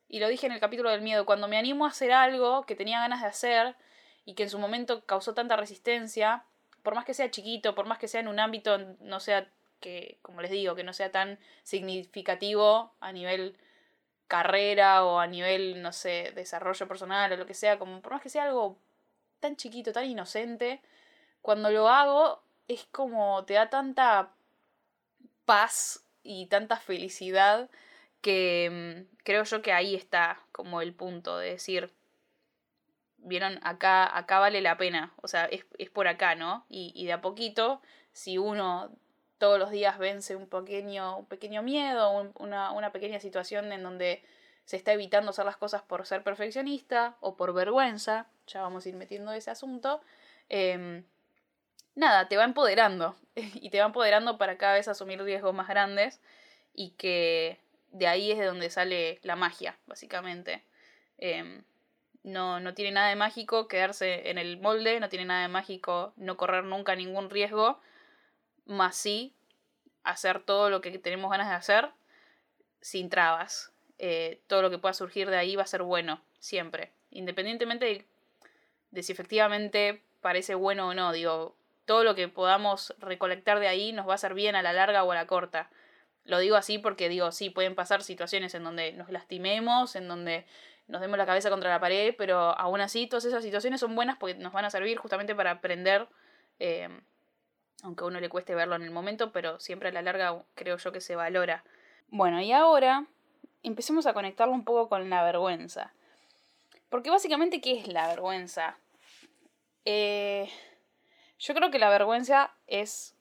y 0.09 0.19
lo 0.19 0.27
dije 0.27 0.47
en 0.47 0.51
el 0.51 0.59
capítulo 0.59 0.89
del 0.89 1.01
miedo, 1.01 1.25
cuando 1.25 1.47
me 1.47 1.57
animo 1.57 1.85
a 1.85 1.89
hacer 1.89 2.11
algo 2.11 2.65
que 2.65 2.75
tenía 2.75 2.99
ganas 2.99 3.21
de 3.21 3.27
hacer 3.27 3.75
y 4.25 4.33
que 4.33 4.43
en 4.43 4.49
su 4.49 4.57
momento 4.57 5.05
causó 5.05 5.35
tanta 5.35 5.55
resistencia, 5.55 6.43
por 6.81 6.95
más 6.95 7.05
que 7.05 7.13
sea 7.13 7.29
chiquito, 7.29 7.75
por 7.75 7.85
más 7.85 7.99
que 7.99 8.07
sea 8.07 8.19
en 8.19 8.27
un 8.27 8.39
ámbito, 8.39 8.79
no 8.99 9.19
sea 9.19 9.47
que, 9.79 10.17
como 10.23 10.41
les 10.41 10.49
digo, 10.51 10.75
que 10.75 10.83
no 10.83 10.93
sea 10.93 11.11
tan 11.11 11.39
significativo 11.63 12.91
a 12.99 13.11
nivel 13.11 13.55
carrera 14.27 15.05
o 15.05 15.19
a 15.19 15.27
nivel, 15.27 15.81
no 15.81 15.93
sé, 15.93 16.31
desarrollo 16.35 16.87
personal 16.87 17.31
o 17.31 17.37
lo 17.37 17.45
que 17.45 17.53
sea, 17.53 17.77
como 17.77 18.01
por 18.01 18.13
más 18.13 18.21
que 18.21 18.29
sea 18.29 18.45
algo 18.45 18.77
tan 19.39 19.55
chiquito, 19.57 19.93
tan 19.93 20.05
inocente, 20.05 20.81
cuando 21.41 21.69
lo 21.69 21.87
hago 21.87 22.41
es 22.67 22.85
como 22.91 23.45
te 23.45 23.53
da 23.53 23.69
tanta 23.69 24.31
paz 25.45 26.03
y 26.23 26.47
tanta 26.47 26.77
felicidad 26.77 27.69
que 28.21 29.05
mm, 29.07 29.15
creo 29.23 29.43
yo 29.43 29.61
que 29.61 29.73
ahí 29.73 29.95
está 29.95 30.39
como 30.51 30.81
el 30.81 30.93
punto 30.93 31.37
de 31.37 31.51
decir, 31.51 31.93
vieron, 33.17 33.59
acá, 33.63 34.17
acá 34.17 34.39
vale 34.39 34.61
la 34.61 34.77
pena, 34.77 35.13
o 35.21 35.27
sea, 35.27 35.45
es, 35.45 35.65
es 35.77 35.89
por 35.89 36.07
acá, 36.07 36.35
¿no? 36.35 36.65
Y, 36.69 36.91
y, 36.95 37.05
de 37.05 37.13
a 37.13 37.21
poquito, 37.21 37.81
si 38.11 38.37
uno 38.37 38.91
todos 39.37 39.59
los 39.59 39.71
días 39.71 39.97
vence 39.97 40.35
un 40.35 40.47
pequeño, 40.47 41.19
un 41.19 41.25
pequeño 41.25 41.63
miedo, 41.63 42.31
una, 42.35 42.71
una 42.71 42.91
pequeña 42.91 43.19
situación 43.19 43.71
en 43.71 43.83
donde 43.83 44.23
se 44.65 44.77
está 44.77 44.93
evitando 44.93 45.31
hacer 45.31 45.45
las 45.45 45.57
cosas 45.57 45.81
por 45.81 46.05
ser 46.05 46.23
perfeccionista 46.23 47.17
o 47.21 47.35
por 47.35 47.53
vergüenza, 47.53 48.27
ya 48.47 48.61
vamos 48.61 48.85
a 48.85 48.89
ir 48.89 48.95
metiendo 48.95 49.31
ese 49.31 49.49
asunto, 49.51 50.01
eh, 50.49 51.03
nada, 51.95 52.27
te 52.27 52.37
va 52.37 52.43
empoderando 52.43 53.15
y 53.35 53.69
te 53.69 53.79
va 53.79 53.87
empoderando 53.87 54.37
para 54.37 54.57
cada 54.57 54.73
vez 54.73 54.87
asumir 54.87 55.21
riesgos 55.21 55.53
más 55.53 55.67
grandes 55.67 56.21
y 56.73 56.91
que 56.91 57.59
de 57.91 58.07
ahí 58.07 58.31
es 58.31 58.37
de 58.37 58.45
donde 58.45 58.69
sale 58.69 59.19
la 59.23 59.35
magia, 59.35 59.77
básicamente. 59.87 60.63
Em, 61.17 61.63
no, 62.23 62.59
no 62.59 62.73
tiene 62.73 62.91
nada 62.91 63.09
de 63.09 63.15
mágico 63.15 63.67
quedarse 63.67 64.29
en 64.29 64.37
el 64.37 64.59
molde, 64.59 64.99
no 64.99 65.09
tiene 65.09 65.25
nada 65.25 65.41
de 65.41 65.47
mágico 65.47 66.13
no 66.17 66.37
correr 66.37 66.63
nunca 66.63 66.95
ningún 66.95 67.29
riesgo, 67.29 67.79
más 68.65 68.95
sí 68.95 69.33
hacer 70.03 70.41
todo 70.41 70.69
lo 70.69 70.81
que 70.81 70.97
tenemos 70.99 71.31
ganas 71.31 71.49
de 71.49 71.55
hacer 71.55 71.89
sin 72.81 73.09
trabas. 73.09 73.71
Eh, 73.97 74.41
todo 74.47 74.61
lo 74.61 74.69
que 74.69 74.77
pueda 74.77 74.93
surgir 74.93 75.29
de 75.29 75.37
ahí 75.37 75.55
va 75.55 75.63
a 75.63 75.67
ser 75.67 75.83
bueno, 75.83 76.21
siempre. 76.39 76.91
Independientemente 77.11 77.85
de, 77.85 78.05
de 78.91 79.03
si 79.03 79.11
efectivamente 79.11 80.01
parece 80.21 80.55
bueno 80.55 80.87
o 80.89 80.93
no, 80.93 81.11
digo, 81.11 81.55
todo 81.85 82.03
lo 82.03 82.15
que 82.15 82.27
podamos 82.27 82.93
recolectar 82.99 83.59
de 83.59 83.67
ahí 83.67 83.91
nos 83.91 84.07
va 84.07 84.13
a 84.13 84.15
hacer 84.15 84.33
bien 84.33 84.55
a 84.55 84.61
la 84.61 84.73
larga 84.73 85.03
o 85.03 85.11
a 85.11 85.15
la 85.15 85.27
corta. 85.27 85.69
Lo 86.25 86.39
digo 86.39 86.55
así 86.55 86.77
porque 86.77 87.09
digo, 87.09 87.31
sí, 87.31 87.49
pueden 87.49 87.75
pasar 87.75 88.03
situaciones 88.03 88.53
en 88.53 88.63
donde 88.63 88.93
nos 88.93 89.09
lastimemos, 89.09 89.95
en 89.95 90.07
donde 90.07 90.45
nos 90.87 91.01
demos 91.01 91.17
la 91.17 91.25
cabeza 91.25 91.49
contra 91.49 91.69
la 91.69 91.79
pared, 91.79 92.15
pero 92.17 92.37
aún 92.37 92.81
así 92.81 93.07
todas 93.07 93.25
esas 93.25 93.43
situaciones 93.43 93.79
son 93.79 93.95
buenas 93.95 94.17
porque 94.17 94.35
nos 94.35 94.53
van 94.53 94.65
a 94.65 94.69
servir 94.69 94.97
justamente 94.97 95.35
para 95.35 95.51
aprender, 95.51 96.07
eh, 96.59 96.89
aunque 97.83 98.03
a 98.03 98.07
uno 98.07 98.19
le 98.19 98.29
cueste 98.29 98.55
verlo 98.55 98.75
en 98.75 98.81
el 98.81 98.91
momento, 98.91 99.31
pero 99.31 99.59
siempre 99.59 99.89
a 99.89 99.91
la 99.91 100.01
larga 100.01 100.43
creo 100.55 100.77
yo 100.77 100.91
que 100.91 101.01
se 101.01 101.15
valora. 101.15 101.63
Bueno, 102.07 102.41
y 102.41 102.51
ahora 102.51 103.05
empecemos 103.61 104.07
a 104.07 104.13
conectarlo 104.13 104.53
un 104.53 104.63
poco 104.63 104.89
con 104.89 105.09
la 105.09 105.23
vergüenza. 105.23 105.93
Porque 106.89 107.11
básicamente, 107.11 107.61
¿qué 107.61 107.79
es 107.79 107.87
la 107.87 108.07
vergüenza? 108.07 108.77
Eh, 109.85 110.49
yo 111.37 111.53
creo 111.53 111.69
que 111.69 111.79
la 111.79 111.89
vergüenza 111.89 112.51
es 112.65 113.15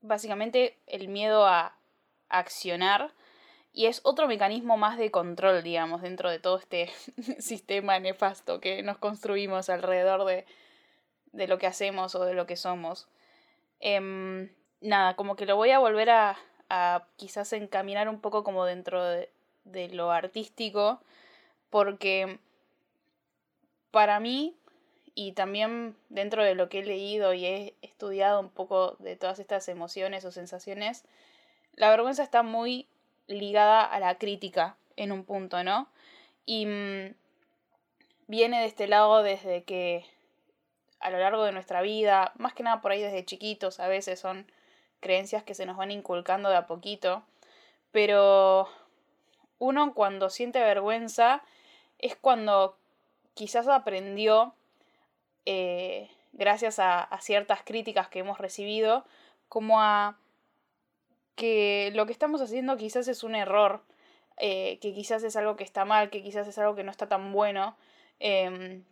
básicamente 0.00 0.78
el 0.86 1.08
miedo 1.08 1.46
a 1.46 1.75
accionar 2.28 3.12
y 3.72 3.86
es 3.86 4.00
otro 4.04 4.26
mecanismo 4.26 4.78
más 4.78 4.96
de 4.96 5.10
control, 5.10 5.62
digamos, 5.62 6.00
dentro 6.00 6.30
de 6.30 6.38
todo 6.38 6.56
este 6.58 6.90
sistema 7.38 7.98
nefasto 7.98 8.58
que 8.58 8.82
nos 8.82 8.96
construimos 8.96 9.68
alrededor 9.68 10.24
de, 10.24 10.46
de 11.32 11.46
lo 11.46 11.58
que 11.58 11.66
hacemos 11.66 12.14
o 12.14 12.24
de 12.24 12.32
lo 12.32 12.46
que 12.46 12.56
somos. 12.56 13.06
Em, 13.80 14.50
nada, 14.80 15.14
como 15.14 15.36
que 15.36 15.44
lo 15.44 15.56
voy 15.56 15.72
a 15.72 15.78
volver 15.78 16.08
a, 16.08 16.38
a 16.70 17.06
quizás 17.16 17.52
encaminar 17.52 18.08
un 18.08 18.20
poco 18.20 18.44
como 18.44 18.64
dentro 18.64 19.04
de, 19.04 19.30
de 19.64 19.88
lo 19.90 20.10
artístico, 20.10 21.00
porque 21.68 22.38
para 23.90 24.20
mí, 24.20 24.56
y 25.14 25.32
también 25.32 25.96
dentro 26.08 26.44
de 26.44 26.54
lo 26.54 26.70
que 26.70 26.78
he 26.78 26.84
leído 26.84 27.34
y 27.34 27.44
he 27.44 27.74
estudiado 27.82 28.40
un 28.40 28.48
poco 28.48 28.96
de 29.00 29.16
todas 29.16 29.38
estas 29.38 29.68
emociones 29.68 30.24
o 30.24 30.32
sensaciones, 30.32 31.04
la 31.76 31.90
vergüenza 31.90 32.22
está 32.22 32.42
muy 32.42 32.88
ligada 33.26 33.84
a 33.84 34.00
la 34.00 34.18
crítica 34.18 34.76
en 34.96 35.12
un 35.12 35.24
punto, 35.24 35.62
¿no? 35.62 35.88
Y 36.44 36.66
mm, 36.66 37.14
viene 38.26 38.60
de 38.60 38.66
este 38.66 38.88
lado 38.88 39.22
desde 39.22 39.64
que 39.64 40.04
a 41.00 41.10
lo 41.10 41.18
largo 41.18 41.44
de 41.44 41.52
nuestra 41.52 41.82
vida, 41.82 42.32
más 42.36 42.54
que 42.54 42.62
nada 42.62 42.80
por 42.80 42.92
ahí 42.92 43.02
desde 43.02 43.24
chiquitos, 43.24 43.80
a 43.80 43.88
veces 43.88 44.18
son 44.18 44.50
creencias 45.00 45.44
que 45.44 45.54
se 45.54 45.66
nos 45.66 45.76
van 45.76 45.90
inculcando 45.90 46.48
de 46.48 46.56
a 46.56 46.66
poquito, 46.66 47.22
pero 47.92 48.68
uno 49.58 49.94
cuando 49.94 50.30
siente 50.30 50.58
vergüenza 50.60 51.42
es 51.98 52.16
cuando 52.16 52.76
quizás 53.34 53.68
aprendió, 53.68 54.54
eh, 55.44 56.10
gracias 56.32 56.78
a, 56.78 57.08
ciertas 57.20 57.62
críticas 57.62 58.08
que 58.08 58.20
hemos 58.20 58.38
recibido, 58.38 59.04
como 59.48 59.80
a 59.80 60.16
que 61.36 61.92
lo 61.94 62.06
que 62.06 62.12
estamos 62.12 62.40
haciendo 62.40 62.76
quizás 62.76 63.06
es 63.08 63.22
un 63.22 63.34
error, 63.36 63.82
eh, 64.38 64.78
que 64.80 64.92
quizás 64.92 65.22
es 65.22 65.36
algo 65.36 65.56
que 65.56 65.64
está 65.64 65.84
mal, 65.84 66.10
que 66.10 66.22
quizás 66.22 66.48
es 66.48 66.58
algo 66.58 66.74
que 66.74 66.82
no 66.82 66.90
está 66.90 67.08
tan 67.08 67.32
bueno. 67.32 67.76
Em, 68.18 68.84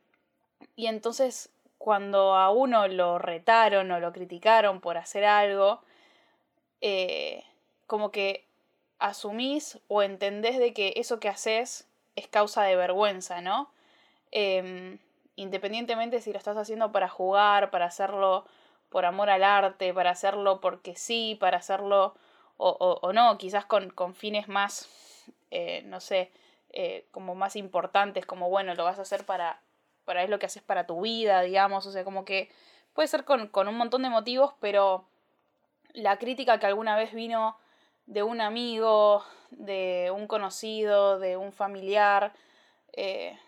y 0.76 0.86
entonces 0.86 1.50
cuando 1.78 2.34
a 2.34 2.50
uno 2.50 2.88
lo 2.88 3.18
retaron 3.18 3.90
o 3.90 4.00
lo 4.00 4.12
criticaron 4.12 4.80
por 4.80 4.96
hacer 4.96 5.24
algo, 5.24 5.80
eh, 6.80 7.44
como 7.86 8.10
que 8.10 8.46
asumís 8.98 9.78
o 9.88 10.02
entendés 10.02 10.58
de 10.58 10.72
que 10.72 10.94
eso 10.96 11.20
que 11.20 11.28
haces 11.28 11.86
es 12.16 12.28
causa 12.28 12.62
de 12.62 12.76
vergüenza, 12.76 13.40
¿no? 13.40 13.70
Em, 14.30 14.98
independientemente 15.36 16.20
si 16.20 16.32
lo 16.32 16.38
estás 16.38 16.56
haciendo 16.56 16.92
para 16.92 17.08
jugar, 17.08 17.70
para 17.70 17.86
hacerlo 17.86 18.46
por 18.90 19.04
amor 19.06 19.30
al 19.30 19.44
arte, 19.44 19.92
para 19.92 20.10
hacerlo 20.10 20.60
porque 20.60 20.96
sí, 20.96 21.36
para 21.40 21.58
hacerlo 21.58 22.14
o, 22.56 23.12
no, 23.12 23.36
quizás 23.38 23.64
con, 23.64 23.90
con 23.90 24.14
fines 24.14 24.48
más, 24.48 24.88
eh, 25.50 25.82
no 25.86 26.00
sé, 26.00 26.30
eh, 26.70 27.06
como 27.10 27.34
más 27.34 27.56
importantes, 27.56 28.26
como 28.26 28.48
bueno, 28.48 28.74
lo 28.74 28.84
vas 28.84 28.98
a 28.98 29.02
hacer 29.02 29.24
para, 29.24 29.60
para 30.04 30.22
es 30.22 30.30
lo 30.30 30.38
que 30.38 30.46
haces 30.46 30.62
para 30.62 30.86
tu 30.86 31.00
vida, 31.00 31.42
digamos, 31.42 31.86
o 31.86 31.92
sea, 31.92 32.04
como 32.04 32.24
que 32.24 32.50
puede 32.92 33.08
ser 33.08 33.24
con, 33.24 33.48
con 33.48 33.68
un 33.68 33.76
montón 33.76 34.02
de 34.02 34.08
motivos, 34.08 34.54
pero 34.60 35.06
la 35.92 36.18
crítica 36.18 36.58
que 36.58 36.66
alguna 36.66 36.96
vez 36.96 37.12
vino 37.12 37.56
de 38.06 38.22
un 38.22 38.40
amigo, 38.40 39.24
de 39.50 40.12
un 40.14 40.26
conocido, 40.26 41.18
de 41.18 41.36
un 41.36 41.52
familiar, 41.52 42.32
eh, 42.92 43.38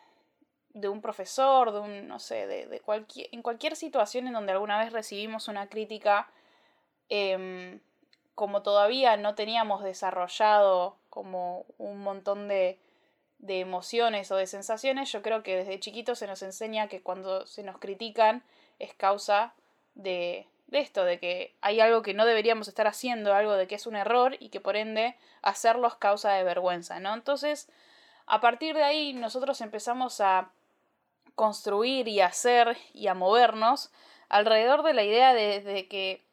de 0.71 0.89
un 0.89 1.01
profesor, 1.01 1.73
de 1.73 1.81
un, 1.81 2.09
no 2.09 2.19
sé, 2.19 2.47
de, 2.47 2.67
de, 2.67 2.81
cualquier, 2.81 3.29
en 3.33 3.43
cualquier 3.43 3.77
situación 3.77 4.27
en 4.27 4.35
donde 4.35 4.53
alguna 4.53 4.79
vez 4.79 4.93
recibimos 4.93 5.49
una 5.49 5.69
crítica, 5.69 6.29
em, 7.09 7.81
como 8.37 8.63
todavía 8.63 9.17
no 9.17 9.35
teníamos 9.35 9.83
desarrollado 9.83 10.95
como 11.09 11.65
un 11.79 11.99
montón 12.01 12.49
de, 12.49 12.79
de 13.39 13.61
emociones 13.61 14.31
o 14.31 14.37
de 14.37 14.47
sensaciones, 14.47 15.11
yo 15.11 15.23
creo 15.23 15.43
que 15.43 15.57
desde 15.57 15.81
chiquitos 15.81 16.19
se 16.19 16.27
nos 16.27 16.43
enseña 16.43 16.87
que 16.87 17.03
cuando 17.03 17.47
se 17.47 17.63
nos 17.63 17.79
critican 17.79 18.45
es 18.79 18.93
causa 18.93 19.55
de, 19.95 20.47
de 20.67 20.81
esto, 20.81 21.07
de 21.07 21.19
que 21.19 21.55
hay 21.63 21.81
algo 21.81 22.03
que 22.03 22.13
no 22.13 22.27
deberíamos 22.27 22.69
estar 22.69 22.87
haciendo, 22.87 23.33
algo 23.33 23.55
de 23.55 23.67
que 23.67 23.77
es 23.77 23.87
un 23.87 23.97
error 23.97 24.37
y 24.39 24.51
que 24.51 24.61
por 24.61 24.77
ende 24.77 25.17
hacerlo 25.41 25.89
es 25.89 25.95
causa 25.95 26.33
de 26.33 26.45
vergüenza, 26.45 27.01
¿no? 27.01 27.15
Entonces, 27.15 27.71
a 28.27 28.43
partir 28.43 28.77
de 28.77 28.83
ahí 28.83 29.15
nosotros 29.15 29.63
empezamos 29.63 30.21
a 30.21 30.51
construir 31.35 32.07
y 32.07 32.21
a 32.21 32.27
hacer 32.27 32.77
y 32.93 33.07
a 33.07 33.15
movernos 33.15 33.91
alrededor 34.29 34.83
de 34.83 34.93
la 34.93 35.05
idea 35.05 35.33
de, 35.33 35.63
de 35.63 35.89
que 35.89 36.26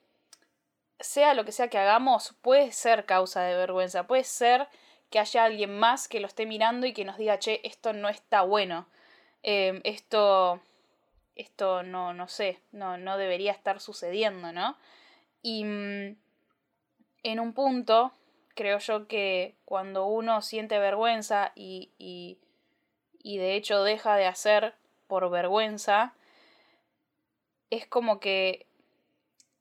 sea 0.99 1.33
lo 1.33 1.45
que 1.45 1.51
sea 1.51 1.67
que 1.67 1.77
hagamos, 1.77 2.35
puede 2.41 2.71
ser 2.71 3.05
causa 3.05 3.41
de 3.43 3.55
vergüenza, 3.55 4.07
puede 4.07 4.23
ser 4.23 4.67
que 5.09 5.19
haya 5.19 5.43
alguien 5.43 5.77
más 5.77 6.07
que 6.07 6.19
lo 6.19 6.27
esté 6.27 6.45
mirando 6.45 6.87
y 6.87 6.93
que 6.93 7.05
nos 7.05 7.17
diga, 7.17 7.39
che, 7.39 7.61
esto 7.63 7.93
no 7.93 8.09
está 8.09 8.41
bueno, 8.41 8.87
eh, 9.43 9.81
esto 9.83 10.61
esto 11.35 11.83
no, 11.83 12.13
no 12.13 12.27
sé, 12.27 12.59
no, 12.71 12.97
no 12.97 13.17
debería 13.17 13.51
estar 13.51 13.79
sucediendo, 13.79 14.51
¿no? 14.51 14.77
Y 15.41 15.65
mm, 15.65 16.15
en 17.23 17.39
un 17.39 17.53
punto, 17.53 18.11
creo 18.55 18.77
yo 18.79 19.07
que 19.07 19.55
cuando 19.65 20.05
uno 20.05 20.41
siente 20.41 20.77
vergüenza 20.79 21.51
y, 21.55 21.91
y, 21.97 22.37
y 23.23 23.37
de 23.37 23.55
hecho 23.55 23.83
deja 23.83 24.15
de 24.15 24.27
hacer 24.27 24.75
por 25.07 25.29
vergüenza, 25.29 26.13
es 27.69 27.87
como 27.87 28.19
que 28.19 28.67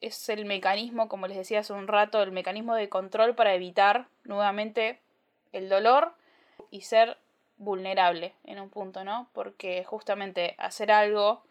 es 0.03 0.29
el 0.29 0.45
mecanismo, 0.45 1.09
como 1.09 1.29
les 1.29 1.37
decía 1.37 1.61
hace 1.61 1.73
un 1.73 1.87
rato, 1.89 2.23
el 2.23 2.33
mecanismo 2.33 2.75
de 2.75 2.89
control 2.89 3.35
para 3.35 3.55
evitar 3.55 4.09
nuevamente 4.25 5.01
el 5.53 5.69
dolor 5.69 6.15
y 6.71 6.83
ser 6.83 7.17
vulnerable 7.57 8.35
en 8.45 8.61
un 8.61 8.69
punto, 8.69 9.05
¿no? 9.05 9.31
Porque 9.33 9.85
justamente 9.85 10.57
hacer 10.59 10.91
algo 10.91 11.45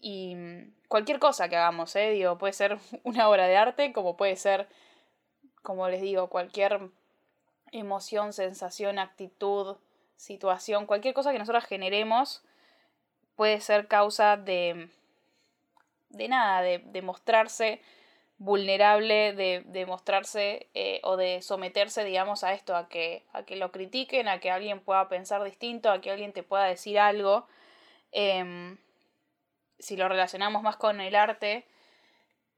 y 0.00 0.36
mm, 0.36 0.74
cualquier 0.88 1.18
cosa 1.18 1.48
que 1.48 1.56
hagamos, 1.56 1.94
¿eh? 1.96 2.10
Digo, 2.10 2.38
puede 2.38 2.52
ser 2.52 2.78
una 3.02 3.28
obra 3.28 3.46
de 3.48 3.56
arte, 3.56 3.92
como 3.92 4.16
puede 4.16 4.36
ser, 4.36 4.68
como 5.62 5.88
les 5.88 6.00
digo, 6.00 6.28
cualquier 6.28 6.88
emoción, 7.72 8.32
sensación, 8.32 9.00
actitud, 9.00 9.76
situación, 10.16 10.86
cualquier 10.86 11.14
cosa 11.14 11.32
que 11.32 11.38
nosotros 11.40 11.64
generemos 11.64 12.44
puede 13.34 13.60
ser 13.60 13.88
causa 13.88 14.36
de, 14.36 14.88
de 16.12 16.28
nada, 16.28 16.62
de, 16.62 17.02
mostrarse 17.02 17.80
vulnerable, 18.38 19.32
de, 19.34 19.86
mostrarse 19.86 20.68
eh, 20.74 21.00
o 21.04 21.16
de 21.16 21.42
someterse, 21.42 22.04
digamos, 22.04 22.44
a 22.44 22.52
esto, 22.54 22.76
a 22.76 22.88
que, 22.88 23.24
a 23.32 23.44
que 23.44 23.56
lo 23.56 23.72
critiquen, 23.72 24.28
a 24.28 24.40
que 24.40 24.50
alguien 24.50 24.80
pueda 24.80 25.08
pensar 25.08 25.42
distinto, 25.44 25.90
a 25.90 26.00
que 26.00 26.10
alguien 26.10 26.32
te 26.32 26.42
pueda 26.42 26.64
decir 26.64 26.98
algo. 26.98 27.46
Em, 28.12 28.78
si 29.78 29.96
lo 29.96 30.08
relacionamos 30.08 30.62
más 30.62 30.76
con 30.76 31.00
el 31.00 31.14
arte, 31.14 31.66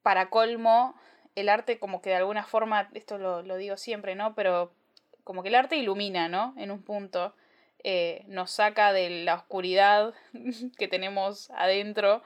para 0.02 0.28
colmo, 0.28 0.94
el 1.34 1.48
arte 1.48 1.78
como 1.78 2.02
que 2.02 2.10
de 2.10 2.16
alguna 2.16 2.44
forma, 2.44 2.90
esto 2.94 3.18
lo, 3.18 3.56
digo 3.56 3.76
siempre, 3.76 4.14
¿no? 4.14 4.34
Pero 4.34 4.72
como 5.24 5.42
que 5.42 5.48
el 5.48 5.54
arte 5.54 5.76
ilumina, 5.76 6.28
¿no? 6.28 6.54
En 6.58 6.70
un 6.70 6.82
punto. 6.82 7.34
Eh, 7.82 8.24
nos 8.28 8.50
saca 8.50 8.92
de 8.92 9.24
la 9.24 9.34
oscuridad 9.34 10.14
que 10.78 10.88
tenemos 10.88 11.50
adentro, 11.50 12.22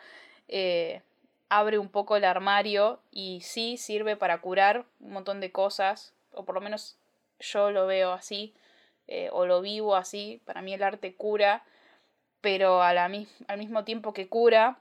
eh, 0.49 1.03
abre 1.49 1.79
un 1.79 1.89
poco 1.89 2.17
el 2.17 2.25
armario 2.25 3.01
y 3.11 3.41
sí 3.43 3.77
sirve 3.77 4.17
para 4.17 4.41
curar 4.41 4.85
un 5.01 5.13
montón 5.13 5.41
de 5.41 5.53
cosas, 5.53 6.15
o 6.33 6.45
por 6.45 6.55
lo 6.55 6.61
menos 6.61 6.97
yo 7.41 7.71
lo 7.71 7.87
veo 7.87 8.13
así, 8.13 8.55
eh, 9.07 9.31
o 9.33 9.47
lo 9.47 9.61
vivo 9.61 9.97
así, 9.97 10.43
para 10.45 10.63
mí 10.63 10.75
el 10.75 10.83
arte 10.83 11.15
cura, 11.15 11.65
pero 12.41 12.83
a 12.83 12.93
la, 12.93 13.05
al 13.05 13.59
mismo 13.59 13.85
tiempo 13.85 14.13
que 14.13 14.29
cura, 14.29 14.79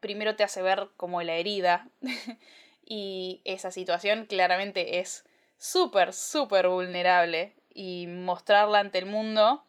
primero 0.00 0.36
te 0.36 0.44
hace 0.44 0.62
ver 0.62 0.88
como 0.96 1.22
la 1.22 1.34
herida 1.34 1.88
y 2.84 3.40
esa 3.44 3.70
situación 3.70 4.26
claramente 4.26 4.98
es 4.98 5.24
súper, 5.58 6.12
súper 6.12 6.68
vulnerable 6.68 7.54
y 7.72 8.06
mostrarla 8.06 8.80
ante 8.80 8.98
el 8.98 9.06
mundo, 9.06 9.64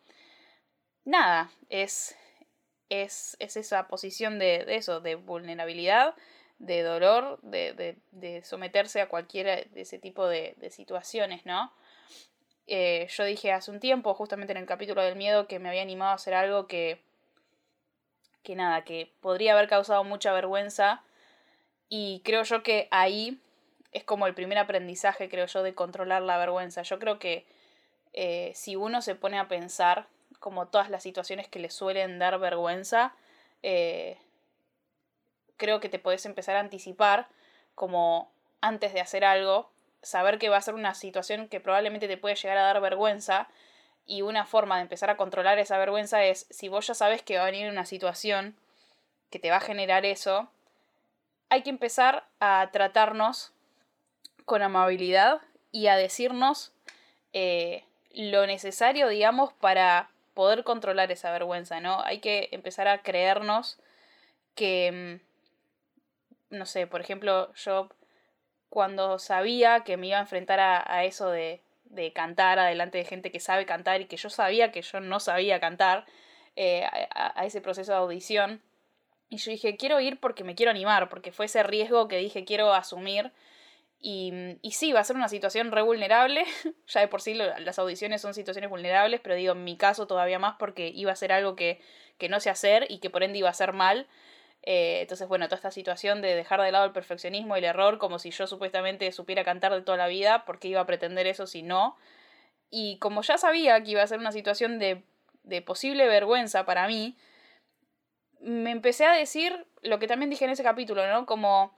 nada, 1.06 1.50
es, 1.70 2.16
es, 2.90 3.38
es 3.40 3.58
esa 3.58 3.88
posición 3.88 4.40
de, 4.40 4.66
de, 4.66 4.76
eso, 4.76 5.02
de 5.02 5.16
vulnerabilidad, 5.16 6.16
de 6.60 6.82
dolor, 6.82 7.40
de, 7.42 7.74
de, 7.74 7.98
de, 8.12 8.44
someterse 8.44 9.02
a 9.02 9.10
cualquiera 9.10 9.56
de 9.56 9.82
ese 9.82 10.00
tipo 10.00 10.28
de, 10.28 10.56
situaciones, 10.72 11.46
¿no? 11.46 11.72
Eh, 12.68 13.08
yo 13.10 13.24
dije 13.24 13.52
hace 13.52 13.72
un 13.72 13.80
tiempo, 13.80 14.14
justamente 14.14 14.52
en 14.52 14.58
el 14.58 14.66
capítulo 14.66 15.02
del 15.02 15.16
miedo, 15.16 15.48
que 15.48 15.60
me 15.60 15.70
había 15.70 15.82
animado 15.82 16.12
a 16.12 16.16
hacer 16.16 16.34
algo 16.34 16.68
que 16.68 17.02
que 18.48 18.56
nada, 18.56 18.86
que 18.86 19.12
podría 19.20 19.52
haber 19.52 19.68
causado 19.68 20.06
mucha 20.06 20.32
vergüenza. 20.32 21.04
Y 21.90 22.22
creo 22.24 22.44
yo 22.44 22.64
que 22.64 22.88
ahí 22.92 23.42
es 23.92 24.06
como 24.06 24.26
el 24.26 24.34
primer 24.34 24.58
aprendizaje, 24.58 25.28
creo 25.28 25.48
yo, 25.48 25.64
de 25.64 25.76
controlar 25.76 26.22
la 26.22 26.38
vergüenza. 26.38 26.82
Yo 26.84 26.98
creo 26.98 27.20
que 27.20 27.46
eh, 28.14 28.54
si 28.56 28.78
uno 28.78 29.02
se 29.02 29.16
pone 29.16 29.38
a 29.38 29.50
pensar 29.50 30.08
como 30.48 30.70
todas 30.70 30.90
las 30.90 31.04
situaciones 31.04 31.50
que 31.50 31.60
le 31.60 31.70
suelen 31.70 32.20
dar 32.20 32.40
vergüenza, 32.40 33.14
eh, 33.64 34.18
creo 35.58 35.82
que 35.82 35.90
te 35.90 36.00
podés 36.00 36.26
empezar 36.26 36.56
a 36.56 36.62
anticipar 36.62 37.28
como 37.76 38.32
antes 38.62 38.94
de 38.94 39.02
hacer 39.02 39.26
algo, 39.26 39.70
saber 40.02 40.40
que 40.40 40.48
va 40.48 40.56
a 40.56 40.62
ser 40.62 40.76
una 40.76 40.94
situación 40.94 41.50
que 41.50 41.60
probablemente 41.60 42.08
te 42.08 42.16
puede 42.16 42.36
llegar 42.36 42.58
a 42.58 42.62
dar 42.62 42.80
vergüenza 42.80 43.50
y 44.06 44.22
una 44.22 44.46
forma 44.46 44.78
de 44.78 44.84
empezar 44.84 45.10
a 45.10 45.18
controlar 45.18 45.60
esa 45.60 45.78
vergüenza 45.78 46.24
es 46.24 46.48
si 46.50 46.70
vos 46.70 46.88
ya 46.88 46.94
sabes 46.94 47.22
que 47.24 47.36
va 47.36 47.44
a 47.44 47.52
venir 47.52 47.70
una 47.70 47.86
situación 47.86 48.56
que 49.30 49.40
te 49.40 49.50
va 49.50 49.58
a 49.58 49.60
generar 49.60 50.06
eso, 50.06 50.48
hay 51.50 51.62
que 51.62 51.72
empezar 51.72 52.26
a 52.40 52.70
tratarnos 52.72 53.52
con 54.46 54.62
amabilidad 54.62 55.42
y 55.74 55.88
a 55.88 55.98
decirnos 55.98 56.72
eh, 57.34 57.84
lo 58.14 58.48
necesario, 58.48 59.10
digamos, 59.10 59.52
para 59.52 60.10
poder 60.38 60.64
controlar 60.64 61.12
esa 61.12 61.32
vergüenza, 61.32 61.80
¿no? 61.80 62.00
Hay 62.04 62.20
que 62.20 62.50
empezar 62.52 62.88
a 62.88 63.02
creernos 63.02 63.80
que, 64.54 65.20
mm, 66.52 66.56
no 66.58 66.68
sé, 66.68 66.86
por 66.86 67.02
ejemplo, 67.02 67.52
yo 67.56 67.90
cuando 68.70 69.18
sabía 69.18 69.84
que 69.84 69.98
me 69.98 70.08
iba 70.10 70.20
a 70.20 70.22
enfrentar 70.22 70.60
a, 70.60 71.06
eso 71.06 71.32
de, 71.32 71.64
de, 71.86 72.14
cantar 72.14 72.60
adelante 72.60 73.00
de 73.00 73.06
gente 73.06 73.32
que 73.32 73.40
sabe 73.40 73.66
cantar 73.66 74.00
y 74.02 74.06
que 74.06 74.18
yo 74.18 74.30
sabía 74.30 74.72
que 74.72 74.84
yo 74.84 75.00
no 75.00 75.20
sabía 75.20 75.60
cantar, 75.60 76.06
eh, 76.56 76.86
a, 77.16 77.44
ese 77.46 77.60
proceso 77.62 77.94
de 77.94 77.98
audición, 77.98 78.62
y 79.30 79.38
yo 79.38 79.50
dije, 79.52 79.76
quiero 79.76 80.00
ir 80.02 80.20
porque 80.20 80.44
me 80.44 80.54
quiero 80.54 80.70
animar, 80.70 81.10
porque 81.10 81.32
fue 81.32 81.48
ese 81.48 81.64
riesgo 81.64 82.08
que 82.08 82.18
dije 82.18 82.46
quiero 82.46 82.74
asumir. 82.74 83.32
Y, 84.00 84.58
y 84.62 84.72
sí, 84.72 84.94
va 84.94 85.00
a 85.00 85.04
ser 85.04 85.16
una 85.16 85.30
situación 85.30 85.72
re 85.72 85.82
vulnerable. 85.82 86.46
ya 86.88 87.02
de 87.02 87.08
por 87.08 87.22
sí 87.22 87.34
las 87.34 87.80
audiciones 87.80 88.22
son 88.22 88.34
situaciones 88.34 88.70
vulnerables, 88.70 89.22
pero 89.22 89.36
digo, 89.36 89.54
en 89.54 89.64
mi 89.64 89.78
caso 89.78 90.08
todavía 90.08 90.40
más 90.40 90.56
porque 90.60 90.88
iba 90.88 91.12
a 91.12 91.16
ser 91.16 91.32
algo 91.32 91.56
que, 91.56 91.82
que 92.18 92.30
no 92.30 92.40
sé 92.40 92.50
hacer 92.50 92.86
y 92.90 93.00
que 93.00 93.10
por 93.10 93.24
ende 93.24 93.40
iba 93.40 93.50
a 93.50 93.54
ser 93.54 93.74
mal. 93.74 94.08
Eh, 94.64 95.02
entonces, 95.02 95.28
bueno, 95.28 95.46
toda 95.48 95.58
esta 95.58 95.72
situación 95.72 96.22
de 96.22 96.36
dejar 96.36 96.62
de 96.62 96.72
lado 96.72 96.86
el 96.86 96.92
perfeccionismo 96.92 97.56
y 97.56 97.60
el 97.60 97.66
error, 97.66 97.98
como 98.00 98.20
si 98.20 98.32
yo 98.32 98.48
supuestamente 98.48 99.12
supiera 99.12 99.44
cantar 99.44 99.74
de 99.74 99.82
toda 99.82 99.98
la 99.98 100.08
vida, 100.08 100.46
porque 100.46 100.68
iba 100.68 100.82
a 100.82 100.86
pretender 100.86 101.26
eso 101.28 101.48
si 101.48 101.64
no. 101.64 101.96
Y 102.70 102.98
como 103.00 103.22
ya 103.22 103.38
sabía 103.38 103.82
que 103.84 103.92
iba 103.92 104.04
a 104.04 104.08
ser 104.08 104.20
una 104.20 104.32
situación 104.32 104.78
de, 104.80 105.04
de 105.44 105.62
posible 105.62 106.08
vergüenza 106.08 106.66
para 106.66 106.88
mí, 106.88 107.18
me 108.42 108.72
empecé 108.72 109.06
a 109.06 109.14
decir 109.14 109.66
lo 109.82 110.00
que 110.00 110.08
también 110.08 110.30
dije 110.30 110.46
en 110.46 110.52
ese 110.52 110.64
capítulo, 110.64 111.08
¿no? 111.08 111.26
Como 111.26 111.74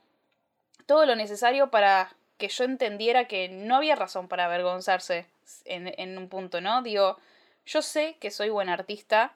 todo 0.90 1.06
lo 1.06 1.14
necesario 1.14 1.70
para 1.70 2.16
que 2.36 2.48
yo 2.48 2.64
entendiera 2.64 3.28
que 3.28 3.48
no 3.48 3.76
había 3.76 3.94
razón 3.94 4.26
para 4.26 4.46
avergonzarse 4.46 5.24
en, 5.64 6.18
un 6.18 6.28
punto, 6.28 6.60
¿no? 6.60 6.82
Digo, 6.82 7.16
yo 7.64 7.80
sé 7.80 8.16
que 8.18 8.32
soy 8.32 8.50
buen 8.50 8.68
artista, 8.68 9.32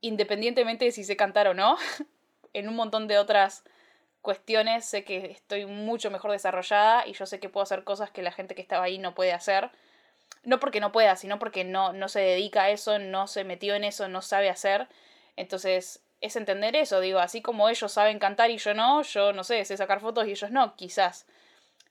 independientemente 0.00 0.86
de 0.86 0.92
si 0.92 1.04
sé 1.04 1.18
cantar 1.18 1.48
o 1.48 1.52
no. 1.52 1.76
en 2.54 2.66
un 2.66 2.76
montón 2.76 3.08
de 3.08 3.18
otras 3.18 3.62
cuestiones 4.22 4.86
sé 4.86 5.04
que 5.04 5.26
estoy 5.26 5.66
mucho 5.66 6.10
mejor 6.10 6.30
desarrollada 6.30 7.06
y 7.06 7.12
yo 7.12 7.26
sé 7.26 7.40
que 7.40 7.50
puedo 7.50 7.62
hacer 7.62 7.84
cosas 7.84 8.10
que 8.10 8.22
la 8.22 8.32
gente 8.32 8.54
que 8.54 8.62
estaba 8.62 8.84
ahí 8.84 8.96
no 8.96 9.14
puede 9.14 9.34
hacer. 9.34 9.70
No 10.44 10.60
porque 10.60 10.80
no 10.80 10.92
pueda, 10.92 11.14
sino 11.16 11.38
porque 11.38 11.62
no, 11.62 11.92
no 11.92 12.08
se 12.08 12.20
dedica 12.20 12.62
a 12.62 12.70
eso, 12.70 12.98
no 12.98 13.26
se 13.26 13.44
metió 13.44 13.74
en 13.74 13.84
eso, 13.84 14.08
no 14.08 14.22
sabe 14.22 14.48
hacer. 14.48 14.88
Entonces, 15.36 16.00
es 16.20 16.36
entender 16.36 16.76
eso, 16.76 17.00
digo, 17.00 17.18
así 17.18 17.40
como 17.42 17.68
ellos 17.68 17.92
saben 17.92 18.18
cantar 18.18 18.50
y 18.50 18.58
yo 18.58 18.74
no, 18.74 19.02
yo 19.02 19.32
no 19.32 19.44
sé, 19.44 19.64
sé 19.64 19.76
sacar 19.76 20.00
fotos 20.00 20.26
y 20.26 20.32
ellos 20.32 20.50
no, 20.50 20.76
quizás. 20.76 21.26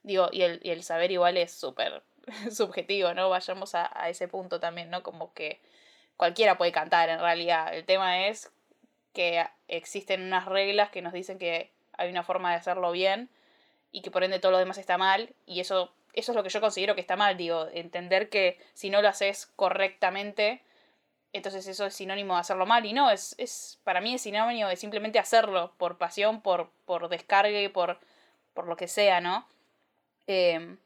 Digo, 0.02 0.28
y 0.32 0.42
el, 0.42 0.60
y 0.62 0.70
el 0.70 0.82
saber 0.82 1.10
igual 1.10 1.36
es 1.36 1.52
súper 1.52 2.02
subjetivo, 2.50 3.12
¿no? 3.14 3.28
Vayamos 3.28 3.74
a, 3.74 3.90
a, 3.92 4.08
ese 4.08 4.28
punto 4.28 4.60
también, 4.60 4.90
¿no? 4.90 5.02
Como 5.02 5.34
que 5.34 5.60
cualquiera 6.16 6.58
puede 6.58 6.72
cantar 6.72 7.08
en 7.08 7.18
realidad. 7.18 7.74
El 7.74 7.84
tema 7.84 8.28
es 8.28 8.50
que 9.12 9.44
existen 9.68 10.22
unas 10.22 10.46
reglas 10.46 10.90
que 10.90 11.02
nos 11.02 11.12
dicen 11.12 11.38
que 11.38 11.72
hay 11.98 12.10
una 12.10 12.22
forma 12.22 12.50
de 12.50 12.56
hacerlo 12.56 12.92
bien 12.92 13.28
y 13.92 14.02
que 14.02 14.10
por 14.10 14.24
ende 14.24 14.38
todo 14.38 14.52
lo 14.52 14.58
demás 14.58 14.78
está 14.78 14.96
mal 14.96 15.34
y 15.46 15.60
eso, 15.60 15.92
eso 16.12 16.32
es 16.32 16.36
lo 16.36 16.42
que 16.42 16.48
yo 16.48 16.60
considero 16.60 16.94
que 16.94 17.00
está 17.00 17.16
mal, 17.16 17.36
digo, 17.36 17.68
entender 17.72 18.28
que 18.28 18.58
si 18.74 18.90
no 18.90 19.02
lo 19.02 19.08
haces 19.08 19.46
correctamente 19.56 20.62
entonces 21.32 21.66
eso 21.66 21.86
es 21.86 21.94
sinónimo 21.94 22.34
de 22.34 22.40
hacerlo 22.40 22.66
mal 22.66 22.84
y 22.86 22.92
no, 22.92 23.10
es, 23.10 23.34
es 23.38 23.78
para 23.84 24.00
mí 24.00 24.14
es 24.14 24.22
sinónimo 24.22 24.68
de 24.68 24.76
simplemente 24.76 25.18
hacerlo 25.18 25.72
por 25.76 25.98
pasión, 25.98 26.40
por, 26.40 26.70
por 26.84 27.08
descargue, 27.08 27.70
por, 27.70 27.98
por 28.54 28.66
lo 28.66 28.76
que 28.76 28.88
sea, 28.88 29.20
¿no? 29.20 29.46
Em, 30.26 30.78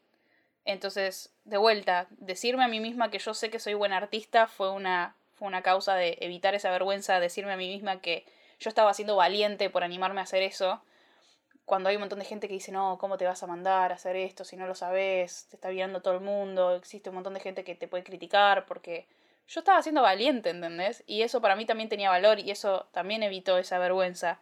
entonces, 0.64 1.32
de 1.44 1.56
vuelta, 1.58 2.06
decirme 2.10 2.64
a 2.64 2.68
mí 2.68 2.80
misma 2.80 3.10
que 3.10 3.18
yo 3.18 3.34
sé 3.34 3.50
que 3.50 3.58
soy 3.58 3.74
buena 3.74 3.96
artista 3.98 4.46
fue 4.46 4.70
una, 4.70 5.14
fue 5.34 5.48
una 5.48 5.62
causa 5.62 5.94
de 5.94 6.18
evitar 6.20 6.54
esa 6.54 6.70
vergüenza, 6.70 7.20
decirme 7.20 7.52
a 7.52 7.56
mí 7.56 7.68
misma 7.68 8.00
que 8.00 8.24
yo 8.60 8.68
estaba 8.68 8.94
siendo 8.94 9.16
valiente 9.16 9.70
por 9.70 9.84
animarme 9.84 10.20
a 10.20 10.24
hacer 10.24 10.42
eso. 10.42 10.82
Cuando 11.66 11.88
hay 11.88 11.96
un 11.96 12.00
montón 12.00 12.18
de 12.18 12.24
gente 12.26 12.48
que 12.48 12.54
dice, 12.54 12.72
no, 12.72 12.98
¿cómo 12.98 13.16
te 13.18 13.26
vas 13.26 13.42
a 13.42 13.46
mandar 13.46 13.92
a 13.92 13.94
hacer 13.96 14.16
esto 14.16 14.44
si 14.44 14.56
no 14.56 14.66
lo 14.66 14.74
sabes? 14.74 15.46
Te 15.50 15.56
está 15.56 15.70
viendo 15.70 16.02
todo 16.02 16.14
el 16.14 16.20
mundo, 16.20 16.74
existe 16.76 17.10
un 17.10 17.16
montón 17.16 17.34
de 17.34 17.40
gente 17.40 17.64
que 17.64 17.74
te 17.74 17.88
puede 17.88 18.04
criticar 18.04 18.66
porque 18.66 19.06
yo 19.48 19.60
estaba 19.60 19.82
siendo 19.82 20.02
valiente, 20.02 20.50
¿entendés? 20.50 21.04
Y 21.06 21.22
eso 21.22 21.40
para 21.40 21.56
mí 21.56 21.66
también 21.66 21.88
tenía 21.88 22.10
valor 22.10 22.38
y 22.40 22.50
eso 22.50 22.88
también 22.92 23.22
evitó 23.22 23.58
esa 23.58 23.78
vergüenza. 23.78 24.40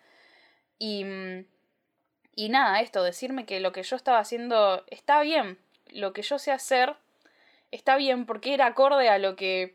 Y, 0.78 1.04
mm, 1.04 1.44
y 2.34 2.48
nada, 2.48 2.80
esto, 2.80 3.02
decirme 3.02 3.44
que 3.44 3.60
lo 3.60 3.72
que 3.72 3.82
yo 3.82 3.96
estaba 3.96 4.18
haciendo 4.18 4.84
está 4.88 5.20
bien, 5.22 5.58
lo 5.90 6.12
que 6.12 6.22
yo 6.22 6.38
sé 6.38 6.52
hacer 6.52 6.96
está 7.70 7.96
bien 7.96 8.26
porque 8.26 8.54
era 8.54 8.66
acorde 8.66 9.08
a 9.08 9.18
lo 9.18 9.36
que, 9.36 9.74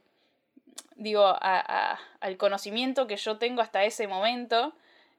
digo, 0.96 1.26
a, 1.26 1.38
a, 1.42 2.00
al 2.20 2.38
conocimiento 2.38 3.08
que 3.08 3.18
yo 3.18 3.38
tengo 3.38 3.62
hasta 3.62 3.84
ese 3.84 4.08
momento. 4.08 4.74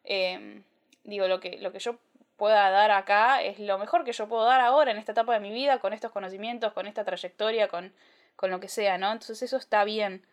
Em, 0.05 0.63
digo, 1.05 1.29
lo 1.29 1.41
que, 1.41 1.59
lo 1.59 1.73
que 1.73 1.79
yo 1.81 1.99
pueda 2.37 2.71
dar 2.71 2.91
acá 2.93 3.43
es 3.43 3.59
lo 3.59 3.79
mejor 3.79 4.05
que 4.05 4.13
yo 4.13 4.29
puedo 4.29 4.45
dar 4.45 4.61
ahora 4.61 4.93
en 4.93 4.99
esta 4.99 5.13
etapa 5.13 5.35
de 5.35 5.41
mi 5.41 5.53
vida, 5.53 5.81
con 5.81 5.93
estos 5.93 6.13
conocimientos, 6.13 6.73
con 6.73 6.87
esta 6.87 7.05
trayectoria, 7.05 7.69
con 7.69 7.93
con 8.39 8.53
lo 8.53 8.61
que 8.61 8.69
sea, 8.69 8.99
¿no? 8.99 9.11
Entonces 9.11 9.43
eso 9.43 9.57
está 9.57 9.83
bien. 9.83 10.25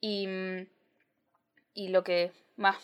Y, 0.00 0.26
y 1.72 1.88
lo 1.88 2.02
que 2.02 2.32
más 2.56 2.76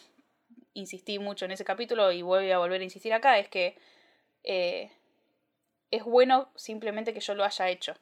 insistí 0.74 1.18
mucho 1.18 1.44
en 1.44 1.50
ese 1.50 1.64
capítulo 1.64 2.12
y 2.12 2.22
voy 2.22 2.52
a 2.52 2.58
volver 2.58 2.80
a 2.80 2.84
insistir 2.84 3.12
acá 3.12 3.36
es 3.40 3.48
que 3.48 3.76
eh, 4.44 4.92
es 5.90 6.04
bueno 6.04 6.50
simplemente 6.54 7.12
que 7.12 7.18
yo 7.18 7.34
lo 7.34 7.42
haya 7.42 7.68
hecho. 7.68 7.94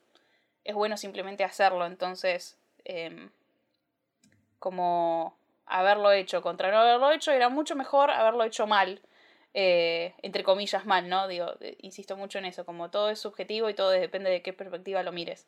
Es 0.62 0.74
bueno 0.74 0.98
simplemente 0.98 1.42
hacerlo. 1.42 1.86
Entonces, 1.86 2.58
em, 2.84 3.30
como 4.58 5.34
haberlo 5.64 6.12
hecho 6.12 6.42
contra 6.42 6.70
no 6.70 6.80
haberlo 6.80 7.12
hecho, 7.12 7.32
era 7.32 7.48
mucho 7.48 7.76
mejor 7.76 8.10
haberlo 8.10 8.44
hecho 8.44 8.66
mal. 8.66 9.00
Eh, 9.54 10.14
entre 10.22 10.44
comillas 10.44 10.84
mal, 10.84 11.08
¿no? 11.08 11.28
Digo, 11.28 11.46
insisto 11.78 12.16
mucho 12.16 12.38
en 12.38 12.44
eso, 12.46 12.66
como 12.66 12.90
todo 12.90 13.08
es 13.08 13.20
subjetivo 13.20 13.70
y 13.70 13.74
todo 13.74 13.90
depende 13.90 14.30
de 14.30 14.42
qué 14.42 14.52
perspectiva 14.52 15.02
lo 15.02 15.12
mires 15.12 15.46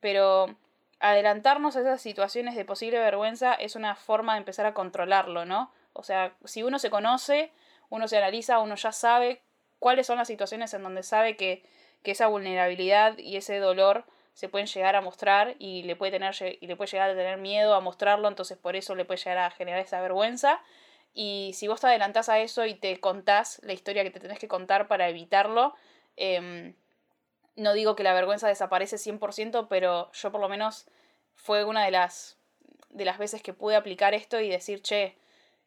pero 0.00 0.56
adelantarnos 0.98 1.76
a 1.76 1.80
esas 1.80 2.02
situaciones 2.02 2.54
de 2.54 2.64
posible 2.64 2.98
vergüenza 2.98 3.54
es 3.54 3.74
una 3.76 3.94
forma 3.94 4.34
de 4.34 4.40
empezar 4.40 4.66
a 4.66 4.74
controlarlo, 4.74 5.44
¿no? 5.44 5.72
O 5.92 6.02
sea, 6.02 6.34
si 6.44 6.62
uno 6.62 6.78
se 6.78 6.90
conoce, 6.90 7.52
uno 7.88 8.06
se 8.06 8.18
analiza, 8.18 8.60
uno 8.60 8.74
ya 8.76 8.92
sabe 8.92 9.42
cuáles 9.78 10.06
son 10.06 10.18
las 10.18 10.28
situaciones 10.28 10.72
en 10.74 10.82
donde 10.82 11.02
sabe 11.02 11.36
que, 11.36 11.64
que 12.02 12.12
esa 12.12 12.26
vulnerabilidad 12.26 13.18
y 13.18 13.36
ese 13.36 13.58
dolor 13.58 14.04
se 14.34 14.48
pueden 14.48 14.66
llegar 14.68 14.94
a 14.94 15.00
mostrar 15.00 15.56
y 15.58 15.82
le 15.82 15.96
puede 15.96 16.12
tener 16.12 16.34
y 16.60 16.66
le 16.66 16.76
puede 16.76 16.90
llegar 16.90 17.10
a 17.10 17.14
tener 17.14 17.38
miedo 17.38 17.74
a 17.74 17.80
mostrarlo, 17.80 18.28
entonces 18.28 18.56
por 18.56 18.76
eso 18.76 18.94
le 18.94 19.04
puede 19.04 19.18
llegar 19.18 19.38
a 19.38 19.50
generar 19.50 19.80
esa 19.80 20.00
vergüenza. 20.00 20.60
Y 21.12 21.52
si 21.54 21.66
vos 21.66 21.80
te 21.80 21.88
adelantás 21.88 22.28
a 22.28 22.38
eso 22.38 22.66
y 22.66 22.74
te 22.74 23.00
contás 23.00 23.60
la 23.64 23.72
historia 23.72 24.04
que 24.04 24.10
te 24.10 24.20
tenés 24.20 24.38
que 24.38 24.48
contar 24.48 24.86
para 24.86 25.08
evitarlo, 25.08 25.74
eh, 26.16 26.74
no 27.56 27.72
digo 27.72 27.96
que 27.96 28.02
la 28.02 28.12
vergüenza 28.12 28.48
desaparece 28.48 28.96
100%, 28.96 29.68
pero 29.68 30.10
yo 30.12 30.32
por 30.32 30.40
lo 30.40 30.48
menos 30.48 30.86
fue 31.34 31.64
una 31.64 31.84
de 31.84 31.90
las, 31.90 32.36
de 32.90 33.04
las 33.04 33.18
veces 33.18 33.42
que 33.42 33.52
pude 33.52 33.76
aplicar 33.76 34.14
esto 34.14 34.40
y 34.40 34.48
decir, 34.48 34.82
che, 34.82 35.16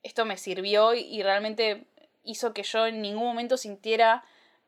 esto 0.03 0.25
me 0.25 0.37
sirvió 0.37 0.93
y, 0.93 1.21
realmente 1.23 1.85
hizo 2.23 2.53
que 2.53 2.63
yo 2.63 2.85
en 2.87 3.01
ningún 3.01 3.23
momento 3.23 3.57
sintiera 3.57 4.23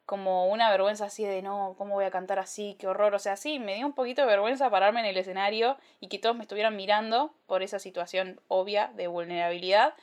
como 0.05 0.47
una 0.47 0.69
vergüenza 0.69 1.05
así 1.05 1.23
de 1.25 1.41
no, 1.41 1.75
¿cómo 1.77 1.95
voy 1.95 2.05
a 2.05 2.11
cantar 2.11 2.39
así? 2.39 2.75
Qué 2.79 2.87
horror. 2.87 3.15
O 3.15 3.19
sea, 3.19 3.37
sí, 3.37 3.59
me 3.59 3.75
dio 3.75 3.85
un 3.85 3.93
poquito 3.93 4.21
de 4.21 4.27
vergüenza 4.27 4.69
pararme 4.69 4.99
en 4.99 5.07
el 5.07 5.17
escenario 5.17 5.77
y 5.99 6.09
que 6.09 6.19
todos 6.19 6.35
me 6.35 6.43
estuvieran 6.43 6.75
mirando 6.75 7.33
por 7.47 7.63
esa 7.63 7.79
situación 7.79 8.39
obvia 8.47 8.91
de 8.95 9.07
vulnerabilidad. 9.07 9.95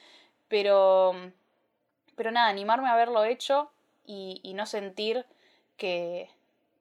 Pero, 0.48 1.14
pero 2.16 2.30
nada, 2.30 2.48
animarme 2.48 2.88
a 2.88 2.94
haberlo 2.94 3.24
hecho 3.24 3.70
y, 4.04 4.40
y 4.42 4.54
no 4.54 4.66
sentir 4.66 5.24
que, 5.76 6.30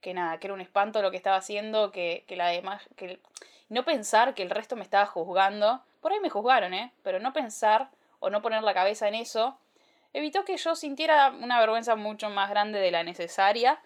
que 0.02 0.14
nada, 0.14 0.40
que 0.40 0.48
era 0.48 0.54
un 0.54 0.62
espanto 0.62 1.02
lo 1.02 1.12
que 1.12 1.18
estaba 1.18 1.38
haciendo, 1.38 1.92
que, 1.92 2.24
que 2.28 2.36
la 2.36 2.48
demás, 2.48 2.84
que 2.96 3.20
no 3.70 3.86
pensar 3.86 4.34
que 4.34 4.44
el 4.44 4.50
resto 4.50 4.76
me 4.76 4.84
estaba 4.84 5.06
juzgando, 5.06 5.82
por 6.02 6.12
ahí 6.12 6.20
me 6.20 6.30
juzgaron, 6.30 6.74
¿eh? 6.74 6.92
Pero 7.04 7.20
no 7.20 7.34
pensar 7.34 7.90
o 8.20 8.30
no 8.30 8.42
poner 8.42 8.64
la 8.64 8.74
cabeza 8.74 9.08
en 9.08 9.16
eso, 9.16 9.58
evitó 10.14 10.44
que 10.44 10.58
yo 10.58 10.76
sintiera 10.76 11.30
una 11.30 11.60
vergüenza 11.60 11.96
mucho 11.96 12.30
más 12.30 12.50
grande 12.50 12.80
de 12.80 12.92
la 12.92 13.04
necesaria. 13.04 13.80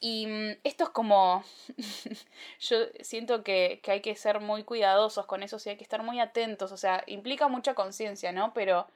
Y 0.00 0.26
mm, 0.26 0.50
esto 0.64 0.84
es 0.84 0.90
como, 0.90 1.44
yo 2.60 2.76
siento 3.00 3.42
que, 3.44 3.80
que 3.82 3.92
hay 3.92 4.00
que 4.00 4.16
ser 4.16 4.40
muy 4.40 4.64
cuidadosos 4.64 5.26
con 5.26 5.42
eso, 5.42 5.58
sí, 5.58 5.70
hay 5.70 5.76
que 5.76 5.84
estar 5.84 6.02
muy 6.02 6.20
atentos, 6.20 6.72
o 6.72 6.76
sea, 6.76 7.04
implica 7.06 7.48
mucha 7.48 7.74
conciencia, 7.74 8.32
¿no? 8.32 8.52
Pero 8.52 8.86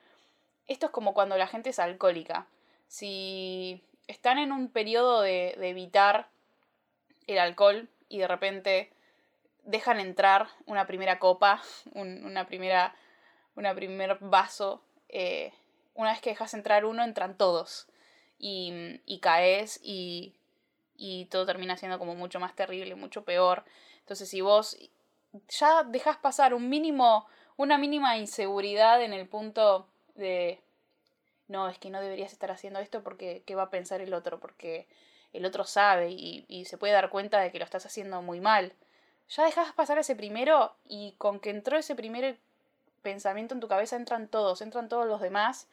esto 0.67 0.87
es 0.87 0.93
como 0.93 1.15
cuando 1.15 1.39
la 1.39 1.47
gente 1.47 1.71
es 1.71 1.79
alcohólica. 1.79 2.47
Si 2.89 3.83
están 4.07 4.39
en 4.39 4.53
un 4.53 4.69
periodo 4.69 5.23
de, 5.23 5.57
evitar 5.61 6.29
el 7.27 7.39
alcohol 7.39 7.89
y 8.09 8.19
de 8.19 8.29
repente 8.29 8.93
dejan 9.65 10.01
entrar 10.01 10.49
una 10.67 10.87
primera 10.87 11.19
copa, 11.19 11.63
una 11.95 12.47
primera, 12.47 12.95
una 13.55 13.75
primer 13.75 14.19
vaso. 14.21 14.83
Eh, 15.09 15.53
una 15.95 16.11
vez 16.11 16.21
que 16.21 16.31
dejas 16.31 16.55
entrar 16.55 16.85
uno, 16.85 17.05
entran 17.05 17.37
todos. 17.37 17.89
Y, 18.39 19.01
y 19.07 19.21
caes 19.21 19.81
y, 19.83 20.35
y 20.95 21.25
todo 21.27 21.47
termina 21.47 21.77
siendo 21.77 21.99
como 21.99 22.15
mucho 22.15 22.39
más 22.39 22.55
terrible, 22.55 22.95
mucho 22.95 23.25
peor. 23.25 23.65
Entonces, 24.01 24.29
si 24.29 24.41
vos 24.41 24.77
ya 25.49 25.85
dejas 25.85 26.17
pasar 26.19 26.55
un 26.55 26.69
mínimo, 26.69 27.27
una 27.57 27.79
mínima 27.79 28.19
inseguridad 28.19 29.03
en 29.03 29.13
el 29.13 29.27
punto 29.27 29.89
de 30.15 30.61
no, 31.49 31.69
es 31.69 31.79
que 31.79 31.91
no 31.91 32.01
deberías 32.01 32.33
estar 32.33 32.51
haciendo 32.51 32.81
esto 32.81 33.03
porque 33.03 33.43
qué 33.47 33.55
va 33.55 33.65
a 33.65 33.71
pensar 33.71 34.01
el 34.01 34.15
otro, 34.15 34.41
porque 34.41 34.87
el 35.37 35.45
otro 35.45 35.65
sabe 35.65 36.11
y, 36.11 36.65
se 36.67 36.79
puede 36.79 36.93
dar 36.93 37.11
cuenta 37.11 37.41
de 37.41 37.51
que 37.51 37.59
lo 37.59 37.65
estás 37.65 37.87
haciendo 37.87 38.23
muy 38.23 38.41
mal. 38.41 38.73
Ya 39.29 39.45
dejas 39.45 39.73
pasar 39.73 39.99
ese 39.99 40.17
primero 40.17 40.77
y 40.85 41.15
con 41.19 41.41
que 41.41 41.51
entró 41.51 41.77
ese 41.77 41.95
primer 41.95 42.39
pensamiento 43.03 43.55
en 43.55 43.61
tu 43.61 43.69
cabeza 43.69 43.97
entran 43.97 44.29
todos, 44.29 44.63
entran 44.63 44.89
todos 44.89 45.07
los 45.07 45.21
demás 45.21 45.69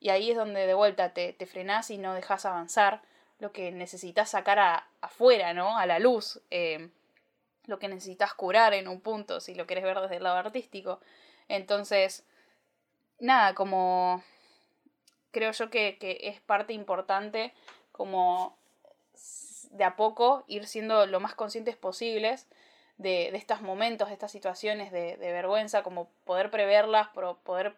y 0.00 0.10
ahí 0.10 0.30
es 0.30 0.36
donde 0.36 0.66
de 0.66 0.74
vuelta 0.74 1.12
te, 1.12 1.32
te 1.32 1.46
frenás 1.46 1.90
y 1.90 1.98
no 1.98 2.14
dejas 2.14 2.46
avanzar 2.46 3.02
lo 3.38 3.52
que 3.52 3.70
necesitas 3.72 4.30
sacar 4.30 4.58
a, 4.58 4.88
afuera, 5.00 5.54
¿no? 5.54 5.78
A 5.78 5.86
la 5.86 5.98
luz. 5.98 6.40
Eh, 6.50 6.90
lo 7.66 7.78
que 7.78 7.88
necesitas 7.88 8.34
curar 8.34 8.72
en 8.74 8.88
un 8.88 9.00
punto, 9.00 9.40
si 9.40 9.54
lo 9.54 9.66
quieres 9.66 9.84
ver 9.84 10.00
desde 10.00 10.16
el 10.16 10.22
lado 10.22 10.38
artístico. 10.38 11.00
Entonces, 11.48 12.24
nada, 13.20 13.54
como 13.54 14.22
creo 15.30 15.52
yo 15.52 15.70
que, 15.70 15.98
es 16.00 16.40
parte 16.40 16.72
importante 16.72 17.52
como 17.92 18.57
de 19.70 19.84
a 19.84 19.96
poco 19.96 20.44
ir 20.46 20.66
siendo 20.66 21.06
lo 21.06 21.20
más 21.20 21.34
conscientes 21.34 21.76
posibles 21.76 22.48
de, 22.96 23.28
estos 23.36 23.62
momentos, 23.62 24.08
de 24.08 24.14
estas 24.14 24.32
situaciones 24.32 24.90
de, 24.92 25.16
vergüenza, 25.16 25.82
como 25.82 26.10
poder 26.24 26.50
preverlas, 26.50 27.08
poder 27.44 27.76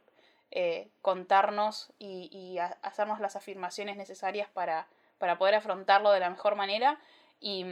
eh, 0.50 0.88
contarnos 1.02 1.92
y, 1.98 2.58
hacernos 2.82 3.20
las 3.20 3.36
afirmaciones 3.36 3.96
necesarias 3.96 4.48
para, 4.52 4.88
para 5.18 5.38
poder 5.38 5.54
afrontarlo 5.54 6.10
de 6.10 6.20
la 6.20 6.30
mejor 6.30 6.56
manera 6.56 6.98
y, 7.38 7.64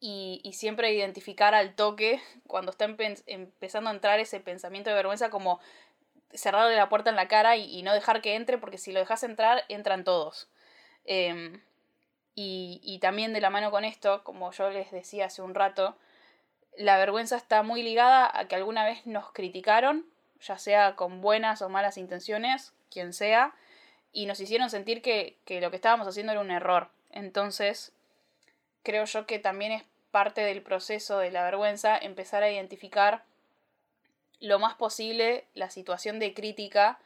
y, 0.00 0.52
siempre 0.52 0.92
identificar 0.92 1.54
al 1.54 1.74
toque 1.74 2.20
cuando 2.46 2.72
está 2.72 2.84
empezando 2.86 3.90
a 3.90 3.92
entrar 3.92 4.18
ese 4.18 4.40
pensamiento 4.40 4.90
de 4.90 4.96
vergüenza 4.96 5.30
como 5.30 5.60
cerrarle 6.34 6.76
la 6.76 6.88
puerta 6.88 7.10
en 7.10 7.16
la 7.16 7.28
cara 7.28 7.56
y, 7.56 7.82
no 7.82 7.94
dejar 7.94 8.20
que 8.20 8.34
entre, 8.34 8.58
porque 8.58 8.78
si 8.78 8.92
lo 8.92 9.00
dejas 9.00 9.22
entrar, 9.22 9.64
entran 9.68 10.04
todos. 10.04 10.48
Em, 11.04 11.60
y, 12.34 12.80
y, 12.82 12.98
también 12.98 13.32
de 13.32 13.40
la 13.40 13.50
mano 13.50 13.70
con 13.70 13.84
esto, 13.84 14.24
como 14.24 14.52
yo 14.52 14.70
les 14.70 14.90
decía 14.90 15.26
hace 15.26 15.42
un 15.42 15.54
rato, 15.54 15.96
la 16.76 16.96
vergüenza 16.96 17.36
está 17.36 17.62
muy 17.62 17.82
ligada 17.82 18.30
a 18.32 18.48
que 18.48 18.54
alguna 18.54 18.84
vez 18.84 19.06
nos 19.06 19.32
criticaron, 19.32 20.06
ya 20.40 20.58
sea 20.58 20.96
con 20.96 21.20
buenas 21.20 21.62
o 21.62 21.68
malas 21.68 21.98
intenciones, 21.98 22.72
quien 22.90 23.12
sea, 23.12 23.54
y 24.12 24.26
nos 24.26 24.40
hicieron 24.40 24.70
sentir 24.70 25.02
que, 25.02 25.36
que 25.44 25.60
lo 25.60 25.70
que 25.70 25.76
estábamos 25.76 26.06
haciendo 26.06 26.32
era 26.32 26.40
un 26.40 26.50
error. 26.50 26.88
Entonces, 27.10 27.92
creo 28.82 29.04
yo 29.04 29.26
que 29.26 29.38
también 29.38 29.72
es 29.72 29.84
parte 30.10 30.42
del 30.42 30.62
proceso 30.62 31.18
de 31.18 31.30
la 31.30 31.44
vergüenza 31.44 31.96
empezar 31.96 32.42
a 32.42 32.50
identificar 32.50 33.24
lo 34.40 34.58
más 34.58 34.74
posible 34.74 35.46
la 35.54 35.70
situación 35.70 36.18
de 36.18 36.34
crítica 36.34 36.98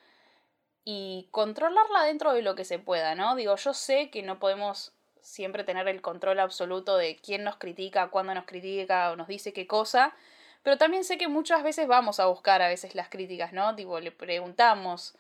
y 0.85 1.29
controlarla 1.31 2.05
dentro 2.05 2.33
de 2.33 2.43
lo 2.43 2.55
que 2.55 2.65
se 2.65 2.79
pueda, 2.79 3.15
¿no? 3.15 3.37
Digo, 3.37 3.57
yo 3.57 3.75
sé 3.75 4.11
que 4.11 4.23
no 4.23 4.39
podemos 4.39 4.93
siempre 5.27 5.65
tener 5.65 5.89
el 5.89 6.03
control 6.03 6.41
absoluto 6.41 6.97
de 6.97 7.17
quién 7.17 7.45
nos 7.45 7.57
critica, 7.57 8.09
cuándo 8.09 8.35
nos 8.35 8.45
critica 8.45 9.11
o 9.11 9.17
nos 9.17 9.29
dice 9.29 9.53
qué 9.53 9.67
cosa, 9.67 10.15
pero 10.63 10.79
también 10.79 11.05
sé 11.05 11.19
que 11.19 11.29
muchas 11.29 11.63
veces 11.63 11.87
vamos 11.87 12.21
a 12.21 12.27
buscar 12.27 12.63
a 12.63 12.69
veces 12.69 12.95
las 12.95 13.09
críticas, 13.09 13.53
¿no? 13.53 13.73
Digo, 13.75 14.01
le 14.01 14.13
preguntamos 14.13 15.15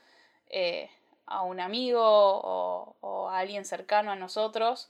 eh, 0.48 0.90
a 1.26 1.42
un 1.42 1.60
amigo 1.60 2.02
o, 2.02 2.96
o 3.00 3.28
a 3.28 3.38
alguien 3.38 3.64
cercano 3.64 4.10
a 4.10 4.16
nosotros, 4.16 4.88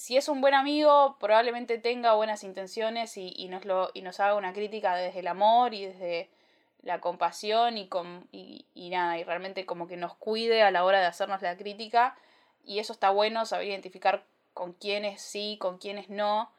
si 0.00 0.16
es 0.16 0.28
un 0.28 0.40
buen 0.40 0.54
amigo, 0.54 1.16
probablemente 1.20 1.76
tenga 1.76 2.14
buenas 2.14 2.42
intenciones 2.42 3.18
y, 3.18 3.34
y, 3.36 3.48
nos, 3.48 3.66
lo, 3.66 3.90
y 3.92 4.00
nos 4.00 4.18
haga 4.18 4.34
una 4.34 4.54
crítica 4.54 4.96
desde 4.96 5.20
el 5.20 5.26
amor 5.26 5.74
y 5.74 5.84
desde 5.84 6.30
la 6.82 7.02
compasión 7.02 7.76
y, 7.76 7.86
con, 7.86 8.26
y, 8.32 8.64
y, 8.74 8.88
nada, 8.88 9.18
y 9.18 9.24
realmente 9.24 9.66
como 9.66 9.86
que 9.86 9.98
nos 9.98 10.14
cuide 10.14 10.62
a 10.62 10.70
la 10.70 10.84
hora 10.84 11.00
de 11.00 11.06
hacernos 11.06 11.42
la 11.42 11.56
crítica. 11.58 12.16
Y 12.64 12.78
eso 12.78 12.92
está 12.92 13.10
bueno, 13.10 13.46
saber 13.46 13.68
identificar 13.68 14.24
con 14.54 14.72
quiénes 14.72 15.22
sí, 15.22 15.56
con 15.60 15.78
quiénes 15.78 16.08
no. 16.10 16.50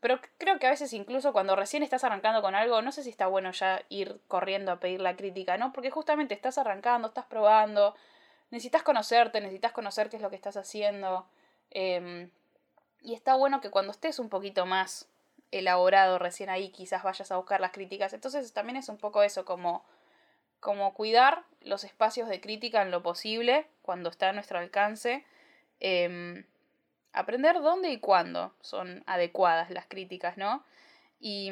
Pero 0.00 0.18
creo 0.38 0.58
que 0.58 0.66
a 0.66 0.70
veces 0.70 0.92
incluso 0.92 1.32
cuando 1.32 1.56
recién 1.56 1.82
estás 1.82 2.04
arrancando 2.04 2.40
con 2.40 2.54
algo, 2.54 2.80
no 2.80 2.90
sé 2.90 3.02
si 3.02 3.10
está 3.10 3.26
bueno 3.26 3.52
ya 3.52 3.82
ir 3.90 4.20
corriendo 4.28 4.72
a 4.72 4.80
pedir 4.80 5.00
la 5.00 5.16
crítica, 5.16 5.58
¿no? 5.58 5.72
Porque 5.72 5.90
justamente 5.90 6.34
estás 6.34 6.56
arrancando, 6.56 7.08
estás 7.08 7.26
probando, 7.26 7.94
necesitas 8.50 8.82
conocerte, 8.82 9.40
necesitas 9.40 9.72
conocer 9.72 10.08
qué 10.08 10.16
es 10.16 10.22
lo 10.22 10.30
que 10.30 10.36
estás 10.36 10.56
haciendo. 10.56 11.26
Em, 11.70 12.30
y 13.02 13.14
está 13.14 13.34
bueno 13.34 13.60
que 13.60 13.70
cuando 13.70 13.92
estés 13.92 14.18
un 14.18 14.30
poquito 14.30 14.64
más 14.66 15.06
elaborado 15.50 16.18
recién 16.18 16.48
ahí 16.48 16.70
quizás 16.70 17.02
vayas 17.02 17.30
a 17.30 17.36
buscar 17.36 17.60
las 17.60 17.72
críticas. 17.72 18.12
Entonces 18.12 18.52
también 18.52 18.76
es 18.76 18.88
un 18.88 18.98
poco 18.98 19.22
eso, 19.22 19.44
como, 19.44 19.84
como 20.60 20.94
cuidar 20.94 21.44
los 21.60 21.84
espacios 21.84 22.28
de 22.28 22.40
crítica 22.40 22.82
en 22.82 22.90
lo 22.90 23.02
posible 23.02 23.66
cuando 23.82 24.08
está 24.10 24.30
a 24.30 24.32
nuestro 24.32 24.58
alcance. 24.58 25.24
Em, 25.80 26.44
aprender 27.12 27.60
dónde 27.60 27.90
y 27.90 27.98
cuándo 27.98 28.54
son 28.60 29.02
adecuadas 29.06 29.70
las 29.70 29.86
críticas, 29.86 30.36
¿no? 30.36 30.64
Y, 31.18 31.50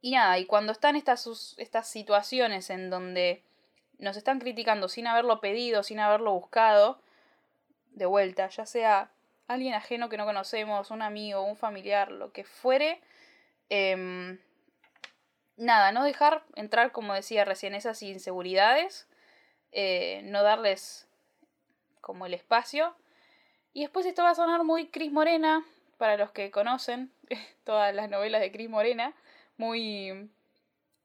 y 0.00 0.10
nada, 0.12 0.38
y 0.38 0.46
cuando 0.46 0.72
están 0.72 0.96
estas, 0.96 1.54
estas 1.58 1.88
situaciones 1.88 2.70
en 2.70 2.90
donde 2.90 3.42
nos 3.98 4.16
están 4.16 4.38
criticando 4.40 4.88
sin 4.88 5.06
haberlo 5.06 5.40
pedido, 5.40 5.82
sin 5.82 6.00
haberlo 6.00 6.32
buscado, 6.32 7.00
de 7.92 8.06
vuelta, 8.06 8.48
ya 8.48 8.66
sea 8.66 9.10
alguien 9.46 9.74
ajeno 9.74 10.08
que 10.08 10.16
no 10.16 10.24
conocemos, 10.24 10.90
un 10.90 11.02
amigo, 11.02 11.42
un 11.42 11.56
familiar, 11.56 12.10
lo 12.10 12.32
que 12.32 12.44
fuere, 12.44 13.00
em, 13.68 14.38
nada, 15.56 15.92
no 15.92 16.04
dejar 16.04 16.44
entrar, 16.56 16.92
como 16.92 17.14
decía 17.14 17.44
recién, 17.44 17.74
esas 17.74 18.02
inseguridades, 18.02 19.06
eh, 19.72 20.22
no 20.24 20.42
darles 20.42 21.08
como 22.04 22.26
el 22.26 22.34
espacio. 22.34 22.94
Y 23.72 23.80
después 23.80 24.06
esto 24.06 24.22
va 24.22 24.30
a 24.30 24.34
sonar 24.34 24.62
muy 24.62 24.88
Cris 24.88 25.10
Morena, 25.10 25.64
para 25.96 26.16
los 26.16 26.30
que 26.30 26.50
conocen 26.50 27.10
todas 27.64 27.94
las 27.94 28.10
novelas 28.10 28.40
de 28.40 28.52
Cris 28.52 28.68
Morena, 28.68 29.14
muy, 29.56 30.30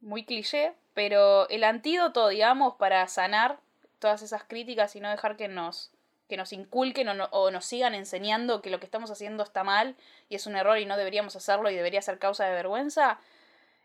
muy 0.01 0.25
cliché, 0.25 0.73
pero 0.93 1.47
el 1.49 1.63
antídoto, 1.63 2.27
digamos, 2.27 2.75
para 2.75 3.07
sanar 3.07 3.59
todas 3.99 4.21
esas 4.21 4.43
críticas 4.43 4.95
y 4.95 4.99
no 4.99 5.09
dejar 5.09 5.35
que 5.35 5.47
nos 5.47 5.91
que 6.27 6.37
nos 6.37 6.53
inculquen 6.53 7.09
o, 7.09 7.49
nos 7.49 7.65
sigan 7.65 7.95
enseñando 7.95 8.61
que 8.61 8.69
lo 8.69 8.79
que 8.79 8.85
estamos 8.85 9.09
haciendo 9.09 9.41
está 9.41 9.63
mal 9.63 9.95
y 10.29 10.35
es 10.35 10.45
un 10.45 10.55
error 10.55 10.77
y 10.77 10.85
no 10.85 10.95
deberíamos 10.95 11.35
hacerlo 11.35 11.71
y 11.71 11.75
debería 11.75 12.03
ser 12.03 12.19
causa 12.19 12.45
de 12.45 12.53
vergüenza, 12.53 13.19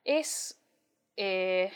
es 0.04 0.60
eh, 1.16 1.72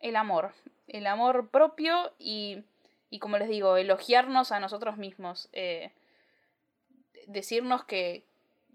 el 0.00 0.16
amor. 0.16 0.54
El 0.88 1.06
amor 1.06 1.50
propio 1.50 2.12
y, 2.18 2.64
y, 3.10 3.18
como 3.18 3.38
les 3.38 3.48
digo, 3.48 3.76
elogiarnos 3.76 4.52
a 4.52 4.60
nosotros 4.60 4.96
mismos. 4.96 5.48
Eh, 5.52 5.92
decirnos 7.26 7.84
que 7.84 8.24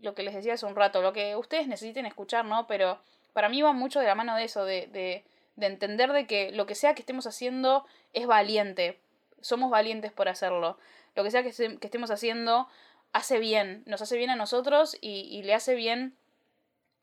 lo 0.02 0.16
que 0.16 0.24
les 0.24 0.34
decía 0.34 0.54
hace 0.54 0.66
un 0.66 0.76
rato, 0.76 1.02
lo 1.02 1.14
que 1.14 1.36
ustedes 1.36 1.68
necesiten 1.68 2.06
escuchar, 2.06 2.46
¿no? 2.46 2.68
Pero 2.68 3.00
para 3.34 3.50
mí 3.50 3.62
va 3.62 3.72
mucho 3.74 4.00
de 4.00 4.08
la 4.08 4.16
mano 4.16 4.36
de 4.36 4.44
eso, 4.44 4.66
de, 4.66 4.88
de, 4.88 5.24
de 5.56 5.66
entender 5.66 6.12
de 6.12 6.28
que 6.28 6.52
lo 6.52 6.66
que 6.66 6.76
sea 6.76 6.96
que 6.96 7.02
estemos 7.02 7.28
haciendo 7.28 7.86
es 8.14 8.28
valiente. 8.28 9.00
Somos 9.42 9.70
valientes 9.72 10.12
por 10.12 10.28
hacerlo 10.28 10.78
lo 11.16 11.24
que 11.24 11.32
sea 11.32 11.44
que, 11.44 11.50
estemos 11.50 12.12
haciendo 12.12 12.68
hace 13.14 13.40
bien, 13.40 13.84
nos 13.86 14.02
hace 14.02 14.18
bien 14.18 14.30
a 14.30 14.36
nosotros 14.36 14.98
y, 15.02 15.42
le 15.44 15.54
hace 15.54 15.76
bien 15.76 16.16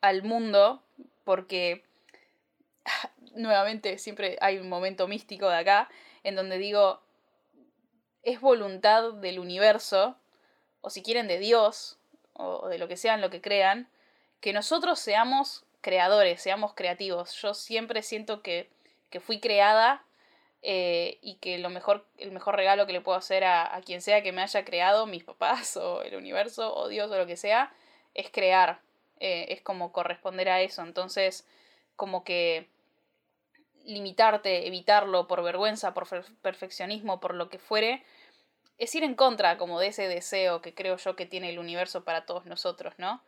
al 0.01 0.23
mundo, 0.23 0.81
porque 1.23 1.83
nuevamente 3.35 3.97
siempre 3.97 4.37
hay 4.41 4.57
un 4.57 4.69
momento 4.69 5.07
místico 5.07 5.49
de 5.49 5.57
acá, 5.57 5.89
en 6.23 6.35
donde 6.35 6.57
digo, 6.57 7.01
es 8.23 8.41
voluntad 8.41 9.13
del 9.13 9.39
universo, 9.39 10.17
o 10.81 10.89
si 10.89 11.03
quieren 11.03 11.27
de 11.27 11.39
Dios, 11.39 11.97
o 12.33 12.67
de 12.67 12.77
lo 12.77 12.87
que 12.87 12.97
sean, 12.97 13.21
lo 13.21 13.29
que 13.29 13.41
crean, 13.41 13.89
que 14.39 14.53
nosotros 14.53 14.99
seamos 14.99 15.65
creadores, 15.81 16.41
seamos 16.41 16.73
creativos. 16.73 17.33
Yo 17.41 17.53
siempre 17.53 18.01
siento 18.01 18.41
que, 18.41 18.69
que 19.09 19.19
fui 19.19 19.39
creada 19.39 20.05
eh, 20.61 21.19
y 21.21 21.35
que 21.35 21.57
lo 21.57 21.69
mejor, 21.69 22.05
el 22.17 22.31
mejor 22.31 22.55
regalo 22.55 22.85
que 22.85 22.93
le 22.93 23.01
puedo 23.01 23.17
hacer 23.17 23.43
a, 23.45 23.79
quien 23.85 24.01
sea 24.01 24.21
que 24.23 24.31
me 24.31 24.41
haya 24.41 24.65
creado, 24.65 25.05
mis 25.05 25.23
papás 25.23 25.77
o 25.77 26.01
el 26.03 26.15
universo 26.15 26.75
o 26.75 26.87
Dios 26.87 27.11
o 27.11 27.17
lo 27.17 27.25
que 27.25 27.37
sea, 27.37 27.73
es 28.13 28.29
crear, 28.31 28.81
eh, 29.19 29.47
es 29.49 29.61
como 29.61 29.91
corresponder 29.91 30.49
a 30.49 30.61
eso. 30.61 30.81
Entonces, 30.81 31.47
como 31.95 32.23
que 32.23 32.69
limitarte, 33.85 34.67
evitarlo 34.67 35.27
por 35.27 35.43
vergüenza, 35.43 35.93
por 35.93 36.07
perfeccionismo, 36.41 37.19
por 37.19 37.35
lo 37.35 37.49
que 37.49 37.59
fuere, 37.59 38.03
es 38.77 38.93
ir 38.95 39.03
en 39.03 39.15
contra 39.15 39.57
como 39.57 39.79
de 39.79 39.87
ese 39.87 40.07
deseo 40.07 40.61
que 40.61 40.73
creo 40.73 40.97
yo 40.97 41.15
que 41.15 41.25
tiene 41.25 41.49
el 41.49 41.59
universo 41.59 42.03
para 42.03 42.25
todos 42.25 42.45
nosotros, 42.45 42.93
¿no? 42.97 43.21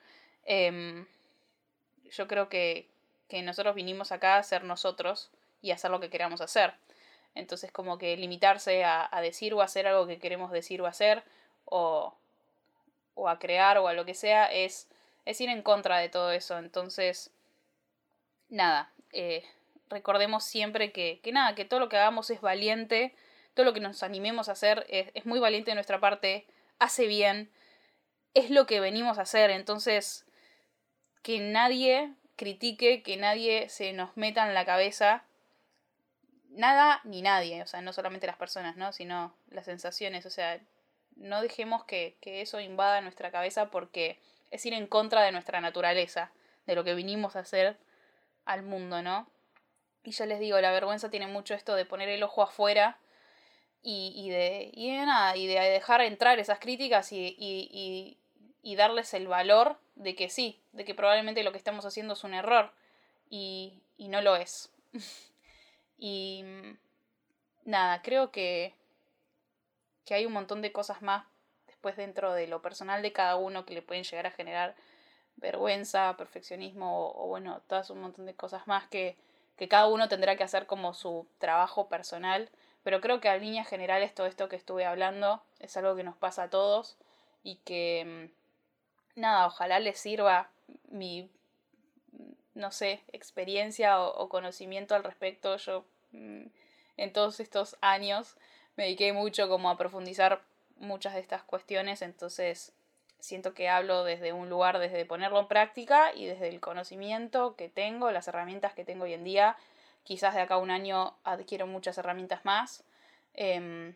Em, 0.46 1.06
yo 2.12 2.28
creo 2.28 2.50
que, 2.50 2.88
que 3.28 3.42
nosotros 3.42 3.76
vinimos 3.76 4.12
acá 4.12 4.38
a 4.38 4.44
ser 4.44 4.64
nosotros 4.64 5.30
y 5.62 5.72
hacer 5.72 5.92
lo 5.92 6.00
que 6.00 6.10
queramos 6.10 6.42
hacer. 6.42 6.74
Entonces 7.36 7.72
como 7.72 7.98
que 7.98 8.16
limitarse 8.18 8.84
a, 8.84 9.08
a 9.12 9.22
decir 9.22 9.54
o 9.54 9.62
hacer 9.62 9.88
algo 9.88 10.08
que 10.08 10.20
queremos 10.20 10.52
decir 10.52 10.82
o 10.82 10.88
hacer 10.88 11.24
o, 11.66 12.14
o 13.16 13.30
a 13.30 13.40
crear 13.40 13.78
o 13.78 13.88
a 13.88 13.94
lo 13.94 14.06
que 14.06 14.14
sea 14.14 14.52
es, 14.52 14.88
es 15.26 15.40
ir 15.42 15.50
en 15.50 15.62
contra 15.62 15.98
de 15.98 16.10
todo 16.10 16.32
eso. 16.32 16.58
Entonces, 16.58 17.32
nada, 18.50 18.92
eh, 19.14 19.44
recordemos 19.92 20.44
siempre 20.44 20.92
que, 20.92 21.20
que, 21.24 21.32
nada, 21.32 21.56
que 21.56 21.66
todo 21.66 21.80
lo 21.80 21.90
que 21.90 21.98
hagamos 21.98 22.30
es 22.30 22.42
valiente, 22.42 23.14
todo 23.54 23.66
lo 23.66 23.74
que 23.74 23.80
nos 23.80 24.04
animemos 24.04 24.50
a 24.50 24.54
hacer 24.54 24.86
es, 24.90 25.12
es 25.14 25.26
muy 25.26 25.40
valiente 25.40 25.72
de 25.72 25.76
nuestra 25.76 26.00
parte, 26.00 26.48
hace 26.80 27.06
bien, 27.08 27.52
es 28.34 28.50
lo 28.50 28.66
que 28.66 28.80
venimos 28.80 29.18
a 29.20 29.24
hacer. 29.24 29.50
Entonces, 29.52 30.26
que 31.22 31.40
nadie 31.40 32.14
critique, 32.36 33.04
que 33.04 33.18
nadie 33.18 33.70
se 33.70 33.94
nos 33.94 34.18
meta 34.18 34.48
en 34.48 34.54
la 34.54 34.66
cabeza 34.66 35.24
nada 36.52 37.02
ni 37.04 37.22
nadie, 37.22 37.62
o 37.62 37.68
sea, 37.68 37.82
no 37.82 37.94
solamente 37.94 38.28
las 38.28 38.36
personas, 38.38 38.76
¿no? 38.76 38.92
Sino 38.94 39.34
las 39.50 39.66
sensaciones, 39.66 40.26
o 40.26 40.30
sea, 40.30 40.60
no 41.16 41.42
dejemos 41.42 41.84
que, 41.86 42.18
que, 42.22 42.42
eso 42.42 42.60
invada 42.60 43.02
nuestra 43.02 43.32
cabeza 43.32 43.72
porque 43.72 44.20
es 44.50 44.66
ir 44.66 44.74
en 44.74 44.88
contra 44.88 45.22
de 45.22 45.32
nuestra 45.32 45.62
naturaleza, 45.62 46.32
de 46.66 46.76
lo 46.76 46.84
que 46.84 46.94
vinimos 46.94 47.36
a 47.36 47.40
hacer 47.40 47.78
al 48.46 48.64
mundo, 48.64 49.02
¿no? 49.02 49.28
Y 50.04 50.12
ya 50.12 50.26
les 50.26 50.40
digo, 50.40 50.60
la 50.60 50.72
vergüenza 50.72 51.10
tiene 51.10 51.28
mucho 51.28 51.54
esto 51.54 51.76
de 51.76 51.86
poner 51.86 52.10
el 52.10 52.24
ojo 52.24 52.42
afuera 52.42 52.98
y, 53.84 54.14
y, 54.16 54.30
de, 54.30 54.72
y 54.74 54.96
de 54.96 55.06
nada, 55.06 55.36
y 55.36 55.48
de 55.48 55.60
dejar 55.60 56.02
entrar 56.02 56.40
esas 56.40 56.60
críticas 56.60 57.12
y, 57.12 57.36
y, 57.38 58.18
y, 58.64 58.76
darles 58.76 59.14
el 59.14 59.28
valor 59.28 59.78
de 59.96 60.16
que 60.16 60.30
sí, 60.30 60.60
de 60.72 60.86
que 60.86 60.96
probablemente 60.96 61.44
lo 61.44 61.52
que 61.52 61.58
estamos 61.58 61.86
haciendo 61.86 62.14
es 62.14 62.24
un 62.24 62.34
error 62.34 62.72
y, 63.30 63.82
y 63.98 64.08
no 64.08 64.22
lo 64.22 64.36
es. 64.36 64.72
y 65.98 66.44
nada, 67.66 68.02
creo 68.02 68.32
que, 68.32 68.74
que 70.06 70.14
hay 70.14 70.26
un 70.26 70.34
montón 70.34 70.62
de 70.62 70.72
cosas 70.72 71.02
más 71.02 71.26
después 71.68 71.96
dentro 71.96 72.34
de 72.34 72.48
lo 72.48 72.62
personal 72.62 73.02
de 73.02 73.14
cada 73.14 73.36
uno 73.36 73.66
que 73.66 73.74
le 73.74 73.82
pueden 73.82 74.04
llegar 74.04 74.28
a 74.28 74.32
generar 74.32 74.76
vergüenza, 75.38 76.16
perfeccionismo 76.18 77.08
o, 77.08 77.26
o 77.26 77.28
bueno, 77.28 77.62
todas 77.68 77.90
un 77.90 78.02
montón 78.02 78.26
de 78.28 78.36
cosas 78.36 78.68
más 78.68 78.88
que, 78.90 79.18
que 79.62 79.68
cada 79.68 79.86
uno 79.86 80.10
tendrá 80.10 80.36
que 80.36 80.44
hacer 80.44 80.66
como 80.66 80.96
su 80.96 81.28
trabajo 81.38 81.88
personal. 81.88 82.50
Pero 82.82 83.00
creo 83.00 83.22
que 83.22 83.30
a 83.30 83.38
líneas 83.38 83.68
generales 83.68 84.16
todo 84.16 84.26
esto 84.26 84.50
que 84.50 84.56
estuve 84.56 84.86
hablando 84.86 85.44
es 85.60 85.78
algo 85.78 85.96
que 85.96 86.04
nos 86.04 86.18
pasa 86.18 86.42
a 86.42 86.50
todos 86.50 86.98
y 87.44 87.58
que 87.58 88.32
nada, 89.16 89.46
ojalá 89.46 89.78
les 89.78 90.00
sirva 90.00 90.50
mi, 90.90 91.30
no 92.56 92.72
sé, 92.72 93.04
experiencia 93.12 94.02
o, 94.02 94.24
o 94.24 94.30
conocimiento 94.30 94.96
al 94.96 95.04
respecto. 95.04 95.56
Yo 95.58 95.86
mm, 96.12 96.46
en 96.98 97.14
todos 97.14 97.40
estos 97.40 97.78
años 97.82 98.38
me 98.78 98.86
dediqué 98.86 99.14
mucho 99.14 99.48
como 99.48 99.70
a 99.70 99.78
profundizar 99.78 100.42
muchas 100.78 101.14
de 101.14 101.20
estas 101.20 101.44
cuestiones, 101.44 102.02
entonces 102.02 102.74
siento 103.22 103.54
que 103.54 103.70
hablo 103.70 104.04
desde 104.04 104.34
un 104.34 104.50
lugar, 104.50 104.80
desde 104.80 105.06
ponerlo 105.06 105.40
en 105.40 105.48
práctica 105.48 106.12
y 106.14 106.26
desde 106.26 106.50
el 106.50 106.60
conocimiento 106.60 107.56
que 107.56 107.70
tengo, 107.70 108.12
las 108.12 108.28
herramientas 108.28 108.74
que 108.74 108.84
tengo 108.84 109.06
hoy 109.06 109.14
en 109.14 109.24
día. 109.24 109.56
Quizás 110.04 110.36
de 110.36 110.42
acá 110.42 110.56
a 110.56 110.58
un 110.58 110.72
año 110.72 111.16
adquiero 111.24 111.68
muchas 111.68 111.98
herramientas 111.98 112.44
más, 112.44 112.84
eh, 113.36 113.94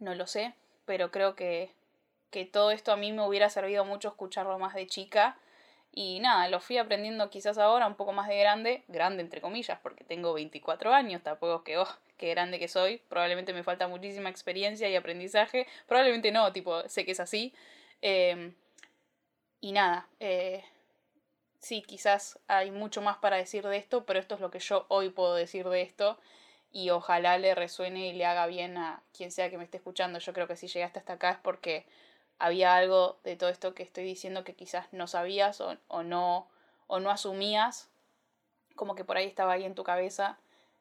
no 0.00 0.14
lo 0.14 0.26
sé, 0.26 0.54
pero 0.84 1.10
creo 1.10 1.34
que, 1.34 1.70
que 2.30 2.44
todo 2.44 2.70
esto 2.70 2.92
a 2.92 2.96
mí 2.96 3.12
me 3.12 3.26
hubiera 3.26 3.48
servido 3.48 3.84
mucho 3.84 4.08
escucharlo 4.08 4.58
más 4.58 4.74
de 4.74 4.86
chica. 4.86 5.36
Y 5.96 6.18
nada, 6.18 6.48
lo 6.48 6.58
fui 6.58 6.76
aprendiendo 6.76 7.30
quizás 7.30 7.56
ahora 7.56 7.86
un 7.86 7.94
poco 7.94 8.12
más 8.12 8.26
de 8.28 8.36
grande, 8.36 8.82
grande 8.88 9.22
entre 9.22 9.40
comillas, 9.40 9.78
porque 9.80 10.02
tengo 10.02 10.32
24 10.34 10.92
años, 10.92 11.22
tampoco 11.22 11.62
que, 11.62 11.78
oh, 11.78 11.86
qué 12.16 12.30
grande 12.30 12.58
que 12.58 12.66
soy, 12.66 12.98
probablemente 13.08 13.52
me 13.52 13.62
falta 13.62 13.86
muchísima 13.86 14.28
experiencia 14.28 14.88
y 14.88 14.96
aprendizaje, 14.96 15.68
probablemente 15.86 16.32
no, 16.32 16.52
tipo, 16.52 16.88
sé 16.88 17.04
que 17.04 17.12
es 17.12 17.20
así. 17.20 17.54
Eh, 18.02 18.52
y 19.60 19.72
nada, 19.72 20.08
eh, 20.20 20.62
sí, 21.58 21.82
quizás 21.82 22.38
hay 22.48 22.70
mucho 22.70 23.00
más 23.00 23.16
para 23.18 23.36
decir 23.36 23.66
de 23.66 23.76
esto, 23.76 24.04
pero 24.04 24.18
esto 24.20 24.34
es 24.34 24.40
lo 24.40 24.50
que 24.50 24.58
yo 24.58 24.84
hoy 24.88 25.10
puedo 25.10 25.34
decir 25.34 25.68
de 25.68 25.82
esto 25.82 26.18
y 26.70 26.90
ojalá 26.90 27.38
le 27.38 27.54
resuene 27.54 28.08
y 28.08 28.12
le 28.12 28.26
haga 28.26 28.46
bien 28.46 28.76
a 28.76 29.02
quien 29.16 29.30
sea 29.30 29.48
que 29.48 29.58
me 29.58 29.64
esté 29.64 29.78
escuchando. 29.78 30.18
Yo 30.18 30.32
creo 30.32 30.46
que 30.46 30.56
si 30.56 30.66
llegaste 30.66 30.98
hasta 30.98 31.14
acá 31.14 31.30
es 31.30 31.38
porque 31.38 31.86
había 32.38 32.76
algo 32.76 33.18
de 33.24 33.36
todo 33.36 33.48
esto 33.48 33.74
que 33.74 33.82
estoy 33.82 34.04
diciendo 34.04 34.44
que 34.44 34.54
quizás 34.54 34.92
no 34.92 35.06
sabías 35.06 35.60
o, 35.60 35.76
o 35.88 36.02
no 36.02 36.48
o 36.86 37.00
no 37.00 37.10
asumías, 37.10 37.88
como 38.76 38.94
que 38.94 39.04
por 39.04 39.16
ahí 39.16 39.26
estaba 39.26 39.52
ahí 39.54 39.64
en 39.64 39.74
tu 39.74 39.84
cabeza 39.84 40.38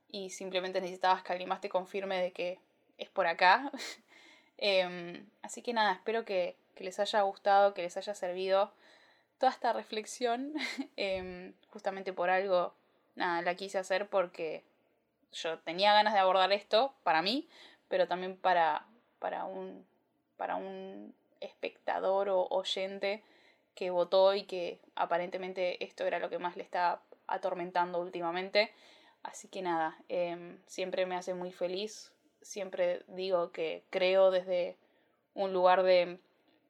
y 0.10 0.30
simplemente 0.32 0.82
necesitabas 0.82 1.24
que 1.24 1.32
alguien 1.32 1.50
más 1.50 1.62
te 1.62 1.70
confirme 1.70 2.22
de 2.22 2.32
que 2.32 2.60
es 2.98 3.10
por 3.10 3.28
acá. 3.28 3.72
eh, 4.58 5.24
así 5.42 5.62
que 5.62 5.74
nada, 5.74 5.94
espero 5.94 6.26
que, 6.26 6.58
que, 6.76 6.84
les 6.84 7.00
haya 7.00 7.22
gustado, 7.22 7.74
que 7.74 7.84
les 7.84 7.98
haya 7.98 8.14
servido 8.14 8.72
toda 9.38 9.52
esta 9.52 9.74
reflexión. 9.74 10.54
eh, 10.98 11.54
justamente 11.70 12.14
por 12.14 12.30
algo, 12.30 12.74
nada, 13.16 13.42
la 13.42 13.56
quise 13.56 13.78
hacer 13.78 14.08
porque 14.08 14.64
yo 15.32 15.60
tenía 15.60 15.94
ganas 15.94 16.14
de 16.14 16.20
abordar 16.20 16.52
esto 16.52 16.94
para 17.04 17.22
mí, 17.22 17.48
pero 17.88 18.08
también 18.08 18.38
para, 18.38 18.86
para, 19.20 19.46
un, 19.46 19.86
para 20.38 20.56
un 20.56 21.14
espectador 21.42 22.30
o 22.30 22.48
oyente 22.50 23.24
que 23.76 23.90
votó 23.90 24.36
y 24.36 24.44
que 24.44 24.80
aparentemente 24.96 25.84
esto 25.84 26.06
era 26.06 26.20
lo 26.20 26.30
que 26.30 26.40
más 26.40 26.56
le 26.56 26.64
estaba 26.64 27.02
atormentando 27.28 28.00
últimamente. 28.00 28.72
Así 29.24 29.48
que 29.48 29.62
nada, 29.62 29.98
eh, 30.10 30.58
siempre 30.68 31.06
me 31.06 31.16
hace 31.16 31.34
muy 31.34 31.52
feliz, 31.52 32.12
siempre 32.42 33.04
digo 33.08 33.52
que 33.52 33.84
creo 33.90 34.32
desde 34.32 34.78
un 35.34 35.54
lugar 35.54 35.84
de 35.84 36.20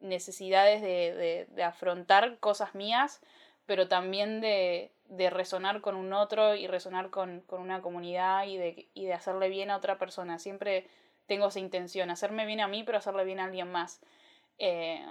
necesidades 0.03 0.81
de, 0.81 1.47
de, 1.49 1.63
afrontar 1.63 2.37
cosas 2.39 2.75
mías, 2.75 3.21
pero 3.65 3.87
también 3.87 4.41
de, 4.41 4.91
de, 5.09 5.29
resonar 5.29 5.81
con 5.81 5.95
un 5.95 6.13
otro 6.13 6.55
y 6.55 6.67
resonar 6.67 7.09
con, 7.09 7.41
con 7.41 7.61
una 7.61 7.81
comunidad 7.81 8.45
y 8.45 8.57
de, 8.57 8.87
y 8.93 9.05
de 9.05 9.13
hacerle 9.13 9.49
bien 9.49 9.71
a 9.71 9.77
otra 9.77 9.97
persona. 9.97 10.37
Siempre 10.37 10.87
tengo 11.25 11.47
esa 11.47 11.59
intención, 11.59 12.09
hacerme 12.09 12.45
bien 12.45 12.59
a 12.59 12.67
mí, 12.67 12.83
pero 12.83 12.97
hacerle 12.97 13.23
bien 13.23 13.39
a 13.39 13.45
alguien 13.45 13.71
más. 13.71 14.01
Eh, 14.59 15.03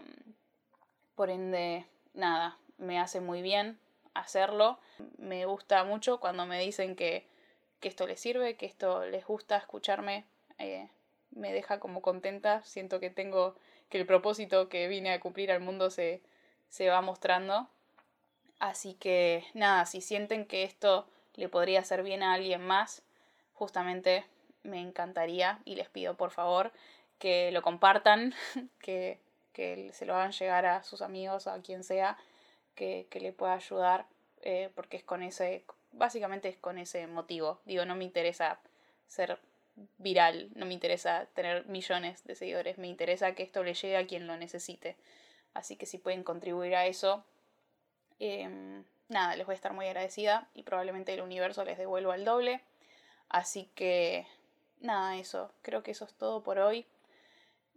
por 1.14 1.30
ende, 1.30 1.86
nada, 2.14 2.58
me 2.78 3.00
hace 3.00 3.20
muy 3.20 3.42
bien 3.42 3.78
hacerlo. 4.14 4.78
Me 5.18 5.46
gusta 5.46 5.84
mucho 5.84 6.20
cuando 6.20 6.46
me 6.46 6.60
dicen 6.60 6.96
que, 6.96 7.26
que 7.80 7.88
esto 7.88 8.06
les 8.06 8.20
sirve, 8.20 8.56
que 8.56 8.66
esto 8.66 9.04
les 9.06 9.26
gusta 9.26 9.56
escucharme, 9.56 10.24
eh, 10.58 10.88
me 11.30 11.52
deja 11.52 11.80
como 11.80 12.02
contenta, 12.02 12.62
siento 12.62 13.00
que 13.00 13.10
tengo, 13.10 13.56
que 13.92 13.98
el 13.98 14.06
propósito 14.06 14.70
que 14.70 14.88
vine 14.88 15.12
a 15.12 15.20
cumplir 15.20 15.52
al 15.52 15.60
mundo 15.60 15.90
se, 15.90 16.22
se 16.70 16.88
va 16.88 17.02
mostrando. 17.02 17.68
Así 18.58 18.94
que 18.94 19.44
nada, 19.52 19.84
si 19.84 20.00
sienten 20.00 20.46
que 20.46 20.62
esto 20.62 21.06
le 21.34 21.50
podría 21.50 21.80
hacer 21.80 22.02
bien 22.02 22.22
a 22.22 22.32
alguien 22.32 22.62
más, 22.62 23.02
justamente 23.52 24.24
me 24.62 24.80
encantaría 24.80 25.58
y 25.66 25.74
les 25.74 25.90
pido 25.90 26.14
por 26.14 26.30
favor 26.30 26.72
que 27.18 27.52
lo 27.52 27.60
compartan, 27.60 28.34
que, 28.80 29.20
que 29.52 29.90
se 29.92 30.06
lo 30.06 30.14
hagan 30.14 30.32
llegar 30.32 30.64
a 30.64 30.82
sus 30.84 31.02
amigos, 31.02 31.46
a 31.46 31.60
quien 31.60 31.84
sea 31.84 32.16
que, 32.74 33.06
que 33.10 33.20
le 33.20 33.34
pueda 33.34 33.52
ayudar, 33.52 34.06
eh, 34.40 34.70
porque 34.74 34.96
es 34.96 35.04
con 35.04 35.22
ese, 35.22 35.66
básicamente 35.92 36.48
es 36.48 36.56
con 36.56 36.78
ese 36.78 37.06
motivo. 37.08 37.60
Digo, 37.66 37.84
no 37.84 37.94
me 37.94 38.04
interesa 38.04 38.58
ser 39.06 39.38
viral, 39.98 40.50
no 40.54 40.66
me 40.66 40.74
interesa 40.74 41.26
tener 41.34 41.66
millones 41.66 42.24
de 42.24 42.34
seguidores, 42.34 42.78
me 42.78 42.88
interesa 42.88 43.34
que 43.34 43.42
esto 43.42 43.62
le 43.62 43.74
llegue 43.74 43.96
a 43.96 44.06
quien 44.06 44.26
lo 44.26 44.36
necesite. 44.36 44.96
Así 45.54 45.76
que 45.76 45.86
si 45.86 45.98
pueden 45.98 46.24
contribuir 46.24 46.74
a 46.74 46.86
eso, 46.86 47.24
eh, 48.20 48.82
nada, 49.08 49.36
les 49.36 49.46
voy 49.46 49.52
a 49.52 49.56
estar 49.56 49.72
muy 49.72 49.86
agradecida 49.86 50.48
y 50.54 50.62
probablemente 50.62 51.14
el 51.14 51.20
universo 51.20 51.64
les 51.64 51.78
devuelva 51.78 52.14
el 52.14 52.24
doble. 52.24 52.62
Así 53.28 53.68
que 53.74 54.26
nada, 54.80 55.16
eso, 55.16 55.50
creo 55.62 55.82
que 55.82 55.92
eso 55.92 56.04
es 56.04 56.14
todo 56.14 56.42
por 56.42 56.58
hoy. 56.58 56.86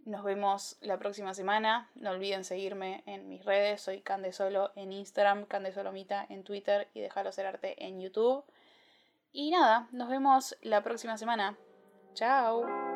Nos 0.06 0.24
vemos 0.24 0.78
la 0.82 1.00
próxima 1.00 1.34
semana. 1.34 1.90
No 1.96 2.12
olviden 2.12 2.44
seguirme 2.44 3.02
en 3.08 3.28
mis 3.28 3.44
redes. 3.44 3.82
Soy 3.82 4.02
Candesolo 4.02 4.72
en 4.76 4.94
Instagram, 4.94 5.46
Candesolomita 5.46 6.26
en 6.30 6.44
Twitter 6.44 6.88
y 6.94 7.02
Déjalo 7.02 7.32
Ser 7.32 7.48
Arte 7.48 7.84
en 7.84 8.00
YouTube. 8.00 8.44
Y 9.34 9.50
nada, 9.50 9.88
nos 9.92 10.08
vemos 10.08 10.56
la 10.62 10.84
próxima 10.84 11.18
semana. 11.18 11.58
Ciao! 12.16 12.95